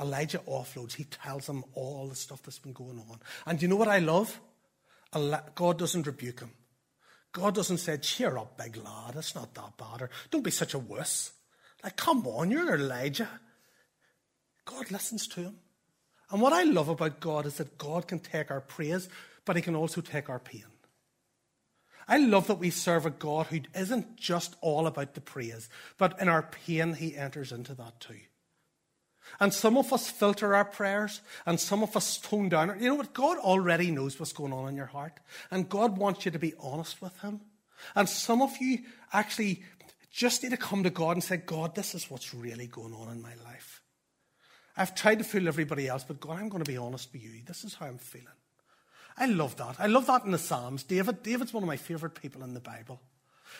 Elijah 0.00 0.38
offloads. 0.48 0.94
He 0.94 1.04
tells 1.04 1.46
them 1.46 1.64
all 1.74 2.08
the 2.08 2.14
stuff 2.14 2.42
that's 2.42 2.60
been 2.60 2.72
going 2.72 2.98
on. 3.10 3.20
And 3.44 3.60
you 3.60 3.66
know 3.66 3.76
what 3.76 3.88
I 3.88 3.98
love? 3.98 4.40
God 5.54 5.78
doesn't 5.78 6.06
rebuke 6.06 6.40
him. 6.40 6.52
God 7.32 7.54
doesn't 7.54 7.78
say, 7.78 7.96
cheer 7.96 8.36
up, 8.38 8.58
big 8.58 8.76
lad, 8.76 9.16
it's 9.16 9.34
not 9.34 9.54
that 9.54 9.76
bad, 9.78 10.02
or 10.02 10.10
don't 10.30 10.44
be 10.44 10.50
such 10.50 10.74
a 10.74 10.78
wuss. 10.78 11.32
Like, 11.82 11.96
come 11.96 12.26
on, 12.26 12.50
you're 12.50 12.74
Elijah. 12.74 13.28
God 14.64 14.90
listens 14.90 15.26
to 15.28 15.40
him. 15.40 15.56
And 16.30 16.40
what 16.40 16.52
I 16.52 16.62
love 16.62 16.88
about 16.88 17.20
God 17.20 17.46
is 17.46 17.56
that 17.56 17.78
God 17.78 18.08
can 18.08 18.18
take 18.18 18.50
our 18.50 18.60
praise, 18.60 19.08
but 19.44 19.56
he 19.56 19.62
can 19.62 19.74
also 19.74 20.00
take 20.00 20.30
our 20.30 20.38
pain. 20.38 20.64
I 22.08 22.18
love 22.18 22.46
that 22.48 22.58
we 22.58 22.70
serve 22.70 23.06
a 23.06 23.10
God 23.10 23.46
who 23.46 23.60
isn't 23.74 24.16
just 24.16 24.56
all 24.60 24.86
about 24.86 25.14
the 25.14 25.20
praise, 25.20 25.68
but 25.98 26.20
in 26.20 26.28
our 26.28 26.42
pain, 26.42 26.94
he 26.94 27.16
enters 27.16 27.52
into 27.52 27.74
that 27.74 28.00
too. 28.00 28.20
And 29.40 29.54
some 29.54 29.76
of 29.76 29.92
us 29.92 30.10
filter 30.10 30.54
our 30.54 30.64
prayers, 30.64 31.20
and 31.46 31.60
some 31.60 31.82
of 31.82 31.96
us 31.96 32.18
tone 32.18 32.48
down. 32.48 32.76
You 32.80 32.88
know 32.88 32.96
what? 32.96 33.14
God 33.14 33.38
already 33.38 33.90
knows 33.90 34.18
what's 34.18 34.32
going 34.32 34.52
on 34.52 34.68
in 34.68 34.76
your 34.76 34.86
heart, 34.86 35.20
and 35.50 35.68
God 35.68 35.96
wants 35.96 36.24
you 36.24 36.30
to 36.32 36.38
be 36.38 36.54
honest 36.60 37.00
with 37.00 37.18
Him. 37.20 37.40
And 37.94 38.08
some 38.08 38.42
of 38.42 38.56
you 38.58 38.80
actually 39.12 39.62
just 40.10 40.42
need 40.42 40.50
to 40.50 40.56
come 40.56 40.82
to 40.82 40.90
God 40.90 41.12
and 41.12 41.24
say, 41.24 41.36
God, 41.38 41.74
this 41.74 41.94
is 41.94 42.10
what's 42.10 42.34
really 42.34 42.66
going 42.66 42.94
on 42.94 43.10
in 43.10 43.22
my 43.22 43.34
life. 43.44 43.81
I've 44.76 44.94
tried 44.94 45.18
to 45.18 45.24
fool 45.24 45.48
everybody 45.48 45.88
else, 45.88 46.04
but 46.04 46.20
God, 46.20 46.38
I'm 46.38 46.48
going 46.48 46.64
to 46.64 46.70
be 46.70 46.78
honest 46.78 47.12
with 47.12 47.22
you. 47.22 47.42
This 47.46 47.64
is 47.64 47.74
how 47.74 47.86
I'm 47.86 47.98
feeling. 47.98 48.26
I 49.16 49.26
love 49.26 49.56
that. 49.56 49.76
I 49.78 49.86
love 49.86 50.06
that 50.06 50.24
in 50.24 50.30
the 50.30 50.38
Psalms. 50.38 50.82
David, 50.82 51.22
David's 51.22 51.52
one 51.52 51.62
of 51.62 51.66
my 51.66 51.76
favorite 51.76 52.14
people 52.14 52.42
in 52.42 52.54
the 52.54 52.60
Bible. 52.60 53.00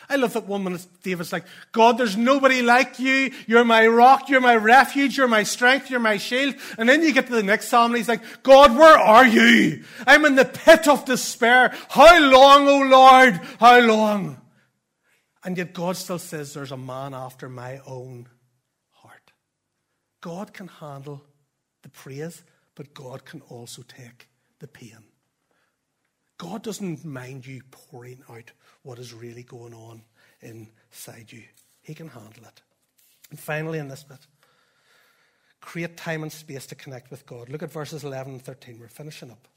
I 0.09 0.15
love 0.15 0.33
that 0.33 0.47
one 0.47 0.63
minute 0.63 0.85
David's 1.03 1.31
like, 1.31 1.45
God, 1.71 1.97
there's 1.97 2.17
nobody 2.17 2.61
like 2.61 2.99
you. 2.99 3.31
You're 3.47 3.63
my 3.63 3.87
rock. 3.87 4.27
You're 4.27 4.41
my 4.41 4.55
refuge. 4.55 5.17
You're 5.17 5.27
my 5.27 5.43
strength. 5.43 5.89
You're 5.89 5.99
my 5.99 6.17
shield. 6.17 6.55
And 6.77 6.89
then 6.89 7.03
you 7.03 7.13
get 7.13 7.27
to 7.27 7.33
the 7.33 7.43
next 7.43 7.67
psalm 7.67 7.91
and 7.91 7.97
he's 7.97 8.09
like, 8.09 8.43
God, 8.43 8.75
where 8.75 8.97
are 8.97 9.25
you? 9.25 9.83
I'm 10.05 10.25
in 10.25 10.35
the 10.35 10.45
pit 10.45 10.87
of 10.87 11.05
despair. 11.05 11.73
How 11.89 12.19
long, 12.19 12.67
O 12.67 12.79
Lord? 12.81 13.39
How 13.59 13.79
long? 13.79 14.41
And 15.43 15.57
yet 15.57 15.73
God 15.73 15.97
still 15.97 16.19
says 16.19 16.53
there's 16.53 16.71
a 16.71 16.77
man 16.77 17.13
after 17.13 17.47
my 17.49 17.79
own. 17.85 18.27
God 20.23 20.53
can 20.53 20.69
handle 20.69 21.21
the 21.81 21.89
praise, 21.89 22.43
but 22.75 22.93
God 22.93 23.25
can 23.25 23.41
also 23.41 23.81
take 23.81 24.29
the 24.59 24.69
pain. 24.69 25.03
God 26.37 26.63
doesn't 26.63 27.03
mind 27.03 27.45
you 27.45 27.61
pouring 27.71 28.23
out 28.29 28.53
what 28.83 28.99
is 28.99 29.13
really 29.13 29.43
going 29.43 29.73
on 29.73 30.01
inside 30.41 31.29
you. 31.29 31.43
He 31.81 31.93
can 31.93 32.07
handle 32.07 32.45
it. 32.45 32.61
And 33.31 33.37
finally, 33.37 33.79
in 33.79 33.89
this 33.89 34.03
bit, 34.03 34.25
create 35.59 35.97
time 35.97 36.23
and 36.23 36.31
space 36.31 36.67
to 36.67 36.75
connect 36.75 37.11
with 37.11 37.25
God. 37.25 37.49
Look 37.49 37.61
at 37.61 37.71
verses 37.73 38.05
11 38.05 38.31
and 38.31 38.41
13. 38.41 38.79
We're 38.79 38.87
finishing 38.87 39.29
up. 39.29 39.49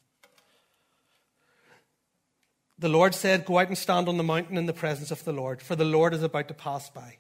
The 2.77 2.89
Lord 2.89 3.15
said, 3.15 3.45
Go 3.45 3.61
out 3.61 3.69
and 3.69 3.79
stand 3.79 4.09
on 4.09 4.17
the 4.17 4.25
mountain 4.25 4.57
in 4.57 4.67
the 4.67 4.73
presence 4.73 5.13
of 5.13 5.23
the 5.23 5.33
Lord, 5.33 5.63
for 5.63 5.77
the 5.77 5.85
Lord 5.85 6.13
is 6.13 6.25
about 6.25 6.49
to 6.49 6.55
pass 6.55 6.91
by. 6.91 7.19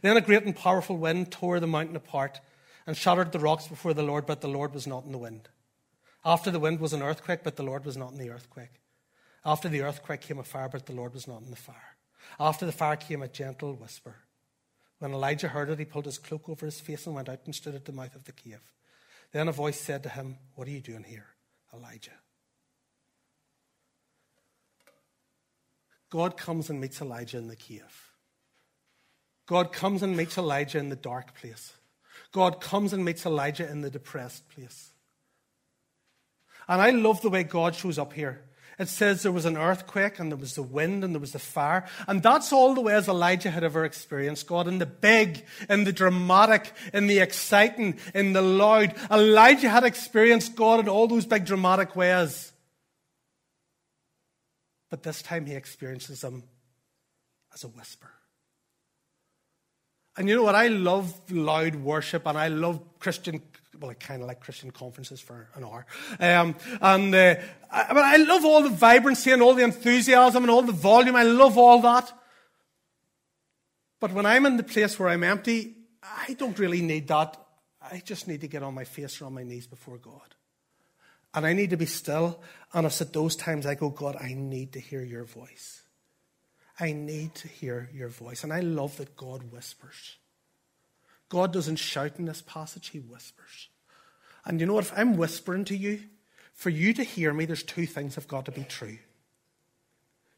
Then 0.00 0.16
a 0.16 0.20
great 0.20 0.44
and 0.44 0.54
powerful 0.54 0.96
wind 0.96 1.32
tore 1.32 1.58
the 1.58 1.66
mountain 1.66 1.96
apart 1.96 2.38
and 2.86 2.96
shattered 2.96 3.32
the 3.32 3.38
rocks 3.38 3.66
before 3.66 3.94
the 3.94 4.02
Lord, 4.02 4.26
but 4.26 4.40
the 4.40 4.48
Lord 4.48 4.74
was 4.74 4.86
not 4.86 5.04
in 5.04 5.12
the 5.12 5.18
wind. 5.18 5.48
After 6.24 6.50
the 6.50 6.58
wind 6.58 6.80
was 6.80 6.92
an 6.92 7.02
earthquake, 7.02 7.40
but 7.42 7.56
the 7.56 7.62
Lord 7.62 7.84
was 7.84 7.96
not 7.96 8.12
in 8.12 8.18
the 8.18 8.30
earthquake. 8.30 8.80
After 9.44 9.68
the 9.68 9.82
earthquake 9.82 10.22
came 10.22 10.38
a 10.38 10.42
fire, 10.42 10.68
but 10.68 10.86
the 10.86 10.94
Lord 10.94 11.12
was 11.12 11.28
not 11.28 11.42
in 11.42 11.50
the 11.50 11.56
fire. 11.56 11.96
After 12.40 12.64
the 12.64 12.72
fire 12.72 12.96
came 12.96 13.22
a 13.22 13.28
gentle 13.28 13.74
whisper. 13.74 14.16
When 14.98 15.12
Elijah 15.12 15.48
heard 15.48 15.68
it, 15.68 15.78
he 15.78 15.84
pulled 15.84 16.06
his 16.06 16.18
cloak 16.18 16.48
over 16.48 16.64
his 16.64 16.80
face 16.80 17.06
and 17.06 17.14
went 17.14 17.28
out 17.28 17.40
and 17.44 17.54
stood 17.54 17.74
at 17.74 17.84
the 17.84 17.92
mouth 17.92 18.14
of 18.14 18.24
the 18.24 18.32
cave. 18.32 18.72
Then 19.32 19.48
a 19.48 19.52
voice 19.52 19.78
said 19.78 20.02
to 20.04 20.08
him, 20.08 20.38
What 20.54 20.68
are 20.68 20.70
you 20.70 20.80
doing 20.80 21.04
here, 21.04 21.26
Elijah? 21.74 22.12
God 26.08 26.36
comes 26.36 26.70
and 26.70 26.80
meets 26.80 27.02
Elijah 27.02 27.38
in 27.38 27.48
the 27.48 27.56
cave. 27.56 28.12
God 29.46 29.72
comes 29.72 30.02
and 30.02 30.16
meets 30.16 30.38
Elijah 30.38 30.78
in 30.78 30.88
the 30.88 30.96
dark 30.96 31.34
place. 31.34 31.72
God 32.34 32.60
comes 32.60 32.92
and 32.92 33.04
meets 33.04 33.24
Elijah 33.24 33.70
in 33.70 33.80
the 33.80 33.90
depressed 33.90 34.48
place. 34.48 34.90
And 36.66 36.82
I 36.82 36.90
love 36.90 37.22
the 37.22 37.30
way 37.30 37.44
God 37.44 37.76
shows 37.76 37.96
up 37.96 38.12
here. 38.12 38.42
It 38.76 38.88
says 38.88 39.22
there 39.22 39.30
was 39.30 39.44
an 39.44 39.56
earthquake 39.56 40.18
and 40.18 40.32
there 40.32 40.36
was 40.36 40.56
the 40.56 40.62
wind 40.64 41.04
and 41.04 41.14
there 41.14 41.20
was 41.20 41.30
the 41.30 41.38
fire. 41.38 41.86
And 42.08 42.24
that's 42.24 42.52
all 42.52 42.74
the 42.74 42.80
ways 42.80 43.06
Elijah 43.06 43.52
had 43.52 43.62
ever 43.62 43.84
experienced 43.84 44.48
God 44.48 44.66
in 44.66 44.78
the 44.78 44.86
big, 44.86 45.44
in 45.70 45.84
the 45.84 45.92
dramatic, 45.92 46.72
in 46.92 47.06
the 47.06 47.20
exciting, 47.20 48.00
in 48.14 48.32
the 48.32 48.42
loud. 48.42 48.96
Elijah 49.12 49.68
had 49.68 49.84
experienced 49.84 50.56
God 50.56 50.80
in 50.80 50.88
all 50.88 51.06
those 51.06 51.26
big 51.26 51.44
dramatic 51.44 51.94
ways. 51.94 52.52
But 54.90 55.04
this 55.04 55.22
time 55.22 55.46
he 55.46 55.54
experiences 55.54 56.24
Him 56.24 56.42
as 57.52 57.62
a 57.62 57.68
whisper. 57.68 58.10
And 60.16 60.28
you 60.28 60.36
know 60.36 60.44
what? 60.44 60.54
I 60.54 60.68
love 60.68 61.12
loud 61.30 61.76
worship 61.76 62.26
and 62.26 62.38
I 62.38 62.48
love 62.48 62.80
Christian 62.98 63.42
well, 63.80 63.90
I 63.90 63.94
kind 63.94 64.22
of 64.22 64.28
like 64.28 64.40
Christian 64.40 64.70
conferences 64.70 65.20
for 65.20 65.48
an 65.54 65.64
hour. 65.64 65.86
Um, 66.20 66.54
and 66.80 67.14
uh, 67.14 67.34
I, 67.70 67.86
but 67.88 68.04
I 68.04 68.16
love 68.16 68.44
all 68.44 68.62
the 68.62 68.70
vibrancy 68.70 69.32
and 69.32 69.42
all 69.42 69.54
the 69.54 69.64
enthusiasm 69.64 70.44
and 70.44 70.50
all 70.50 70.62
the 70.62 70.72
volume. 70.72 71.16
I 71.16 71.24
love 71.24 71.58
all 71.58 71.80
that. 71.80 72.12
But 74.00 74.12
when 74.12 74.26
I'm 74.26 74.46
in 74.46 74.56
the 74.56 74.62
place 74.62 74.98
where 74.98 75.08
I'm 75.08 75.24
empty, 75.24 75.74
I 76.02 76.34
don't 76.34 76.58
really 76.58 76.82
need 76.82 77.08
that. 77.08 77.36
I 77.80 78.02
just 78.04 78.28
need 78.28 78.40
to 78.42 78.48
get 78.48 78.62
on 78.62 78.74
my 78.74 78.84
face 78.84 79.20
or 79.20 79.26
on 79.26 79.34
my 79.34 79.42
knees 79.42 79.66
before 79.66 79.98
God. 79.98 80.34
And 81.34 81.44
I 81.44 81.52
need 81.52 81.70
to 81.70 81.76
be 81.76 81.86
still. 81.86 82.40
And 82.72 82.86
it's 82.86 83.00
at 83.00 83.12
those 83.12 83.34
times 83.34 83.66
I 83.66 83.74
go, 83.74 83.90
God, 83.90 84.16
I 84.20 84.34
need 84.34 84.72
to 84.72 84.80
hear 84.80 85.02
your 85.02 85.24
voice. 85.24 85.83
I 86.78 86.92
need 86.92 87.34
to 87.36 87.48
hear 87.48 87.88
your 87.94 88.08
voice. 88.08 88.42
And 88.42 88.52
I 88.52 88.60
love 88.60 88.96
that 88.96 89.16
God 89.16 89.52
whispers. 89.52 90.16
God 91.28 91.52
doesn't 91.52 91.76
shout 91.76 92.18
in 92.18 92.24
this 92.24 92.42
passage, 92.42 92.88
He 92.88 92.98
whispers. 92.98 93.68
And 94.44 94.60
you 94.60 94.66
know 94.66 94.74
what? 94.74 94.84
If 94.84 94.92
I'm 94.96 95.16
whispering 95.16 95.64
to 95.66 95.76
you, 95.76 96.00
For 96.54 96.70
you 96.70 96.94
to 96.94 97.02
hear 97.02 97.34
me, 97.34 97.44
there's 97.44 97.64
two 97.64 97.84
things 97.84 98.14
have 98.14 98.28
got 98.28 98.44
to 98.46 98.52
be 98.52 98.62
true. 98.62 98.98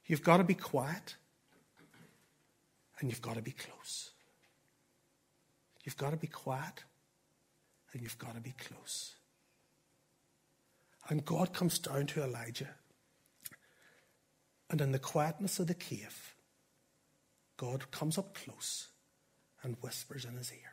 You've 0.06 0.24
got 0.24 0.38
to 0.38 0.44
be 0.44 0.54
quiet, 0.54 1.16
and 2.98 3.10
you've 3.10 3.22
got 3.22 3.34
to 3.34 3.42
be 3.42 3.52
close. 3.52 4.10
You've 5.84 5.98
got 5.98 6.10
to 6.10 6.16
be 6.16 6.26
quiet, 6.26 6.84
and 7.92 8.02
you've 8.02 8.18
got 8.18 8.34
to 8.34 8.40
be 8.40 8.54
close. 8.58 9.14
And 11.08 11.24
God 11.24 11.52
comes 11.52 11.78
down 11.78 12.06
to 12.06 12.24
Elijah. 12.24 12.70
And 14.70 14.80
in 14.80 14.92
the 14.92 14.98
quietness 14.98 15.58
of 15.58 15.68
the 15.68 15.74
cave, 15.74 16.34
God 17.56 17.90
comes 17.90 18.18
up 18.18 18.34
close 18.34 18.88
and 19.62 19.76
whispers 19.80 20.24
in 20.24 20.36
his 20.36 20.52
ear 20.52 20.72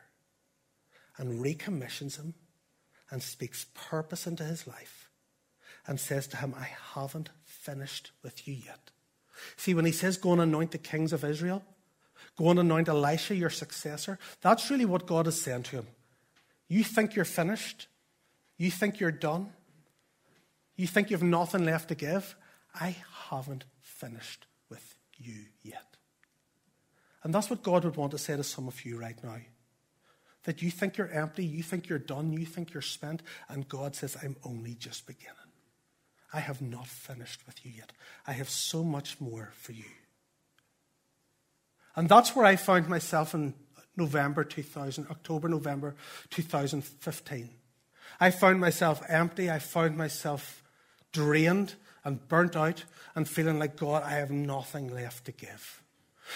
and 1.16 1.40
recommissions 1.40 2.16
him 2.16 2.34
and 3.10 3.22
speaks 3.22 3.66
purpose 3.74 4.26
into 4.26 4.44
his 4.44 4.66
life 4.66 5.08
and 5.86 6.00
says 6.00 6.26
to 6.28 6.36
him, 6.38 6.54
I 6.58 6.70
haven't 6.94 7.30
finished 7.44 8.10
with 8.22 8.48
you 8.48 8.54
yet. 8.54 8.90
See, 9.56 9.74
when 9.74 9.84
he 9.84 9.92
says, 9.92 10.16
Go 10.16 10.32
and 10.32 10.40
anoint 10.40 10.70
the 10.70 10.78
kings 10.78 11.12
of 11.12 11.24
Israel, 11.24 11.62
go 12.36 12.50
and 12.50 12.58
anoint 12.58 12.88
Elisha, 12.88 13.34
your 13.34 13.50
successor, 13.50 14.18
that's 14.40 14.70
really 14.70 14.84
what 14.84 15.06
God 15.06 15.26
is 15.26 15.40
saying 15.40 15.64
to 15.64 15.76
him. 15.76 15.86
You 16.68 16.82
think 16.82 17.14
you're 17.14 17.24
finished? 17.24 17.88
You 18.56 18.70
think 18.70 19.00
you're 19.00 19.10
done? 19.10 19.52
You 20.76 20.86
think 20.86 21.10
you 21.10 21.16
have 21.16 21.22
nothing 21.22 21.64
left 21.64 21.88
to 21.88 21.94
give? 21.94 22.34
I 22.74 22.96
haven't 23.30 23.64
finished 23.94 24.46
with 24.68 24.94
you 25.16 25.46
yet. 25.62 25.96
And 27.22 27.34
that's 27.34 27.48
what 27.48 27.62
God 27.62 27.84
would 27.84 27.96
want 27.96 28.12
to 28.12 28.18
say 28.18 28.36
to 28.36 28.44
some 28.44 28.68
of 28.68 28.84
you 28.84 28.98
right 28.98 29.22
now. 29.24 29.38
That 30.44 30.60
you 30.60 30.70
think 30.70 30.98
you're 30.98 31.08
empty, 31.08 31.44
you 31.44 31.62
think 31.62 31.88
you're 31.88 31.98
done, 31.98 32.32
you 32.32 32.44
think 32.44 32.74
you're 32.74 32.82
spent, 32.82 33.22
and 33.48 33.66
God 33.66 33.96
says, 33.96 34.16
I'm 34.22 34.36
only 34.44 34.74
just 34.74 35.06
beginning. 35.06 35.34
I 36.34 36.40
have 36.40 36.60
not 36.60 36.86
finished 36.86 37.46
with 37.46 37.64
you 37.64 37.72
yet. 37.76 37.92
I 38.26 38.32
have 38.32 38.50
so 38.50 38.84
much 38.84 39.20
more 39.20 39.52
for 39.54 39.72
you. 39.72 39.84
And 41.96 42.08
that's 42.08 42.34
where 42.34 42.44
I 42.44 42.56
found 42.56 42.88
myself 42.88 43.34
in 43.34 43.54
November 43.96 44.44
2000, 44.44 45.06
October, 45.10 45.48
November 45.48 45.94
2015. 46.30 47.50
I 48.20 48.30
found 48.30 48.60
myself 48.60 49.02
empty. 49.08 49.50
I 49.50 49.60
found 49.60 49.96
myself 49.96 50.62
drained 51.12 51.74
and 52.04 52.26
burnt 52.28 52.56
out 52.56 52.84
and 53.14 53.28
feeling 53.28 53.58
like, 53.58 53.76
God, 53.76 54.02
I 54.02 54.12
have 54.12 54.30
nothing 54.30 54.92
left 54.92 55.26
to 55.26 55.32
give. 55.32 55.82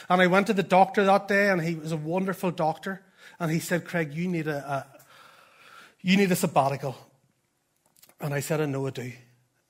And 0.09 0.21
I 0.21 0.27
went 0.27 0.47
to 0.49 0.53
the 0.53 0.63
doctor 0.63 1.05
that 1.05 1.29
day, 1.29 1.51
and 1.51 1.63
he 1.63 1.75
was 1.75 1.93
a 1.93 1.97
wonderful 1.97 2.51
doctor. 2.51 3.03
And 3.41 3.51
he 3.51 3.59
said, 3.59 3.85
Craig, 3.85 4.13
you 4.13 4.29
need 4.29 4.47
a, 4.47 4.57
a 4.57 4.99
you 6.03 6.17
need 6.17 6.31
a 6.31 6.37
sabbatical. 6.37 6.97
And 8.21 8.35
I 8.35 8.41
said, 8.41 8.61
I 8.61 8.67
know 8.67 8.87
I 8.87 8.91
do. 8.91 9.13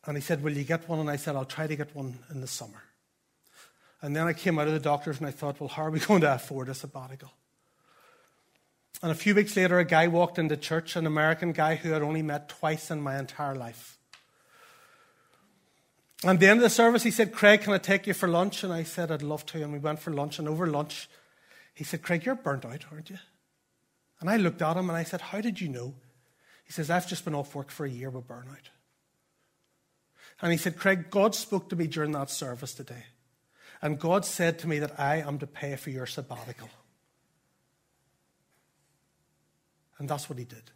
And 0.06 0.16
he 0.16 0.22
said, 0.22 0.42
Will 0.42 0.56
you 0.56 0.64
get 0.64 0.88
one? 0.88 0.98
And 0.98 1.10
I 1.10 1.16
said, 1.16 1.36
I'll 1.36 1.44
try 1.44 1.66
to 1.66 1.76
get 1.76 1.94
one 1.94 2.18
in 2.30 2.40
the 2.40 2.46
summer. 2.46 2.82
And 4.00 4.14
then 4.14 4.26
I 4.26 4.32
came 4.32 4.58
out 4.58 4.68
of 4.68 4.72
the 4.72 4.80
doctor's 4.80 5.18
and 5.18 5.26
I 5.26 5.32
thought, 5.32 5.60
Well, 5.60 5.68
how 5.68 5.84
are 5.84 5.90
we 5.90 6.00
going 6.06 6.22
to 6.22 6.34
afford 6.34 6.68
a 6.68 6.74
sabbatical? 6.74 7.30
And 9.02 9.12
a 9.12 9.14
few 9.14 9.34
weeks 9.34 9.56
later, 9.56 9.78
a 9.78 9.84
guy 9.84 10.08
walked 10.08 10.38
into 10.38 10.56
church, 10.56 10.96
an 10.96 11.06
American 11.06 11.52
guy 11.52 11.76
who 11.76 11.94
I'd 11.94 12.02
only 12.02 12.22
met 12.22 12.48
twice 12.48 12.90
in 12.90 13.00
my 13.00 13.18
entire 13.18 13.54
life. 13.54 13.97
And 16.24 16.40
the 16.40 16.48
end 16.48 16.58
of 16.58 16.62
the 16.62 16.70
service, 16.70 17.04
he 17.04 17.12
said, 17.12 17.32
Craig, 17.32 17.62
can 17.62 17.72
I 17.72 17.78
take 17.78 18.06
you 18.06 18.14
for 18.14 18.28
lunch? 18.28 18.64
And 18.64 18.72
I 18.72 18.82
said, 18.82 19.12
I'd 19.12 19.22
love 19.22 19.46
to. 19.46 19.62
And 19.62 19.72
we 19.72 19.78
went 19.78 20.00
for 20.00 20.12
lunch. 20.12 20.38
And 20.38 20.48
over 20.48 20.66
lunch, 20.66 21.08
he 21.74 21.84
said, 21.84 22.02
Craig, 22.02 22.26
you're 22.26 22.34
burnt 22.34 22.64
out, 22.64 22.86
aren't 22.90 23.10
you? 23.10 23.18
And 24.20 24.28
I 24.28 24.36
looked 24.36 24.62
at 24.62 24.76
him 24.76 24.90
and 24.90 24.96
I 24.96 25.04
said, 25.04 25.20
How 25.20 25.40
did 25.40 25.60
you 25.60 25.68
know? 25.68 25.94
He 26.64 26.72
says, 26.72 26.90
I've 26.90 27.08
just 27.08 27.24
been 27.24 27.36
off 27.36 27.54
work 27.54 27.70
for 27.70 27.86
a 27.86 27.90
year 27.90 28.10
with 28.10 28.26
burnout. 28.26 28.68
And 30.40 30.52
he 30.52 30.58
said, 30.58 30.76
Craig, 30.76 31.10
God 31.10 31.34
spoke 31.34 31.68
to 31.70 31.76
me 31.76 31.86
during 31.86 32.12
that 32.12 32.30
service 32.30 32.74
today. 32.74 33.04
And 33.80 33.98
God 33.98 34.24
said 34.24 34.58
to 34.60 34.68
me 34.68 34.80
that 34.80 34.98
I 34.98 35.16
am 35.16 35.38
to 35.38 35.46
pay 35.46 35.76
for 35.76 35.90
your 35.90 36.06
sabbatical. 36.06 36.68
And 39.98 40.08
that's 40.08 40.28
what 40.28 40.38
he 40.38 40.44
did. 40.44 40.70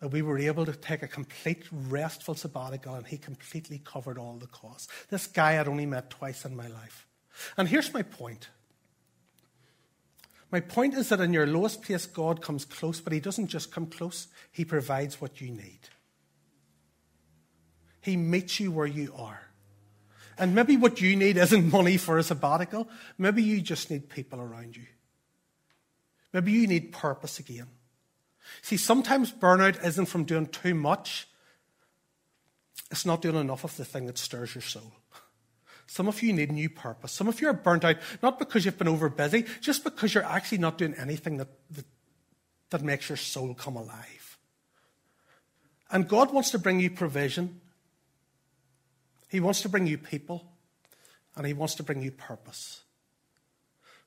That 0.00 0.08
we 0.08 0.22
were 0.22 0.38
able 0.38 0.66
to 0.66 0.72
take 0.74 1.02
a 1.02 1.08
complete 1.08 1.64
restful 1.70 2.34
sabbatical 2.34 2.94
and 2.94 3.06
he 3.06 3.16
completely 3.16 3.80
covered 3.84 4.18
all 4.18 4.36
the 4.36 4.46
costs. 4.46 4.88
This 5.08 5.26
guy 5.26 5.58
I'd 5.58 5.68
only 5.68 5.86
met 5.86 6.10
twice 6.10 6.44
in 6.44 6.54
my 6.54 6.68
life. 6.68 7.06
And 7.56 7.68
here's 7.68 7.94
my 7.94 8.02
point. 8.02 8.48
My 10.52 10.60
point 10.60 10.94
is 10.94 11.08
that 11.08 11.20
in 11.20 11.32
your 11.32 11.46
lowest 11.46 11.82
place, 11.82 12.06
God 12.06 12.40
comes 12.40 12.64
close, 12.64 13.00
but 13.00 13.12
he 13.12 13.20
doesn't 13.20 13.48
just 13.48 13.72
come 13.72 13.86
close, 13.86 14.28
he 14.52 14.64
provides 14.64 15.20
what 15.20 15.40
you 15.40 15.50
need. 15.50 15.80
He 18.00 18.16
meets 18.16 18.60
you 18.60 18.70
where 18.70 18.86
you 18.86 19.12
are. 19.16 19.42
And 20.38 20.54
maybe 20.54 20.76
what 20.76 21.00
you 21.00 21.16
need 21.16 21.36
isn't 21.36 21.72
money 21.72 21.96
for 21.96 22.18
a 22.18 22.22
sabbatical. 22.22 22.88
Maybe 23.18 23.42
you 23.42 23.60
just 23.60 23.90
need 23.90 24.08
people 24.08 24.40
around 24.40 24.76
you. 24.76 24.86
Maybe 26.32 26.52
you 26.52 26.66
need 26.66 26.92
purpose 26.92 27.38
again. 27.38 27.68
See, 28.62 28.76
sometimes 28.76 29.32
burnout 29.32 29.84
isn't 29.84 30.06
from 30.06 30.24
doing 30.24 30.46
too 30.46 30.74
much, 30.74 31.28
it's 32.90 33.06
not 33.06 33.22
doing 33.22 33.36
enough 33.36 33.64
of 33.64 33.76
the 33.76 33.84
thing 33.84 34.06
that 34.06 34.18
stirs 34.18 34.54
your 34.54 34.62
soul. 34.62 34.92
Some 35.86 36.08
of 36.08 36.22
you 36.22 36.32
need 36.32 36.50
new 36.50 36.68
purpose. 36.68 37.12
Some 37.12 37.28
of 37.28 37.40
you 37.40 37.48
are 37.48 37.52
burnt 37.52 37.84
out, 37.84 37.96
not 38.22 38.38
because 38.38 38.64
you've 38.64 38.78
been 38.78 38.88
over 38.88 39.08
busy, 39.08 39.44
just 39.60 39.84
because 39.84 40.14
you're 40.14 40.24
actually 40.24 40.58
not 40.58 40.78
doing 40.78 40.94
anything 40.94 41.36
that, 41.36 41.48
that, 41.70 41.84
that 42.70 42.82
makes 42.82 43.08
your 43.08 43.16
soul 43.16 43.54
come 43.54 43.76
alive. 43.76 44.38
And 45.90 46.08
God 46.08 46.32
wants 46.32 46.50
to 46.50 46.58
bring 46.58 46.80
you 46.80 46.90
provision. 46.90 47.60
He 49.28 49.38
wants 49.40 49.62
to 49.62 49.68
bring 49.68 49.86
you 49.86 49.98
people 49.98 50.44
and 51.36 51.46
He 51.46 51.52
wants 51.52 51.76
to 51.76 51.82
bring 51.82 52.02
you 52.02 52.10
purpose. 52.10 52.82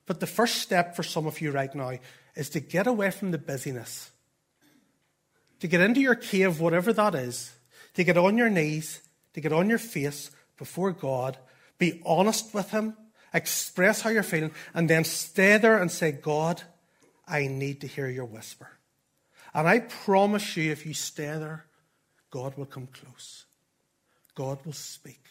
But 0.05 0.19
the 0.19 0.27
first 0.27 0.57
step 0.57 0.95
for 0.95 1.03
some 1.03 1.27
of 1.27 1.39
you 1.39 1.51
right 1.51 1.73
now 1.73 1.93
is 2.35 2.49
to 2.49 2.59
get 2.59 2.87
away 2.87 3.11
from 3.11 3.31
the 3.31 3.37
busyness, 3.37 4.11
to 5.59 5.67
get 5.67 5.81
into 5.81 6.01
your 6.01 6.15
cave, 6.15 6.59
whatever 6.59 6.93
that 6.93 7.15
is, 7.15 7.51
to 7.93 8.03
get 8.03 8.17
on 8.17 8.37
your 8.37 8.49
knees, 8.49 9.01
to 9.33 9.41
get 9.41 9.53
on 9.53 9.69
your 9.69 9.77
face 9.77 10.31
before 10.57 10.91
God, 10.91 11.37
be 11.77 12.01
honest 12.05 12.53
with 12.53 12.71
Him, 12.71 12.95
express 13.33 14.01
how 14.01 14.09
you're 14.09 14.23
feeling, 14.23 14.51
and 14.73 14.89
then 14.89 15.03
stay 15.03 15.57
there 15.57 15.81
and 15.81 15.91
say, 15.91 16.11
God, 16.11 16.61
I 17.27 17.47
need 17.47 17.81
to 17.81 17.87
hear 17.87 18.09
your 18.09 18.25
whisper. 18.25 18.69
And 19.53 19.67
I 19.67 19.79
promise 19.79 20.57
you, 20.57 20.71
if 20.71 20.85
you 20.85 20.93
stay 20.93 21.37
there, 21.37 21.65
God 22.29 22.57
will 22.57 22.65
come 22.65 22.87
close. 22.87 23.45
God 24.35 24.59
will 24.65 24.73
speak. 24.73 25.23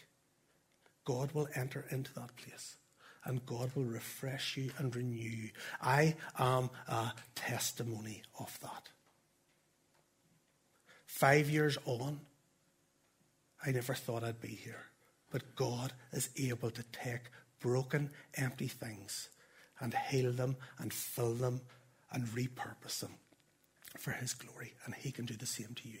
God 1.05 1.31
will 1.33 1.47
enter 1.55 1.85
into 1.89 2.13
that 2.15 2.35
place. 2.35 2.75
And 3.25 3.45
God 3.45 3.71
will 3.75 3.83
refresh 3.83 4.57
you 4.57 4.71
and 4.77 4.95
renew 4.95 5.29
you. 5.29 5.49
I 5.81 6.15
am 6.37 6.69
a 6.87 7.13
testimony 7.35 8.23
of 8.39 8.57
that. 8.61 8.89
Five 11.09 11.49
years 11.49 11.75
on, 11.85 12.21
I 13.65 13.71
never 13.71 13.95
thought 13.95 14.23
I'd 14.23 14.39
be 14.39 14.49
here. 14.49 14.85
But 15.31 15.55
God 15.55 15.91
is 16.13 16.29
able 16.37 16.69
to 16.69 16.83
take 16.93 17.31
broken, 17.59 18.11
empty 18.35 18.67
things 18.67 19.27
and 19.79 19.93
heal 19.93 20.31
them 20.31 20.55
and 20.77 20.93
fill 20.93 21.33
them 21.33 21.61
and 22.11 22.25
repurpose 22.27 22.99
them 22.99 23.15
for 23.97 24.11
His 24.11 24.35
glory. 24.35 24.75
And 24.85 24.93
He 24.93 25.11
can 25.11 25.25
do 25.25 25.35
the 25.35 25.47
same 25.47 25.73
to 25.81 25.89
you. 25.89 25.99